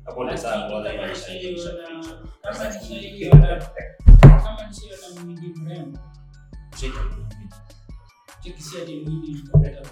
hapo 0.09 0.25
ni 0.25 0.39
sawa 0.39 0.69
bora 0.69 0.91
Kama 0.93 1.07
maisha 1.07 1.27
kama 1.27 2.71
nishaiona- 2.71 3.69
kama 4.43 4.69
nishaiona 4.69 5.25
mwindi 5.25 5.49
mrembo, 5.61 5.99
cheki 6.77 8.63
si 8.63 8.79
ati 8.83 8.95
mwindi 9.01 9.31
iko 9.31 9.59
better 9.59 9.83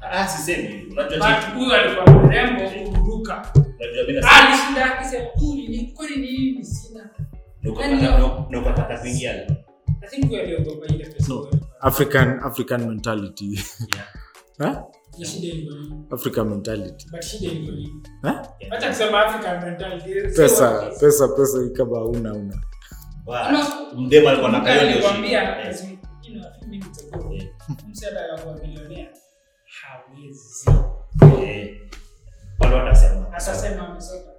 ah 0.00 0.28
sisemi 0.28 0.92
unajua 0.92 1.18
cheki, 1.40 1.52
huyu 1.56 1.72
alikuwa 1.74 2.22
mrembo 2.24 2.90
kuruka. 3.00 3.52
unajua 3.54 4.04
mimi 4.06 4.18
Alishinda 4.18 4.94
akisema, 4.98 5.28
"Huyu 5.34 5.68
ni- 5.68 5.92
kwani 5.96 6.16
ni 6.16 6.32
nini 6.38 6.64
sina?" 6.64 7.10
na 7.62 7.70
ukapata- 7.70 7.88
na- 8.00 8.88
na 8.88 8.98
kuingia 8.98 9.46
I 10.02 10.08
think 10.08 10.28
huyu 10.28 10.40
aliogopa 10.42 10.86
ile 10.86 11.04
pesa 11.04 11.28
No. 11.34 11.38
huyu. 11.38 11.50
african 11.80 12.40
african 12.44 12.86
mentality 12.88 13.60
Yeah. 14.58 14.74
huh? 14.74 14.90
African 16.10 16.48
mentality. 16.48 17.06
Mentality. 19.64 20.12
pesa 20.36 20.90
pesa 21.00 21.28
pesa 21.28 21.58
kama 21.76 22.04
una 22.04 22.32
una 22.32 22.62
Wa- 23.26 23.48
alikuwa 24.30 24.50
na 24.50 24.60
kayo 24.60 24.76
ndio 24.82 24.90
Nilikwambia, 24.90 25.40
shida. 25.40 25.68
as 25.68 25.84
in, 25.84 25.98
you 26.22 26.32
know, 26.34 26.48
a 26.50 26.58
few 26.58 26.68
minutes 26.68 27.04
ago, 27.12 27.34
Eh, 27.34 27.48
mse 27.90 28.06
atakakuwa 28.06 28.54
bilionea 28.54 29.08
hawezi. 29.82 30.70
Eh. 31.44 31.80
Wale 32.58 32.74
watasema 32.74 33.32
atasema 33.32 33.88
amesota 33.88 34.30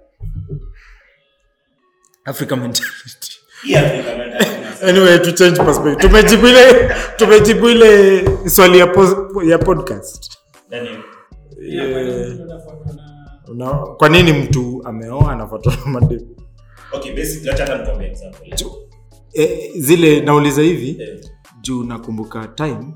african 2.24 2.60
mentality. 2.60 3.38
Hii 3.62 3.74
Afrika 3.76 4.16
mentality 4.16 4.60
inasema- 4.60 4.88
anyway 4.88 5.18
to 5.18 5.32
change 5.32 5.62
perspective. 5.64 5.96
Tumejibu 6.08 6.46
ile 6.48 6.94
tumejibu 7.16 7.68
ile 7.68 8.24
swali 8.50 8.78
ya, 8.78 8.86
ya 9.46 9.58
podcast 9.58 10.38
Yeah, 11.60 11.92
kwa 11.92 12.02
nini 12.02 12.34
mtu 12.34 13.52
Una, 13.52 13.70
kwa 13.72 14.08
nini 14.08 14.32
mtu 14.32 14.80
ameoa 14.84 15.32
anafuatwa 15.32 15.76
na 15.76 15.86
mademu 15.86 16.36
Okay, 16.92 17.12
example. 18.06 18.54
Eh, 19.32 19.72
zile 19.76 20.20
nauliza 20.20 20.62
hivi 20.62 21.02
yeah. 21.02 21.18
juu 21.60 21.84
nakumbuka 21.84 22.48
time 22.48 22.94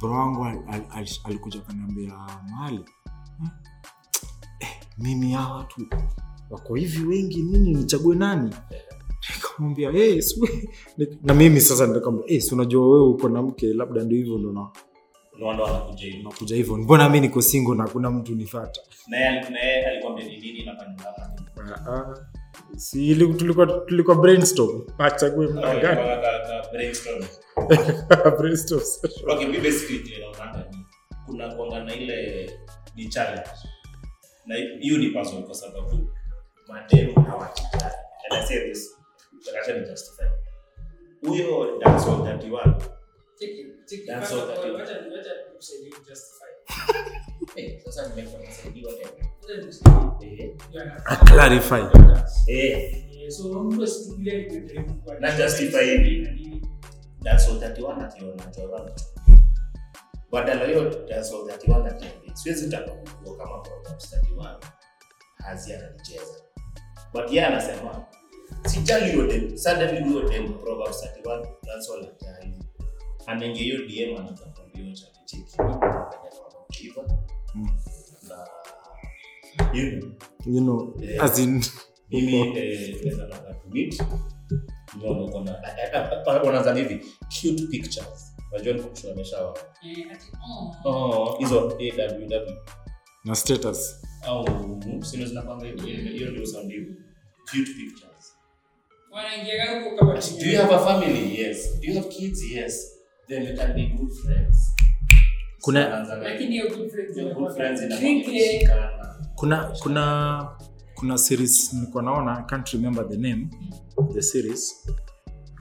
bro 0.00 0.10
wangu 0.10 0.44
al, 0.44 0.58
al, 0.68 0.82
al, 0.90 1.08
alikuja 1.24 1.60
kaniambia 1.60 2.12
mahali 2.50 2.80
"Hmm, 3.38 3.48
eh, 4.60 4.68
mimi 4.98 5.32
hawa 5.32 5.56
watu 5.56 5.86
wako 6.50 6.74
hivi 6.74 7.06
wengi 7.06 7.42
nini 7.42 7.74
nichague 7.74 8.14
nani 8.16 8.54
nikamwambia 9.36 9.90
hey, 9.90 10.20
na 11.24 11.34
mimi 11.34 11.60
sasa 11.60 11.86
nikamwambia 11.86 12.28
hey, 12.28 12.40
si 12.40 12.54
unajua 12.54 12.86
wewe 12.88 13.08
uko 13.08 13.28
na 13.28 13.42
mke 13.42 13.66
labda 13.66 14.04
ndio 14.04 14.18
hivyo 14.18 14.38
ndo 14.38 14.52
nakuja 16.22 16.56
hivyo 16.56 16.76
mbona 16.76 17.08
mi 17.08 17.20
niko 17.20 17.42
singo 17.42 17.74
na 17.74 17.88
kuna 17.88 18.10
mtu 18.10 18.34
nifata 18.34 18.80
Na 19.06 19.16
yeye- 19.16 19.50
na 19.50 19.60
yeye 19.60 19.86
alikwambia 19.86 20.24
ni 20.24 20.36
nini 20.36 20.58
inafanya 20.58 20.96
hapa. 21.02 22.26
Si 22.76 23.14
tulikuwa 23.16 23.66
tulikuwa 23.66 24.16
brainstorm. 24.16 24.82
Achague 24.98 25.46
mna 25.46 25.60
gani 25.80 25.96
ka- 25.96 26.16
ka- 26.16 26.62
ka- 26.62 26.68
brainstorm. 26.72 27.24
brainstorm 28.38 28.82
Okay, 29.28 29.46
basically 29.60 29.98
kile 29.98 30.18
naonanga 30.18 30.70
kuna 31.26 31.54
kuanga 31.54 31.84
na 31.84 31.94
ile 31.94 32.50
ni 32.96 33.08
challenge. 33.08 33.50
Na 34.46 34.54
hiyo 34.80 34.98
ni 34.98 35.06
personal 35.10 35.44
kwa 35.44 35.54
sababu 35.54 36.10
mademu 36.68 37.20
hawakijali 37.20 37.94
and 38.30 38.42
I 38.42 38.46
say 38.46 38.68
this? 38.70 38.96
Acha 39.62 39.72
ni 39.80 39.86
justify? 39.86 40.22
Huyo 41.26 41.78
Danso 41.80 42.10
31 42.10 42.74
Cheki, 43.38 43.62
cheki, 43.86 44.06
That's 44.06 44.20
first 44.30 44.32
all 44.32 44.40
of 44.40 44.48
that 44.48 44.58
all, 44.58 44.68
you- 44.70 44.74
wacha- 44.76 45.16
wacha 45.16 45.30
nikusaidie 45.50 45.88
ujustify. 46.02 46.52
sasa 47.84 48.08
nimekuwa 48.08 48.42
tena. 48.42 49.28
Eh? 50.22 50.54
You 50.72 50.80
are 50.80 50.92
A 51.06 51.16
clarify. 51.16 51.82
eh. 52.46 53.04
So 53.30 53.64
mtu 53.64 53.84
asichukulie 53.84 54.38
nimejaribu 54.46 54.94
kuwa- 54.94 55.20
Na 55.20 55.36
justify 55.36 55.84
hivi. 55.84 56.18
Na 56.22 56.30
nini. 56.30 56.66
Danso 57.22 57.50
31 57.58 58.04
akiona 58.04 58.42
chora 58.46 58.90
badala 60.32 60.64
hiyo 60.66 61.06
Danso 61.08 61.42
31 61.46 61.86
atiambia 61.86 62.36
siwezi 62.36 62.70
taka 62.70 62.90
kujua 62.90 63.36
kama 63.36 63.58
Proverbs 63.58 64.10
31 64.12 64.60
hazi 65.36 65.72
ananicheza. 65.72 66.34
But 67.12 67.30
yeye 67.30 67.46
anasema 67.46 68.06
sijali 68.66 69.10
hiyo 69.12 69.58
suddenly 69.58 70.04
hiyo 70.04 70.48
Proverbs 70.52 71.02
31 71.02 71.46
Danso 71.62 71.94
anajali 71.94 72.54
anaingia 73.28 73.62
hiyo 73.62 73.86
DM 73.86 74.16
anaanza 74.16 74.44
kuambia 74.44 74.82
hiyo 74.82 74.94
chati 74.96 75.20
chiki 75.24 75.56
Mm. 77.54 77.68
na 78.28 78.46
you 79.72 80.00
know. 80.00 80.10
You 80.46 80.60
know 80.60 80.94
Yeah. 81.00 81.24
as 81.24 81.38
in 81.38 81.64
mimi 82.10 82.58
eh, 82.58 82.96
naweza 83.04 83.26
nataka 83.26 83.54
to 83.54 83.68
meet. 83.70 84.00
Na 84.00 85.06
eh, 85.06 85.90
eh, 85.94 86.10
eh, 86.26 86.42
wanaanza 86.44 86.74
hivi? 86.74 87.06
Cute 87.40 87.66
pictures. 87.70 88.34
Unajua 88.52 88.72
ni 88.74 88.82
kushua 88.82 89.12
ameshawa 89.12 89.58
Eh, 89.82 90.06
oh. 90.84 90.90
oh 90.90 91.36
hizo 91.38 91.78
AWW 91.80 92.56
na 93.24 93.34
status. 93.34 94.02
Au 94.22 94.46
sino 95.02 95.26
zinapanga 95.26 95.66
hiyo 95.66 96.30
ndio 96.30 96.46
sound 96.46 96.72
hivi. 96.72 96.94
Cute 97.50 97.72
pictures. 97.74 98.36
Wanaingia 99.10 99.80
huko 99.80 99.96
kama 99.96 100.14
do 100.14 100.46
you 100.50 100.58
have 100.58 100.74
a 100.74 100.78
family? 100.78 101.40
Yes. 101.40 101.80
Do 101.80 101.86
you 101.86 101.94
have 101.94 102.08
kids? 102.08 102.42
Yes 102.52 102.97
then 103.28 103.42
we 103.46 103.56
can 103.56 103.74
be 103.74 103.86
good 103.86 104.10
friends 104.12 104.74
Kuna- 105.60 106.04
kuna 109.34 109.64
kuna 109.82 110.48
kuna 110.94 111.18
series 111.18 111.72
nilikuwa 111.74 112.02
naona 112.02 112.38
I 112.38 112.42
can't 112.42 112.68
remember 112.72 113.08
the 113.08 113.16
name 113.16 113.48
the 114.14 114.22
series. 114.22 114.88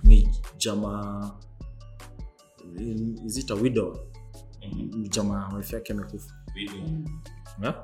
Ni 0.03 0.29
jamaa 0.57 1.31
is 3.25 3.37
it 3.37 3.51
a 3.51 3.55
widow? 3.55 3.99
Mhm. 4.71 4.99
Ni 5.01 5.09
jamaa 5.09 5.49
wife 5.55 5.75
yake 5.75 5.93
amekufa. 5.93 6.33
Mm. 6.87 7.05
yeah? 7.63 7.83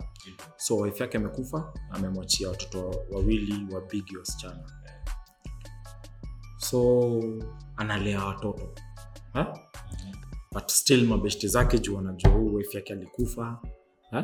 so 0.57 0.77
wife 0.77 1.03
yake 1.03 1.17
amekufa 1.17 1.73
amemwachia 1.91 2.49
watoto 2.49 2.95
wawili 3.11 3.73
wa 3.75 3.81
bigi 3.81 4.17
wasichana 4.17 4.63
so 6.57 7.11
analea 7.77 8.25
watoto. 8.25 8.73
Yeah? 9.35 9.53
Mhm. 10.53 10.59
but 10.61 10.69
still 10.71 11.05
mabeshte 11.07 11.47
zake 11.47 11.79
juu 11.79 11.95
wanajua 11.95 12.31
huu 12.31 12.53
wife 12.53 12.77
yake 12.77 12.93
alikufa 12.93 13.59
ha? 14.11 14.23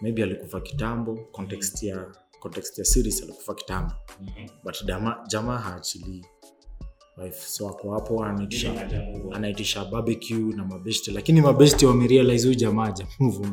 maybe 0.00 0.22
alikufa 0.22 0.60
kitambo 0.60 1.14
context 1.32 1.82
ya 1.82 2.06
context 2.40 2.78
ya 2.78 2.84
series 2.84 3.22
alikufa 3.22 3.54
kitambo. 3.54 3.92
Mhm. 4.20 4.46
but 4.64 4.84
jamaa 4.84 5.24
jama 5.28 5.58
haachilii 5.58 6.24
wife. 7.22 7.40
So 7.48 7.68
ako 7.68 7.92
hapo 7.94 8.24
anaitisha 8.24 8.90
anaitisha 9.32 9.84
barbecue 9.84 10.38
na 10.56 10.64
mabeshte 10.64 11.10
lakini 11.12 11.40
mabeshte 11.40 11.86
wamerealize 11.86 12.46
huyu 12.48 12.58
jamaa 12.60 12.90
jamove 12.92 13.48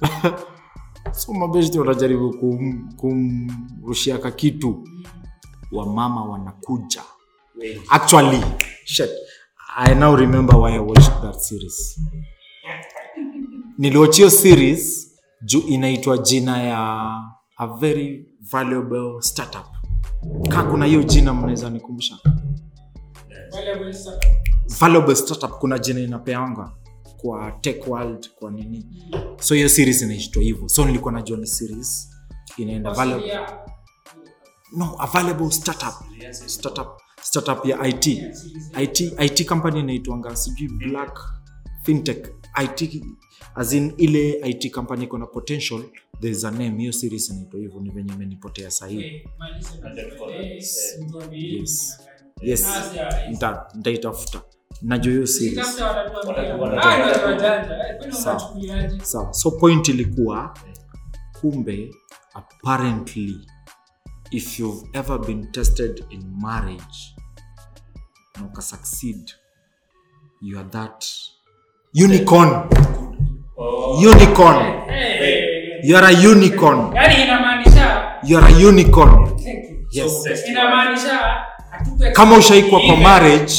so 1.12 1.32
mabeshte 1.32 1.78
wanajaribu 1.78 2.30
kum- 2.30 2.88
kitu. 2.96 4.18
Kakitu 4.18 4.88
wamama 5.72 6.24
wanakuja. 6.24 7.02
Actually 7.88 8.42
shit, 8.84 9.10
i 9.82 9.94
now 9.94 10.14
remember 10.14 10.56
why 10.56 10.72
i 10.74 10.78
watched 10.78 11.22
that 11.22 11.40
series. 11.40 12.00
Niliwachio 13.78 14.30
series 14.30 15.10
juu 15.42 15.60
inaitwa 15.60 16.18
jina 16.18 16.62
ya 16.62 16.78
a 17.56 17.66
very 17.66 18.26
valuable 18.40 19.22
startup. 19.22 19.66
Kaa 20.48 20.62
kuna 20.62 20.86
hiyo 20.86 21.02
jina 21.02 21.34
mnaweza 21.34 21.70
nikumbusha? 21.70 22.18
Valuable 24.80 25.14
startup 25.16 25.50
kuna 25.50 25.78
jina 25.78 26.00
inapeanga 26.00 26.72
kwa 27.16 27.52
tech 27.52 27.88
world 27.88 28.30
kwa 28.34 28.50
nini? 28.50 28.86
So 29.40 29.54
hiyo 29.54 29.68
series 29.68 30.02
inaitwa 30.02 30.42
hivyo. 30.42 30.68
So 30.68 30.84
nilikuwa 30.84 31.12
najua 31.12 31.38
ni 31.38 31.46
series 31.46 32.10
inaenda 32.56 32.90
valuable, 32.90 33.40
no 34.76 34.96
a 34.98 35.06
valuable 35.06 35.50
startup. 35.50 35.94
Startup 36.46 36.99
startup 37.22 37.66
ya 37.66 37.86
it 37.86 38.06
IT, 38.82 39.00
IT 39.00 39.46
company 39.46 39.80
inaitwanga 39.80 40.36
sijui 40.36 40.68
black 40.68 41.18
fintech. 41.82 42.26
IT 42.64 43.04
as 43.54 43.72
in 43.72 43.92
ile 43.96 44.30
IT 44.50 44.70
company 44.70 45.04
iko 45.04 45.18
na 45.18 45.26
potential 45.26 45.82
there's 46.20 46.44
a 46.44 46.50
name 46.50 46.78
hiyo 46.78 46.92
series 46.92 47.30
inaitwa 47.30 47.60
hivyo 47.60 47.80
ni 47.80 47.90
venye 47.90 48.12
imenipotea 48.12 48.70
sahii 48.70 49.00
Eh, 49.04 49.26
eh, 50.32 50.56
yes. 51.32 52.00
yes. 52.42 52.62
eh. 52.96 53.30
Nita- 53.30 53.66
nitaitafuta. 53.74 54.42
Najua 54.82 55.12
hiyo 55.12 55.26
Ah, 56.82 57.20
sawa. 59.02 59.32
So 59.34 59.50
point 59.50 59.88
ilikuwa 59.88 60.58
kumbe 61.40 61.90
apparently 62.34 63.36
if 64.30 64.58
you've 64.60 64.88
ever 64.92 65.18
been 65.18 65.50
tested 65.52 66.04
in 66.10 66.22
marriage 66.42 67.14
na 68.40 68.46
ukasucceed 68.46 69.30
you 70.42 70.58
are 70.58 70.68
that 70.68 71.04
unicorn 71.94 72.68
Oh, 73.62 74.00
unicorn 74.10 74.88
hey. 74.88 75.80
you 75.82 75.96
are 75.96 76.06
a 76.06 76.28
unicorn 76.30 76.92
yani 76.96 77.22
inamaanisha 77.24 78.12
you 78.24 78.38
are 78.38 78.54
a 78.54 78.68
unicorn 78.68 79.26
Thank 79.36 79.70
you. 79.70 79.86
yes 79.92 80.22
so 80.22 80.46
inamaanisha 80.50 81.20
kama 82.12 82.36
ushaikwa 82.38 82.80
kwa 82.80 82.96
marriage 82.96 83.54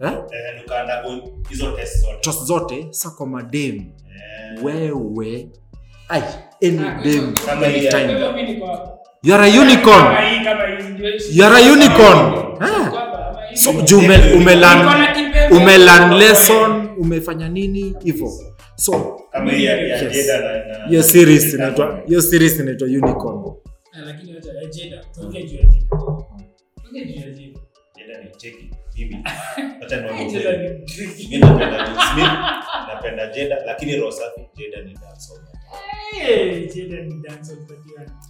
eh? 0.00 0.12
eh, 0.12 1.22
hizo 1.48 1.72
test 1.72 2.00
zote. 2.00 2.18
trust 2.20 2.44
zote 2.44 2.86
sa 2.90 3.10
kwa 3.10 3.26
madem 3.26 3.74
yeah. 3.76 4.64
wewe 4.64 5.48
ai 6.08 6.22
any 6.62 6.78
Ah, 6.78 7.00
mimi 7.02 8.42
niko- 8.52 8.98
you 9.22 9.34
are 9.34 9.44
a 9.44 9.60
unicorn. 9.60 10.04
you 11.32 11.44
are 11.44 11.60
unicorn. 11.72 12.18
Ah. 12.60 12.92
So 13.54 13.72
juu 13.82 13.98
umelan 14.36 14.78
umelan 15.50 16.14
lesson 16.18 16.88
umefanya 16.98 17.48
nini? 17.48 17.94
Hivyo 18.04 18.28
so 18.76 19.20
Yes. 19.46 20.02
Hiyo 20.88 21.02
series 21.02 21.54
inaitwa 21.54 22.00
hiyo 22.06 22.22
series 22.22 22.60
inaitwa 22.60 22.88
unicorn. 22.88 23.54
Lakini 24.06 24.32
Tuongee 24.40 24.66
juu 24.68 24.94
ya. 24.94 25.02
Tuongee 25.14 25.42
juu 25.44 25.56
ya 25.56 25.64
ni 28.22 28.30
cheki. 28.40 28.70
Mimi. 28.96 29.16
Napenda 32.88 33.26
Jeda. 33.34 33.56
Lakini 33.66 33.96
roho 33.96 34.10
safi 34.12 34.40
Jeda 34.56 34.78
ni 34.82 34.92
dancehall. 34.94 35.40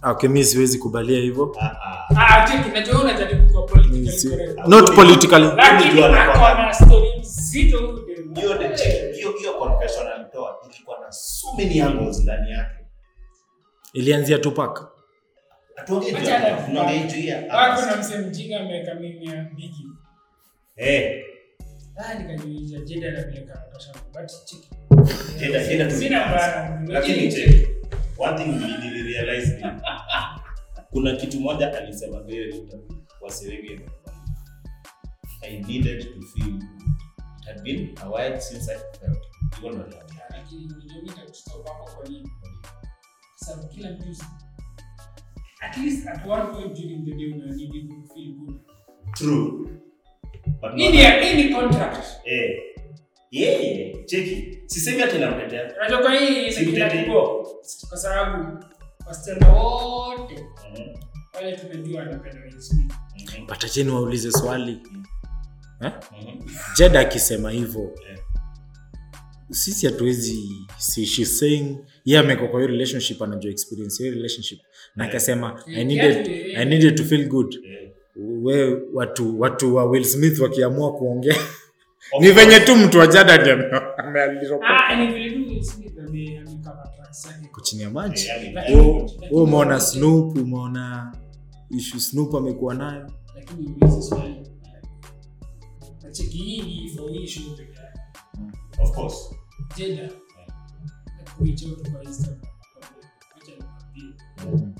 Okay 0.03 0.29
mi 0.29 0.43
siwezi 0.43 0.79
kubalia 0.79 1.19
hivyo. 1.19 1.55
Ah, 1.59 1.65
ah. 1.65 2.15
Ah, 4.63 4.67
not 4.67 4.95
politically. 4.95 5.45
Ilianzia. 13.93 14.37
Eh, 20.75 21.23
Ah, 21.99 22.13
nikajiuliza 22.13 22.79
Jeda. 22.79 23.11
But 24.13 24.31
cheki. 24.45 24.69
Lakini 26.87 27.31
check. 27.31 27.67
One 28.17 28.37
thing 28.37 28.51
kuna 30.91 31.15
kitu 31.15 31.39
moja 31.39 31.77
alisema 31.77 32.19
kwa 32.19 32.31
hiyo 32.31 32.49
interview 32.49 32.97
wasi 33.21 33.47
wengi 33.47 33.69
wamekubali. 33.73 34.17
I 35.41 35.57
needed 35.59 36.01
to 36.03 36.21
feel 36.27 36.55
it 36.55 36.63
had 37.47 37.61
been 37.63 37.95
a 38.03 38.09
while 38.09 38.41
since 38.41 38.71
I 38.71 38.77
felt 38.77 39.17
hivyo 39.55 39.71
ndo 39.71 39.83
aliambia. 39.85 40.23
Lakini 40.29 40.65
unajua 40.65 40.95
mimi 40.95 41.09
hapo 41.67 41.91
kwa 41.95 42.09
nini? 42.09 42.31
Sababu 43.35 43.67
kila 43.67 43.91
mtu 43.91 44.03
at 45.59 45.77
least 45.77 46.07
at 46.07 46.25
one 46.27 46.43
point 46.43 46.79
during 46.81 47.05
the 47.05 47.11
day 47.11 47.33
una 47.33 47.45
need 47.45 47.89
to 47.89 48.13
feel 48.13 48.33
good. 48.33 48.59
True. 49.13 49.67
But 50.61 50.71
Hii 50.75 50.89
not- 50.89 51.19
ni 51.19 51.25
hii 51.25 51.43
ni 51.43 51.53
contract. 51.55 52.05
Eh. 52.25 52.59
Yeye, 53.31 54.03
cheki. 54.05 54.59
Sisemi 54.65 55.01
hata 55.01 55.15
inamtetea 55.17 55.73
Unajua 55.77 56.01
kwa 56.01 56.15
hii 56.15 56.47
ina 56.47 56.89
kipo. 56.89 57.47
Kwa 57.89 57.97
sababu 57.97 58.65
wasichana 59.07 59.49
wote 59.53 60.33
Mhm, 60.33 60.89
wale 61.35 61.57
tumejua 61.57 61.99
wanapenda 61.99 62.41
Will 62.41 62.61
Smith. 62.61 62.93
mhm, 63.35 63.45
patacheni 63.47 63.89
waulize 63.91 64.31
swali. 64.31 64.79
Eh? 65.81 65.91
mhm. 66.21 66.49
jeda 66.77 66.99
akisema 66.99 67.51
hivyo 67.51 67.91
sisi 69.51 69.85
hatuwezi 69.85 70.49
si 70.77 71.05
she's 71.05 71.39
saying 71.39 71.77
ye 72.05 72.17
ameko 72.19 72.47
kwa 72.47 72.59
hiyo 72.59 72.71
relationship 72.71 73.21
anajua 73.21 73.51
experience 73.51 74.03
hiyo 74.03 74.15
relationship. 74.15 74.59
Na 74.95 75.05
akasema 75.05 75.63
I 75.67 75.83
needed, 75.85 76.27
yeah, 76.27 76.61
I 76.61 76.65
needed 76.65 76.95
to 76.95 77.03
feel 77.03 77.27
good. 77.27 77.59
We 78.15 78.77
watu 78.93 79.39
watu 79.39 79.75
wa 79.75 79.85
will 79.85 80.03
smith 80.03 80.39
wakiamua 80.39 80.93
kuongea 80.93 81.35
ni 82.19 82.31
venye 82.31 82.59
tu 82.59 82.75
mtu 82.75 83.01
amealiropoka 83.97 84.67
Ah, 84.67 84.87
chini 87.61 87.81
ya 87.81 87.89
maji. 87.89 88.27
Eh, 88.27 88.75
Wewe- 88.75 89.09
wewe 89.31 89.43
umeona 89.43 89.79
snoop 89.79 90.37
umeona 90.37 91.15
ishu 91.69 91.99
snoop 91.99 92.35
amekuwa 92.35 92.73
nayo. 92.75 93.11
yake. 97.81 97.99
Of 98.83 98.91
course. 98.91 99.35
jeda 99.77 100.09
kuicha 101.37 101.65
tu 101.65 101.91
kwa 101.91 102.03
instagram. 102.03 102.41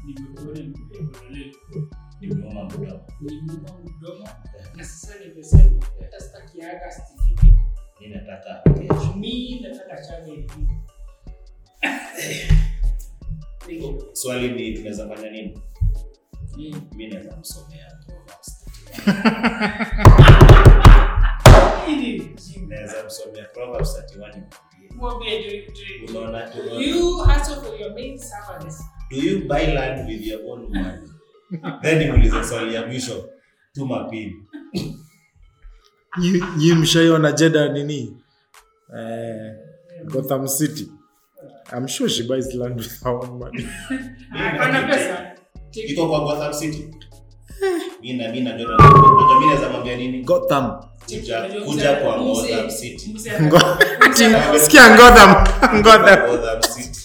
Nimekuona 0.05 0.59
nimekuonelea 0.59 1.53
niliinua 3.21 3.79
mdomo 3.97 4.27
na 4.77 4.83
sasa 4.83 5.13
nimesema 5.19 5.85
hata 6.01 6.19
sitaki 6.19 6.61
August 6.61 6.99
ifike. 7.19 7.57
Mimi 8.01 8.15
nataka 8.15 8.69
kesho. 8.69 9.13
Mimi 9.15 9.59
nataka 9.59 10.01
chama 10.05 10.25
hivi. 10.25 10.67
Swali 14.13 14.49
ni 14.49 14.73
tunaweza 14.73 15.07
fanya 15.15 15.29
nini? 15.29 15.59
Mimi 16.57 17.07
naweza 17.07 17.37
jinga. 22.35 22.75
Naweza 22.75 23.03
msomea 23.05 23.43
Proverbs 23.45 23.95
31 23.97 24.33
nimwambie. 24.35 24.89
Mwambie 24.95 25.43
do- 25.43 25.73
do- 25.73 26.13
do- 26.13 26.19
Unaona 26.19 26.51
unaona- 26.53 26.85
You 26.85 27.17
hustle 27.17 27.55
for 27.55 27.81
your 27.81 27.93
main 27.93 28.17
servants. 28.19 28.83
Do 29.09 29.17
you 29.17 29.47
buy 29.47 29.65
land 29.73 30.09
with 30.09 30.27
your 30.27 30.41
own 30.51 30.61
money? 30.61 31.09
Then 31.81 31.97
niulize 31.99 32.43
swali 32.43 32.75
ya 32.75 32.85
mwisho. 32.87 33.29
Tuma 33.77 34.03
pin. 34.09 34.33
Nyi- 36.57 36.75
mshaiona 36.75 37.31
jeda 37.31 37.69
nini 37.69 38.17
eh, 38.99 39.53
gotham 40.05 40.47
city 40.47 40.91
i'm 41.77 41.87
sure 41.87 42.09
she 42.09 42.23
buys 42.23 42.53
land 42.55 42.77
with 42.79 43.03
her 43.03 43.11
own 43.13 43.37
money 43.39 43.67
Ana 44.59 44.87
pesa. 44.87 45.35
Take- 45.71 45.95
kwa 45.95 46.19
Gotham 46.19 46.53
City. 46.53 46.89
Mimi 48.01 48.17
na 48.17 48.29
mimi 48.31 48.41
najua 48.43 48.77
najua 48.77 49.39
mimi 49.39 49.45
naweza 49.51 49.69
mwambia 49.69 49.95
nini? 49.97 50.23
gotham 50.23 50.81
Kuja 51.05 51.41
kuja 51.65 51.93
kwa 51.95 52.17
Gotham 52.19 52.69
City. 52.69 53.13
mzee 53.13 53.31
ana- 53.31 53.47
Ngo- 53.49 54.09
mzee 54.09 54.25
ana- 54.25 54.59
sikia 54.63 54.89
gotham 54.97 55.33
gotham 55.83 56.29
Gotham 56.29 56.61
City. 56.61 56.99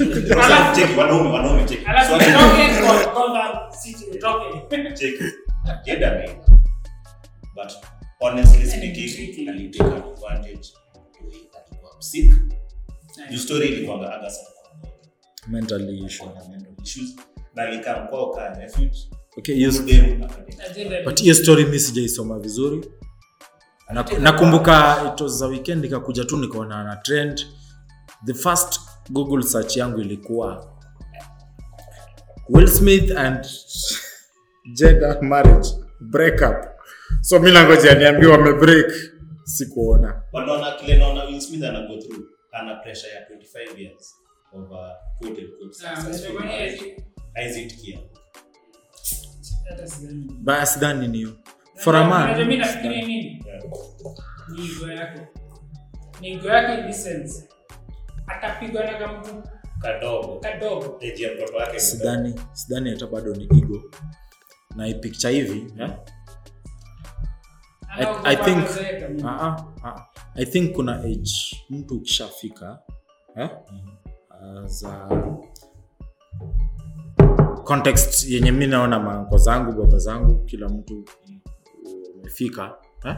Wanaume 0.98 1.30
wanaume 1.30 1.64
cheki. 1.64 1.84
Alafu 1.86 2.12
Swali 3.98 4.12
tutoke 4.12 4.44
kwa 4.44 4.60
Gotham 4.60 4.96
City, 4.96 5.18
tutoke. 5.18 5.18
cheki. 5.18 5.24
Jeda 5.84 6.12
ameiba. 6.12 6.44
But 7.54 7.72
honestly 8.20 8.66
speaking, 9.08 9.48
alitake 9.48 9.90
advantage. 9.90 10.68
Alikuwa 11.70 11.98
msick. 11.98 12.32
Juu 13.30 13.38
story 13.38 13.68
issue 16.06 16.28
mental 16.46 16.74
issues. 16.84 17.16
Na 17.54 17.64
refuge. 18.58 18.98
okay 19.38 19.54
but 21.04 21.20
hiyo 21.20 21.34
mi 21.64 21.78
sijaisoma 21.80 22.38
vizuri 22.38 22.90
nakumbuka 24.20 25.02
it 25.14 25.20
was 25.20 25.42
a 25.42 25.46
weekend 25.46 25.84
ikakuja 25.84 26.24
tu 26.24 26.36
nikaona 26.36 26.84
na 26.84 26.96
trend 26.96 27.46
the 28.26 28.34
first 28.34 28.80
google 29.10 29.42
search 29.42 29.76
yangu 29.76 30.00
ilikuwa 30.00 30.79
will 32.52 32.68
smith 32.68 33.10
and 33.16 33.44
jeda 34.78 35.22
marriage 35.22 35.68
breakup 36.00 36.56
so 37.22 37.38
mi 37.40 37.50
nangoja 37.52 37.94
niambie 37.94 38.26
wamebreak 38.28 38.92
sikuona 39.44 40.22
wanaona 40.32 40.72
kile 40.72 40.96
naona 40.96 41.24
Will 41.24 41.40
Smith 41.40 41.64
ana 41.64 41.80
go 41.86 41.96
through 42.00 42.24
ana 42.52 42.74
pressure 42.76 43.12
ya 43.14 43.20
25 43.20 43.78
years 43.80 44.14
of 44.52 44.72
a 44.72 44.96
quote 45.18 45.42
unquote 45.42 45.86
Ah, 45.86 45.96
successful 45.96 46.34
marriage. 46.40 46.96
Isaac 47.46 47.76
Kia. 47.76 47.98
basi 50.42 50.78
dhani 50.80 51.08
niyo 51.08 51.32
for 51.76 51.96
a 51.96 52.00
Unajua 52.04 52.44
mimi 52.44 52.56
man 52.58 52.82
nini? 52.88 53.44
Ni 54.48 54.66
ego 54.70 54.92
yake. 54.92 55.20
Ni 56.20 56.32
ego 56.32 56.48
yake 56.48 56.80
in 56.80 56.86
this 56.86 57.02
sense. 57.04 57.48
Atapigwa 58.26 58.84
na 58.84 58.98
kamtu 58.98 59.42
Kadogo. 59.82 60.40
kadogo. 60.40 60.98
Age 61.02 61.30
mtoto 61.34 61.56
wake. 61.56 61.80
sidhani 61.80 62.40
sidhani 62.52 62.90
hata 62.90 63.06
bado 63.06 63.34
ni 63.34 63.44
ego 63.44 63.82
na 64.76 64.88
ipikcha 64.88 65.28
hivi 65.28 65.72
yeah? 65.78 65.98
I, 67.98 68.06
I 68.24 68.36
think- 68.36 69.26
ah, 69.26 69.64
ah. 69.84 70.06
i 70.34 70.46
think 70.46 70.72
kuna 70.72 71.00
age 71.00 71.30
mtu 71.70 71.94
ukishafika 71.96 72.78
eh? 73.36 73.50
za 74.64 75.08
context 77.64 78.28
yenye 78.28 78.52
mi 78.52 78.66
naona 78.66 78.98
mango 79.00 79.36
zangu 79.38 79.72
baba 79.72 79.98
zangu 79.98 80.44
kila 80.44 80.68
mtu 80.68 81.04
umefika 82.20 82.74
eh? 83.04 83.16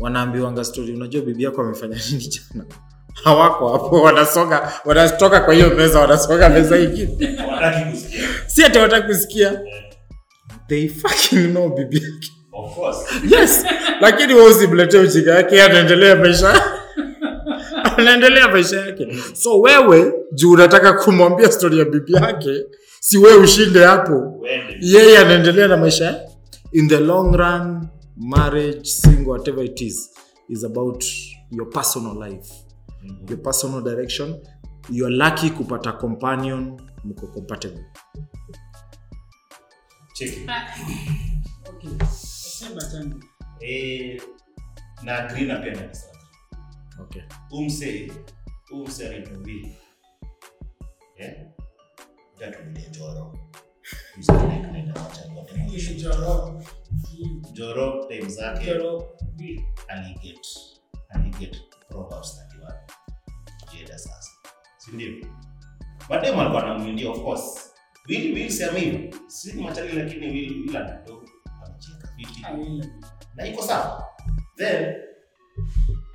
wanaambiwanga 0.00 0.64
story 0.64 0.94
unajua 0.94 1.22
bibi 1.22 1.42
yako 1.44 1.60
amefanya 1.62 1.96
nini 2.10 2.26
jana 2.28 2.64
hawako 3.24 3.68
hapo 3.72 4.02
wanasonga 4.02 4.72
wanatoka 4.84 5.40
kwa 5.40 5.54
hiyo 5.54 5.70
meza 5.70 6.00
wanasonga 6.00 6.48
meza 6.48 6.78
ingine. 6.78 7.38
Si 8.46 8.64
ati 8.64 8.78
wataki 8.78 9.06
kusikia. 9.06 9.60
They 10.68 10.88
fucking 10.88 11.50
know 11.50 11.68
bibi 11.68 11.96
yake. 11.96 12.28
Of 12.52 12.74
course. 12.74 12.96
yes 13.30 13.64
lakini 14.00 14.34
wewe 14.34 14.46
usimletee 14.50 14.98
ujinga 14.98 15.34
yake 15.34 15.62
anaendelea 15.62 16.16
maisha. 16.16 16.62
Anaendelea 17.96 18.48
maisha 18.48 18.80
yake. 18.80 19.08
So 19.34 19.60
wewe 19.60 20.12
juu 20.32 20.50
unataka 20.52 20.92
kumwambia 20.92 21.52
stori 21.52 21.78
ya 21.78 21.84
bibi 21.84 22.12
yake 22.12 22.64
si 23.00 23.18
wewe 23.18 23.36
ushinde 23.36 23.84
hapo. 23.84 24.46
Yeye 24.80 25.18
anaendelea 25.18 25.68
na 25.68 25.76
maisha 25.76 26.04
yake 26.04 26.20
in 26.72 26.88
the 26.88 27.00
long 27.00 27.36
run 27.36 27.86
marriage 28.16 28.84
single 28.84 29.30
whatever 29.30 29.64
it 29.64 29.80
is 29.80 30.10
is 30.48 30.64
about 30.64 31.04
your 31.50 31.70
personal 31.70 32.28
life 32.30 32.52
your 33.28 33.42
personal 33.42 33.82
direction 33.82 34.34
you're 34.90 35.16
lucky 35.16 35.50
kupata 35.50 35.92
companion 35.92 36.80
mko 37.04 37.26
compatible 37.26 37.84
Cheki. 40.20 40.46
Okay. 41.68 42.06
Sema 42.06 42.80
changu. 42.80 43.20
Eh, 43.60 44.20
na 45.02 45.18
agree 45.24 45.44
na 45.46 45.56
pia 45.58 45.72
na 45.72 45.88
okay 47.00 47.22
Umse 47.50 48.12
umse 48.72 49.06
anaitwa 49.06 49.36
Eh? 51.16 51.46
Tatu 52.38 52.64
ni 52.64 52.80
Joro. 52.90 53.38
Joro. 55.96 56.62
Joro. 57.52 58.06
Time 58.08 58.28
zake 58.28 58.70
aliget 59.88 60.46
aliget 61.08 61.56
Proverbs 61.90 62.40
31 62.60 62.74
Jeda 63.72 63.98
sasa. 63.98 64.30
Si 64.78 64.90
ndio 64.92 65.26
mademu 66.08 66.40
alikuwa 66.40 66.64
anamwindia 66.64 67.10
of 67.10 67.22
course. 67.22 67.72
Will 68.08 68.34
Will 68.34 68.50
sema 68.50 68.78
hivyo. 68.78 69.18
si 69.26 69.52
matali 69.52 69.92
lakini 69.92 70.26
Will 70.26 70.60
Will 70.60 70.76
anado 70.76 71.24
amecheka 71.64 72.08
vipi? 72.16 72.86
Na 73.34 73.46
iko 73.46 73.62
sawa. 73.62 74.06
Then 74.56 74.94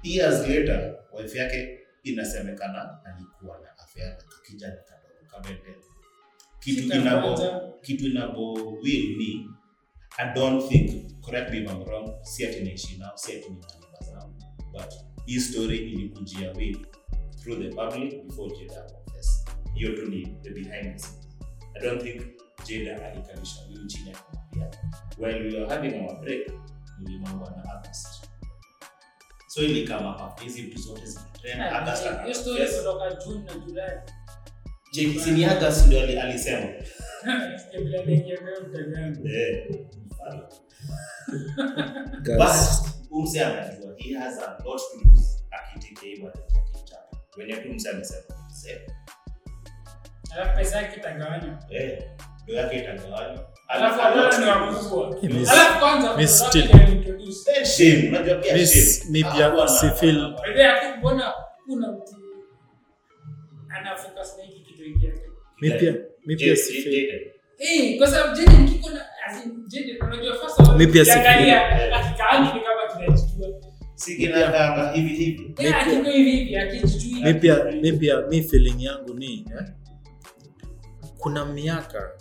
years 0.03 0.47
later 0.47 0.95
wife 1.13 1.37
yake 1.37 1.79
inasemekana 2.03 2.99
alikuwa 3.05 3.59
na 3.59 3.77
afya 3.77 4.05
ya 4.05 4.17
kijana 4.47 4.75
kadogo 4.75 5.25
kabende 5.31 5.75
kitu 6.59 6.95
inabo 6.97 7.37
kitu 7.81 8.05
inabo 8.05 8.53
will 8.53 9.17
ni 9.17 9.49
i 10.17 10.33
don't 10.33 10.67
think 10.69 11.11
correct 11.21 11.51
me 11.51 11.57
if 11.57 11.71
i'm 11.71 11.83
wrong 11.83 12.23
si 12.25 12.47
ati 12.47 12.63
naishi 12.63 12.97
nao 12.97 13.17
si 13.17 13.31
ati 13.31 13.49
ni 13.49 13.55
malipa 13.59 14.29
but 14.71 14.93
hii 15.25 15.39
story 15.39 15.77
ilikujia 15.77 16.51
will 16.51 16.77
through 17.43 17.59
the 17.61 17.69
public 17.69 18.23
before 18.27 18.55
jeda 18.57 18.81
confess 18.81 19.45
hiyo 19.73 19.91
tu 19.95 20.05
ni 20.09 20.25
the 20.41 20.49
behind 20.49 20.93
the 20.93 20.99
scenes 20.99 21.19
i 21.73 21.81
don't 21.83 22.03
think 22.03 22.21
jeda 22.67 23.05
alikalisha 23.11 23.61
will 23.69 23.87
chini 23.87 24.11
akamwambia 24.11 24.79
while 25.17 25.39
we 25.39 25.59
were 25.59 25.75
having 25.75 25.95
our 25.99 26.19
break 26.21 26.51
nilimwangwa 26.99 27.49
na 27.51 27.71
august 27.73 28.07
so 29.47 29.61
ilikama 29.61 30.27
up 30.27 30.39
hizi 30.41 30.61
vitu 30.61 30.81
zote 30.81 31.05
zimetrend 31.05 31.61
august 31.61 32.03
Hiyo 32.23 32.33
story 32.33 32.61
akaconfess. 32.63 32.77
kutoka 32.77 33.15
June 33.25 33.43
na 33.45 33.53
July. 33.65 33.99
Jake, 34.93 35.19
si 35.19 35.31
ni 35.31 35.45
august 35.45 35.87
ndio 35.87 36.01
ali- 36.03 36.19
alisema 36.19 36.67
Sikia 37.65 37.79
vile 37.81 37.99
anaingia 38.01 38.37
kwa 38.37 38.67
mtandao. 38.67 39.25
Eh, 39.31 39.75
mfano. 40.05 40.47
Guys, 42.23 42.37
But 42.37 42.94
umse 43.15 43.45
anajua 43.45 43.93
he 43.97 44.13
has 44.17 44.39
a 44.39 44.57
lot 44.65 44.83
to 44.91 45.07
lose 45.09 45.43
akiteke 45.51 46.05
hii 46.07 46.23
matatu 46.23 46.55
ya 46.55 46.61
kichapa. 46.61 47.17
Wenye 47.37 47.53
tu 47.55 47.73
mse 47.73 47.89
amesema 47.89 48.23
mse, 48.51 48.81
Alafu 50.35 50.57
pesa 50.57 50.77
yake 50.81 50.99
itagawanywa. 50.99 51.59
eh, 51.69 52.03
ndio 52.43 52.55
yake 52.55 52.77
itagawanywa. 52.77 53.49
Alafu 53.67 54.01
Ana- 54.01 54.37
ni 54.39 54.45
wakubwa. 54.45 55.17
Alafu 55.51 55.79
kwanza 55.79 56.17
Miss 56.17 56.39
Still. 56.47 56.63
introduce. 56.63 57.51
Eh, 57.55 57.65
shame, 57.65 58.07
unajua 58.09 58.35
pia 58.35 58.53
Miss- 58.57 58.99
shame. 58.99 59.11
mi 59.11 59.23
pia 59.23 59.67
si 59.67 59.85
feel- 59.89 60.35
By 60.53 60.59
yake 60.61 60.97
mbona 60.97 61.33
kuna 61.65 61.91
mtu 61.91 62.15
ana 63.69 63.95
focus 63.95 64.37
na 64.37 64.43
hiki 64.43 64.59
kitu 64.59 64.83
kingine. 64.83 65.13
Mimi 65.61 65.79
pia 65.79 65.91
mimi 66.25 66.35
pia 66.39 66.55
si 66.55 66.73
feel- 66.73 67.31
Eh, 67.59 67.97
kwa 67.97 68.07
sababu 68.07 68.35
Jaden 68.37 68.67
kiko 68.69 68.89
na 68.89 69.05
as 69.27 69.45
in 69.45 69.63
Jaden 69.67 69.97
unajua 70.03 70.35
first 70.35 70.59
of 70.59 70.69
all 70.69 70.77
Mimi 70.77 70.91
pia 70.93 71.05
si 71.05 71.11
feel. 71.11 71.23
akikaangi 71.93 72.53
ni 72.53 72.59
Mi 77.23 77.29
Eh, 77.29 77.39
pia- 77.41 77.63
akijijui. 77.65 78.27
mi 78.29 78.41
feeling 78.43 78.83
yangu 78.83 79.13
ni 79.13 79.33
eh? 79.59 79.65
kuna 81.17 81.45
miaka 81.45 82.11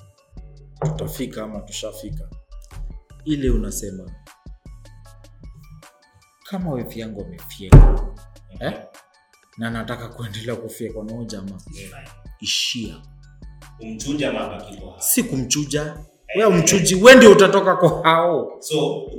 tutafika 0.81 1.43
ama 1.45 1.61
tushafika 1.61 2.29
ile 3.25 3.51
unasema 3.51 4.11
kama 6.51 6.71
wevi 6.71 7.01
yangu 7.01 7.21
amefyeka 7.25 8.09
eh? 8.61 8.73
na 9.59 9.71
nataka 9.71 10.09
kuendelea 10.09 10.57
kufyekwa 10.57 11.05
nao 11.05 11.25
jamaa 11.25 11.59
ishia. 12.41 12.97
Si 14.99 15.23
kumchuja. 15.23 15.97
We 16.37 16.45
umchuji 16.45 16.95
we 16.95 17.15
ndio 17.15 17.33
utatoka 17.33 17.77
kwa 17.77 18.03
hao. 18.03 18.57
So 18.61 19.11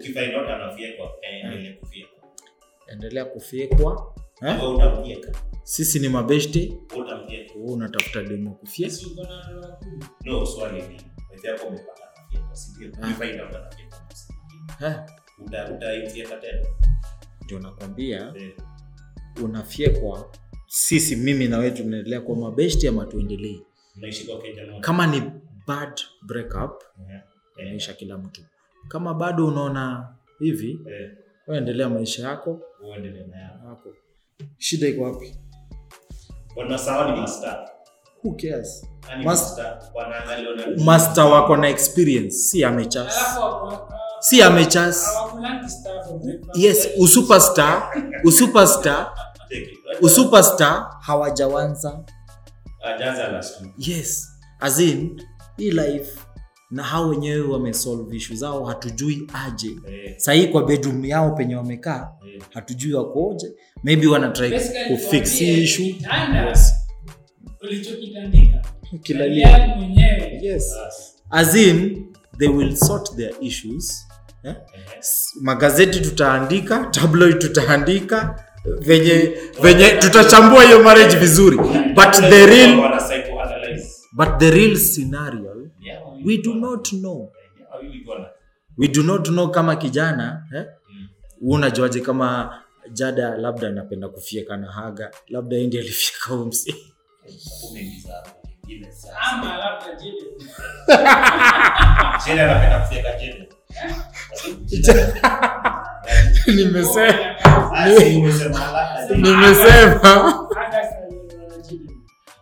endelea 2.88 3.26
kufyekwa 3.26 4.16
eh? 4.42 4.58
Sisi 5.64 6.00
ni 6.00 6.10
mabeshte. 6.10 6.78
Wewe 7.56 7.72
unatafuta 7.74 8.24
demo 8.24 8.60
no 10.24 10.46
swali 10.46 10.82
ni 10.82 11.02
wewe 11.44 11.68
umepata 11.68 12.02
ndio? 12.28 12.92
Anafyekwa 13.02 13.62
Eh, 14.82 14.96
tena? 16.38 16.66
Ndio 17.44 17.60
nakwambia 17.60 18.34
Eh, 18.36 18.54
unafyekwa 19.44 20.32
sisi 20.68 21.16
mimi 21.16 21.48
na 21.48 21.58
wewe 21.58 21.72
tunaendelea 21.72 22.22
kuwa 22.22 22.38
mabeshte 22.38 22.88
ama 22.90 23.06
tuendelee? 23.06 23.60
Kama 24.82 25.08
ni 25.08 25.22
bad 25.68 26.00
breakup 26.22 26.84
yeah. 27.10 27.24
eh, 27.58 27.66
inaisha 27.68 27.94
kila 27.94 28.18
mtu. 28.18 28.42
Kama 28.88 29.14
bado 29.14 29.48
unaona 29.48 30.16
hivi 30.40 30.80
eh, 30.90 31.12
wewe 31.48 31.58
endelea 31.60 31.90
maisha 31.90 32.28
yako. 32.28 32.60
Uendelee 32.84 33.28
na 33.28 33.38
yako. 33.40 33.90
Shida 34.58 34.88
iko 34.88 35.04
wapi? 35.04 35.36
Wana 36.56 37.12
ni 37.12 37.22
master. 37.22 37.70
Who 38.24 38.36
cares? 38.42 38.86
Master 39.24 39.80
master 40.86 41.24
wako 41.24 41.58
na 41.58 41.70
experience. 41.70 42.36
Si 42.36 42.64
amechas. 42.64 43.16
Si 44.20 44.42
amechas. 44.42 45.06
yes 46.56 46.88
usuperstar 47.00 48.04
usuperstar 48.24 49.12
usuperstar 50.02 50.88
hawajawanza. 51.02 52.06
Yes. 53.78 54.32
As 54.60 54.80
in 54.80 55.22
hii 55.58 55.72
life 55.72 56.25
na 56.76 56.84
hao 56.84 57.10
wenyewe 57.10 57.42
wamesolve 57.48 58.16
issue 58.18 58.36
zao 58.36 58.66
hatujui 58.66 59.28
aje 59.48 59.68
yeah. 59.68 60.18
sahii 60.18 60.48
kwa 60.48 60.64
bedroom 60.66 61.06
yao 61.06 61.32
penye 61.32 61.56
wamekaa 61.56 62.12
yeah. 62.32 62.42
hatujui 62.54 62.94
wakoje 62.94 63.48
maybe 63.84 64.08
wanatry 64.08 64.50
Basically, 64.50 64.86
kufix 64.98 65.42
issue 65.42 65.96
yes. 66.48 66.74
Kilalia. 69.04 69.76
Yes 70.42 70.74
as 71.32 71.56
in 71.56 72.06
they 72.40 72.48
will 72.48 72.76
sort 72.76 73.16
their 73.16 73.32
issues 73.42 74.08
eh? 74.44 74.52
eh 74.52 74.56
S- 75.00 75.32
magazeti 75.42 76.00
tutaandika 76.00 76.86
tabloid 76.92 77.40
tutaandika 77.40 78.44
venye 78.80 79.32
venye 79.62 79.90
tutachambua 79.90 80.64
hiyo 80.64 80.84
marriage 80.84 81.18
vizuri 81.18 81.58
but 81.96 82.12
the 82.30 82.46
real 82.46 83.00
but 84.14 84.28
the 84.40 84.52
real 84.52 84.76
scenario 84.78 85.55
we 86.26 86.38
do 86.38 86.54
not 86.54 86.90
know 86.90 87.32
we 88.78 88.88
do 88.88 89.04
not 89.04 89.28
know 89.28 89.48
kama 89.52 89.76
kijana 89.76 90.44
eh? 90.56 90.66
Mm. 90.90 91.08
unajuaje 91.42 92.00
kama 92.00 92.60
jada 92.92 93.36
labda 93.38 93.68
anapenda 93.68 94.10
kufyeka 94.10 94.58
na 94.58 94.72
haga 94.72 95.12
labda 95.28 95.58
ndi 95.58 95.80
alifyeka 95.80 96.30
huyo 96.34 96.46
msi 96.46 96.76
umeingiza 97.70 98.24
ingine 98.64 98.92
sasa 98.92 99.18
ama 99.20 99.58
labda 99.58 99.96
jile 99.96 100.22
Jane 102.28 102.42
anapenda 102.42 102.80
kufyeka 102.80 103.10
Jane. 103.20 103.50
nimesema 106.48 107.36
Ah, 110.04 110.48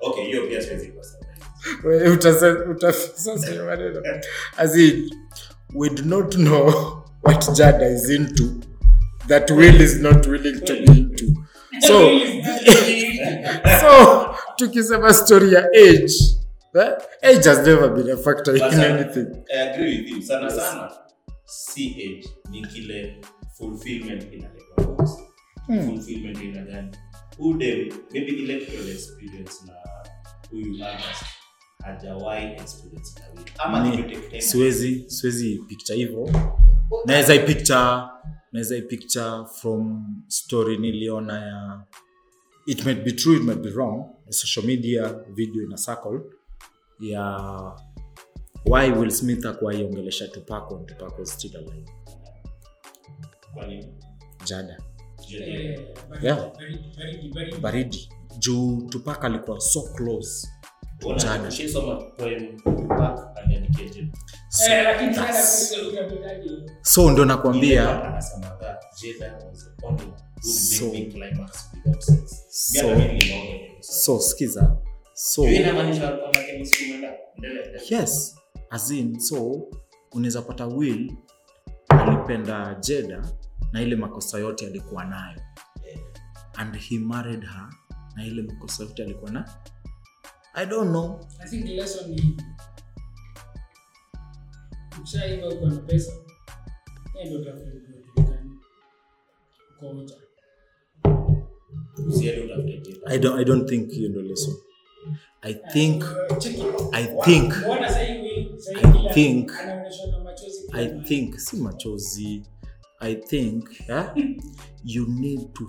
Okay, 0.01 0.25
hiyo 0.25 0.47
pia. 0.47 0.61
Maneno 3.65 4.01
as 4.57 4.75
in 4.77 5.09
we 5.75 5.89
do 5.89 6.03
not 6.03 6.36
know 6.38 7.03
what 7.21 7.41
jada 7.57 7.86
is 7.93 8.09
into 8.09 8.61
that 9.27 9.49
will 9.51 9.81
is 9.81 9.99
not 9.99 10.27
willing 10.27 10.59
to 10.65 10.73
be 10.73 10.91
into 10.99 11.34
so 11.81 12.19
so 13.81 14.36
tukisema 14.57 15.13
story 15.13 15.53
ya 15.53 15.63
age 15.73 16.13
eh, 16.75 16.91
age 17.21 17.43
has 17.49 17.67
never 17.67 17.89
been 17.89 18.09
a 18.09 18.17
factor 18.17 18.55
in 18.55 18.63
anything 18.79 19.27
I 19.55 19.69
agree 19.69 19.97
with 20.01 20.09
you. 20.09 20.21
Sana 20.21 20.49
sana 20.49 20.91
si 21.45 21.88
age 21.88 22.29
ni 22.51 22.61
kile 22.61 23.21
fulfillment 23.57 24.34
inaletwa 24.34 24.84
box. 24.86 25.11
Hmm. 25.67 25.81
Fulfillment 25.88 26.41
ina 26.43 26.61
gani? 26.61 26.91
Ude 27.39 27.93
maybe 28.11 28.43
electoral 28.43 28.89
experience 28.89 29.53
na 29.67 29.73
huyu 30.51 30.86
August 30.86 31.42
hajawahi 31.84 32.45
experience 32.53 33.19
na 33.19 33.25
wewe. 33.27 33.45
Ama 33.57 33.84
Ni- 33.89 34.17
ni 34.31 34.41
siwezi 34.41 35.03
siwezi 35.09 35.59
picture 35.67 35.97
hivyo. 35.97 36.29
Naweza 37.05 37.36
ipicture 37.36 38.01
naweza 38.51 38.77
ipicture 38.77 39.45
from 39.61 40.05
story 40.27 40.77
niliona 40.77 41.39
ya 41.45 41.84
it 42.65 42.86
might 42.86 43.03
be 43.03 43.11
true 43.11 43.38
it 43.38 43.43
might 43.43 43.59
be 43.61 43.69
wrong. 43.69 44.05
Social 44.29 44.65
media 44.65 45.13
video 45.34 45.63
ina 45.63 45.75
circle 45.77 46.19
ya 46.99 47.39
why 48.65 48.91
will 48.91 49.11
smith 49.11 49.45
tupako 50.86 51.21
is 51.21 51.29
still 51.34 51.55
alive. 51.57 51.91
Kwa 53.53 53.67
nini? 53.67 53.88
jada 54.45 54.77
Yeah. 56.21 56.51
baridi. 56.57 57.57
Baridi 57.61 58.09
juu 58.39 58.81
tupak 58.89 59.23
alikuwa 59.25 59.59
so 59.59 59.81
close 59.81 60.47
so, 64.49 64.65
utapitaje 65.89 66.49
so 66.81 67.11
ndo 67.11 67.25
nakwambia. 67.25 67.83
So-. 70.41 70.91
So- 72.49 72.95
so 73.79 74.19
skiza 74.19 74.77
so 75.13 75.43
yes 77.89 78.35
as 78.69 78.91
in 78.91 79.19
so 79.19 79.67
unaweza 80.11 80.41
pata 80.41 80.67
will 80.67 81.11
alipenda 81.89 82.75
jeda 82.79 83.25
na 83.71 83.81
ile 83.81 83.95
makosa 83.95 84.39
yote 84.39 84.67
alikuwa 84.67 85.05
nayo. 85.05 85.39
And 86.55 86.75
he 86.77 86.99
married 86.99 87.41
her 87.41 87.69
na 88.15 88.25
ile 88.25 88.41
makosa 88.41 88.83
yote 88.83 89.03
alikuwa 89.03 89.31
na 89.31 89.49
i 90.53 90.65
don't 90.65 90.89
know. 90.91 91.19
I 91.43 91.49
think 91.49 91.65
the 91.65 91.75
lesson 91.75 92.09
ni 92.11 92.37
ukishaiva 94.99 95.47
uko 95.47 95.65
na 95.65 95.75
pesa 95.75 96.11
ndio 97.25 97.39
utafute 97.39 97.79
Jada. 102.21 102.55
i 103.07 103.17
don't, 103.19 103.39
I 103.39 103.43
don't 103.45 103.69
think 103.69 103.91
hiyo 103.91 104.09
ndo 104.09 104.21
lesson 104.21 104.53
i 105.41 105.53
think 105.53 106.03
i 106.91 107.05
think 107.25 107.53
I 108.73 109.13
think- 109.13 109.51
i 110.73 110.87
think 111.03 111.37
si 111.39 111.57
machozi 111.57 112.43
i 113.03 113.15
think 113.15 113.65
yeah, 113.89 114.15
you 114.83 115.05
need 115.07 115.53
to 115.53 115.65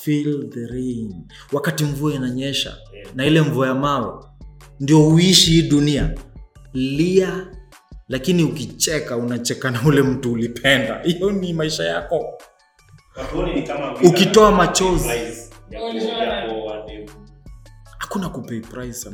feel 0.00 0.48
the 0.50 0.66
rain. 0.66 1.26
Wakati 1.52 1.84
mvua 1.84 2.14
inanyesha 2.14 2.76
na 3.14 3.26
ile 3.26 3.40
mvua 3.42 3.66
ya 3.66 3.74
mawe 3.74 4.24
ndio 4.80 5.08
uishi 5.08 5.50
hii 5.50 5.62
dunia. 5.62 6.14
Lia 6.72 7.46
lakini 8.08 8.44
ukicheka 8.44 9.16
unacheka 9.16 9.70
na 9.70 9.82
ule 9.86 10.02
mtu 10.02 10.32
ulipenda. 10.32 11.02
Hiyo 11.02 11.30
ni 11.30 11.52
maisha 11.52 11.84
yako. 11.84 12.38
Ukitoa 14.08 14.52
machozi. 14.52 15.08
hakuna 17.98 18.28
kupeianape 18.28 18.70
price 18.70 19.10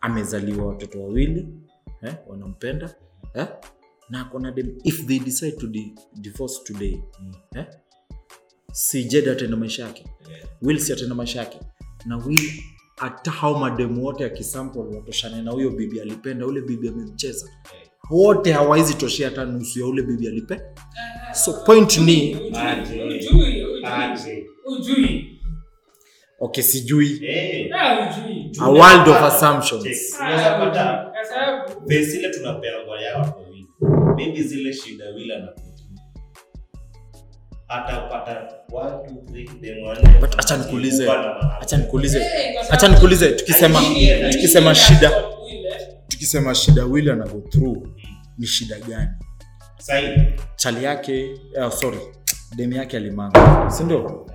amezaliwa 0.00 0.66
watoto 0.66 1.02
wawili 1.02 1.48
eh, 2.02 2.14
wanampenda 2.26 2.94
eh, 3.34 3.46
na 4.10 4.20
akona 4.20 4.50
dem 4.52 4.78
if 4.84 5.06
they 5.06 5.18
decide 5.18 5.56
to 5.60 5.66
di 5.66 5.92
divorce 6.20 6.60
today 6.64 7.00
eh, 7.56 7.64
si 8.72 9.04
jed 9.04 9.28
atenda 9.28 9.56
maisha 9.56 9.82
yake. 9.82 10.04
Will 10.62 10.78
si 10.78 10.92
atenda 10.92 11.14
maisha 11.14 11.38
yake. 11.38 11.58
Na 12.06 12.16
will 12.16 12.50
hata 12.96 13.30
hao 13.30 13.58
mademu 13.58 14.04
wote 14.04 14.24
akisample 14.24 14.80
watoshane 14.80 15.42
na 15.42 15.50
huyo 15.50 15.70
bibi 15.70 16.00
alipenda 16.00 16.46
ule 16.46 16.60
bibi 16.60 16.88
amemcheza. 16.88 17.48
Wote 18.10 18.52
hawawezi 18.52 18.94
toshea 18.94 19.28
hata 19.28 19.44
nusu 19.44 19.80
ya 19.80 19.86
ule 19.86 20.02
bibi 20.02 20.28
alipe. 20.28 20.60
So 21.32 21.52
point 21.52 21.98
ni. 21.98 22.36
Ujui, 24.66 25.40
okay 26.40 26.62
sijui. 26.64 27.20
Ah, 27.74 28.14
a 28.60 28.70
world 28.70 29.08
of 29.08 29.16
assumptions. 29.22 30.16
Tunapea 32.34 32.70
ya 32.70 33.18
wawili. 33.18 33.47
Maybe 34.18 34.42
zile 34.42 34.72
shida 34.72 35.12
vile 35.12 35.34
atapata 37.68 38.52
watu. 38.72 39.14
But 40.20 40.34
acha 40.38 40.56
nikuulize. 40.56 41.10
Acha 41.60 41.76
nikuulize 41.78 42.26
acha 42.70 42.88
nikuulize 42.88 43.30
tukisema 43.32 43.80
tukisema 44.32 44.74
shida 44.74 45.10
tukisema 46.08 46.54
shida 46.54 46.84
wili 46.84 47.10
ana 47.10 47.26
go 47.26 47.40
through 47.40 47.88
ni 48.38 48.46
shida 48.46 48.78
gani 48.80 49.10
Sahi. 49.78 50.20
chali 50.56 50.84
yake 50.84 51.34
uh, 51.66 51.72
sorry 51.72 51.98
demu 52.56 52.72
yake 52.72 52.96
alimanga 52.96 53.70
sindio 53.70 54.26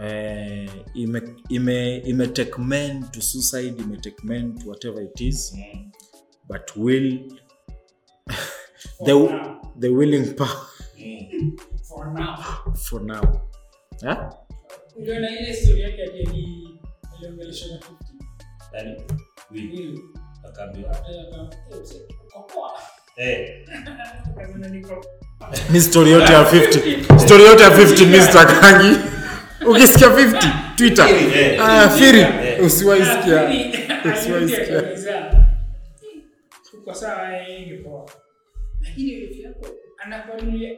eh, 0.00 0.70
ime, 0.94 1.22
ime, 1.48 1.96
ime 1.96 2.26
take 2.26 2.58
men 2.62 3.04
to 3.10 3.20
suicide 3.20 3.82
ime 3.82 3.96
take 3.96 4.16
men 4.24 4.54
to 4.58 4.68
whatever 4.68 5.02
it 5.02 5.20
is 5.20 5.54
Mm. 5.54 5.90
but 6.48 6.76
will 6.76 7.18
the, 9.04 9.12
now, 9.12 9.60
the 9.80 9.88
willing 9.88 10.34
power 10.34 10.66
for 11.88 12.12
now. 12.12 12.36
for 12.88 13.02
now. 13.02 13.22
Ile 14.98 15.18
yake 15.78 16.02
ali- 16.02 16.80
na 17.68 17.78
50. 17.78 17.94
Yaani, 18.72 19.02
wili. 19.50 20.00
Akaambiwa. 20.48 20.90
eh, 20.90 20.96
akamwambia, 21.28 21.58
"Eh, 21.72 21.80
mzee, 21.82 22.00
uko 22.26 22.42
poa." 22.42 22.72
Eh, 23.16 23.64
Akasema, 24.36 24.68
"Niko 24.68 25.04
mi 25.70 25.80
story 25.80 26.10
yote 26.10 26.32
ya 26.32 26.44
50 26.44 27.18
story 27.18 27.44
yote 27.44 27.62
ya 27.62 27.70
50 27.70 28.06
mi 28.06 28.20
sitakangi 28.20 28.96
ukisikia 29.70 30.10
50 30.10 30.48
twitter. 30.76 31.06
Eh. 31.08 31.60
ah, 31.64 31.88
firi 31.90 32.20
Eh. 32.20 32.64
usiwaisikia. 32.66 33.42
Lakini, 33.42 33.74
Siwezi 34.24 34.56
alirudi 34.56 35.04
anakuanulia 39.98 40.70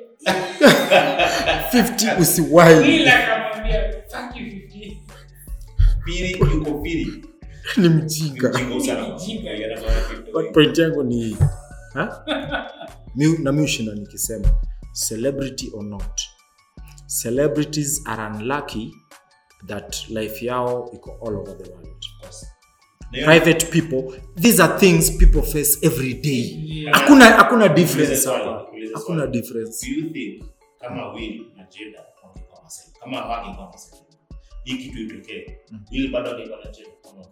50 1.72 2.20
usiwai 2.20 2.82
Bila 2.84 3.24
akamwambia, 3.24 3.92
"Fuck 3.92 4.36
you, 4.36 4.46
50." 4.46 5.02
pili 6.04 6.32
yuko 6.54 6.74
pili. 6.82 7.24
ni 7.76 7.88
mjinga. 7.88 8.50
Point 10.52 10.78
yangu 10.78 11.02
ni? 11.02 11.36
Na 13.42 13.52
mi 13.52 13.62
ushinda 13.62 13.94
nikisema 13.94 14.48
celebrity 15.08 15.70
or 15.74 15.84
not 15.84 16.20
celebrities 17.22 18.02
are 18.06 18.22
unlucky 18.36 18.94
that 19.66 20.08
life 20.08 20.46
yao 20.46 20.90
iko 20.94 21.10
all 21.26 21.36
over 21.36 21.58
the 21.58 21.70
world 21.72 22.04
Hiyo- 23.12 23.24
private 23.26 23.66
people 23.66 24.20
these 24.40 24.62
are 24.62 24.78
things 24.78 25.10
people 25.18 25.42
face 25.42 25.78
every 25.82 26.14
day. 26.14 26.56
Yeah. 26.64 26.94
hakuna 26.94 27.24
hakuna 27.24 27.68
difference. 27.68 28.28
Hapa 28.28 28.66
hakuna 28.94 29.26
difference. 29.26 29.86
Do 29.90 30.00
you 30.00 30.10
think 30.12 30.44
kama 30.80 31.12
Will 31.12 31.40
na 31.56 31.66
wangekuwa 32.24 32.62
Masai, 32.64 32.86
kama 33.00 33.16
hawangekuwa 33.16 33.70
Masai, 33.72 34.00
hii 34.64 34.76
kitu 34.78 34.98
itokee, 35.02 35.58
ili 35.90 36.08
bado 36.08 36.30
angekuwa 36.30 36.58
na 36.64 36.70
Jada 36.70 36.90
kama 37.02 37.24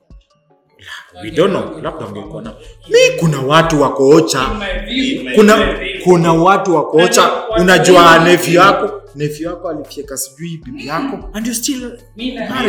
we 1.23 1.31
don't 1.31 1.51
know 1.53 1.81
labda 1.83 2.05
wangekuwa 2.07 2.43
na 2.43 2.55
mi 2.89 3.19
kuna 3.21 3.41
watu 3.41 3.81
wako 3.83 4.09
ocha 4.09 4.41
In 4.53 4.59
my 4.59 4.95
view, 4.95 5.21
In 5.21 5.25
my 5.29 5.35
kuna 5.35 5.79
kuna 6.05 6.33
watu 6.33 6.75
wakoocha 6.75 7.49
unajua 7.61 8.19
nevi 8.25 8.55
yako 8.55 9.03
nefi 9.15 9.43
yako 9.43 9.69
alifyeka 9.69 10.17
sijui 10.17 10.57
bibi 10.65 10.87
yako 10.87 11.31
and 11.33 11.47
you 11.47 11.55
still. 11.55 11.99
Hata- 12.49 12.63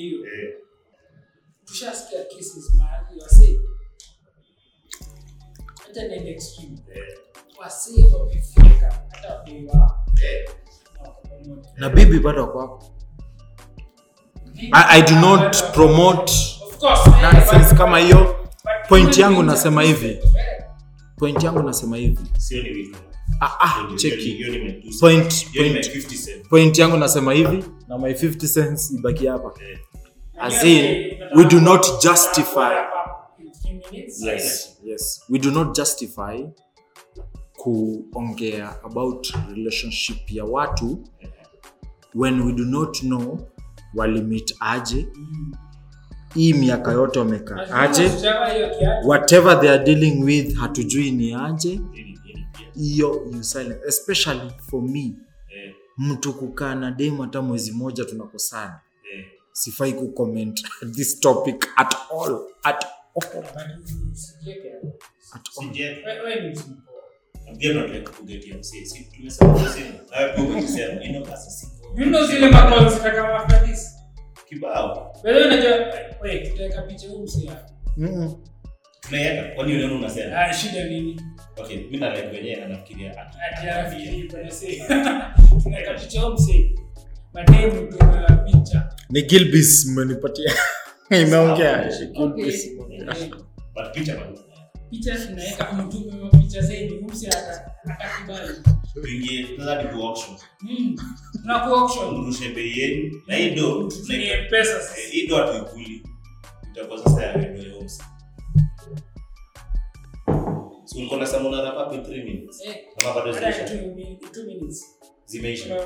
hiyo. 0.00 0.20
Tushasikia 1.64 2.24
cases 2.24 2.74
mahali 2.76 3.20
hata 5.86 6.08
nende 6.08 6.30
extreme. 6.30 6.78
Wamefika 8.18 8.92
hata 9.10 9.42
eh. 10.24 10.48
na 11.76 11.88
bibi 11.88 12.18
bado 12.20 12.40
wako 12.42 12.60
hapo? 12.60 12.94
I, 14.72 14.98
I 14.98 15.02
do 15.02 15.14
not 15.20 15.56
promote 15.74 16.32
nonsense 17.22 17.74
kama 17.74 17.98
hiyo. 17.98 18.36
Point 18.88 19.18
yangu 19.18 19.42
nasema 19.42 19.82
hivi. 19.82 20.06
eh. 20.08 20.18
point 21.16 21.42
yangu 21.44 21.62
nasema 21.62 21.96
hivi. 21.96 22.20
Ah, 23.40 23.50
ah, 23.60 23.96
cheki. 23.96 24.44
point 25.00 25.46
point. 25.52 26.48
point 26.48 26.78
yangu 26.78 26.96
nasema 26.96 27.32
hivi. 27.32 27.64
Na 27.88 27.98
my 27.98 28.12
50 28.12 28.54
cents 28.54 28.90
ibaki 28.90 29.26
hapa. 29.26 29.52
Eh, 29.70 29.78
as 30.38 30.64
in 30.64 31.12
we 31.34 31.44
do 31.44 31.60
not 31.60 31.86
justify. 32.04 32.74
Yes. 34.20 34.78
Yes. 34.84 35.22
We 35.28 35.38
do 35.38 35.50
not 35.50 35.76
justify 35.76 36.44
kuongea 37.56 38.84
about 38.84 39.32
relationship 39.54 40.30
ya 40.30 40.44
watu 40.44 41.04
when 42.14 42.40
we 42.40 42.52
do 42.52 42.64
not 42.64 42.98
know 43.00 43.38
walimit 43.94 44.54
aje. 44.60 45.06
Mm. 45.14 45.52
Hii 46.34 46.52
miaka 46.52 46.92
yote 46.92 47.18
wamekaa. 47.18 47.66
Aje? 47.72 48.10
whatever 49.04 49.60
they 49.60 49.70
are 49.70 49.84
dealing 49.84 50.22
with 50.24 50.54
hatujui 50.56 51.10
ni 51.10 51.34
aje. 51.34 51.80
Hiyo 52.74 53.26
especially 53.88 54.50
for 54.70 54.82
me. 54.82 55.00
Eh, 55.00 55.74
mtu 55.98 56.32
kukaa 56.34 56.74
na 56.74 56.90
demu 56.90 57.22
hata 57.22 57.42
mwezi 57.42 57.72
moja 57.72 58.04
tunakosana. 58.04 58.80
Eh. 59.14 59.24
sifai 59.52 59.92
kucomment 59.92 60.66
this 60.96 61.20
topic 61.20 61.68
at 61.76 61.94
all 62.10 62.40
at 62.62 62.84
all. 62.84 63.44
At 65.32 65.48
all. 65.58 65.76
You 71.96 72.04
know, 72.06 72.26
zile 72.26 72.50
macalls 72.50 72.94
zitakawa 72.94 73.36
after 73.44 73.66
this? 73.66 73.97
Kibao. 74.48 75.12
Wewe 75.24 75.44
unajua 75.44 75.72
tutaweka 76.50 76.82
picha 76.82 77.08
unasema? 79.94 80.38
Ah, 80.40 80.52
shida 80.54 80.84
nini? 80.84 81.20
Okay, 81.56 81.76
mimi 81.76 81.96
na 81.96 82.14
like 82.14 82.26
wenyewe 82.36 82.64
anafikiria 82.64 83.10
ati- 83.22 83.38
Ati 83.52 83.68
anafikiri 83.68 84.30
kwenye 84.30 84.50
sehemu. 84.50 84.88
Tunaweka 85.62 85.94
picha 85.94 86.20
huyu 86.20 86.34
msee. 86.34 86.74
Mademu 87.32 87.86
tumewa 87.92 88.30
picha. 88.52 88.88
ni 89.10 89.22
gilbis 89.22 89.86
mmenipatia 89.86 90.52
imeongea 91.22 91.80
Okay. 91.88 92.06
Gilbis. 92.06 92.70
But 93.74 93.94
picha 93.94 94.16
bado. 94.16 94.38
picha 94.90 95.16
tunaweka 95.26 95.72
mtume 95.72 96.30
picha 96.40 96.60
zaidi 96.60 96.94
umse 96.94 97.28
atakubali 97.28 98.54
Tuingie, 99.02 99.46
sasa 99.58 99.82
ni 99.82 99.88
ku 99.88 100.02
auction. 100.06 100.36
Mrushe 102.12 102.48
bei 102.54 102.78
yenu. 102.78 103.22
Na 103.26 103.36
hii 103.36 103.50
ndo 103.50 103.88
eh, 104.98 105.10
hii 105.10 105.26
ndo 105.26 105.36
hatuikuli. 105.36 106.02
Itakuwa 106.72 106.98
sasa 107.04 107.22
ya 107.22 107.32
ya 107.32 107.76
umsi. 107.80 108.02
So 110.84 110.98
ulikuwa 110.98 111.18
unasema 111.18 111.48
unarapa 111.48 111.78
rapa 111.82 111.94
in 111.94 112.02
three 112.02 112.24
minutes. 112.24 112.60
eh 112.66 112.76
Kama 112.98 113.14
bado 113.14 113.32
zimeisha. 113.32 113.64
2 113.64 114.46
minutes 114.46 114.84
Zimeisha. 115.26 115.76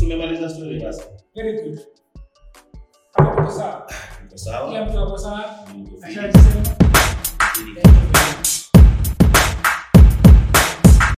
tumemaliza 0.00 0.48
story 0.50 0.80
basi. 0.80 1.02
very 1.34 1.62
good 1.62 1.78
hapo 3.14 3.50
sawa 3.50 3.92
sawa. 4.34 4.68
kila 4.68 4.84
mtu 4.84 4.98
ako 4.98 5.18
sawa 5.18 5.66
ashajisema. 6.02 6.76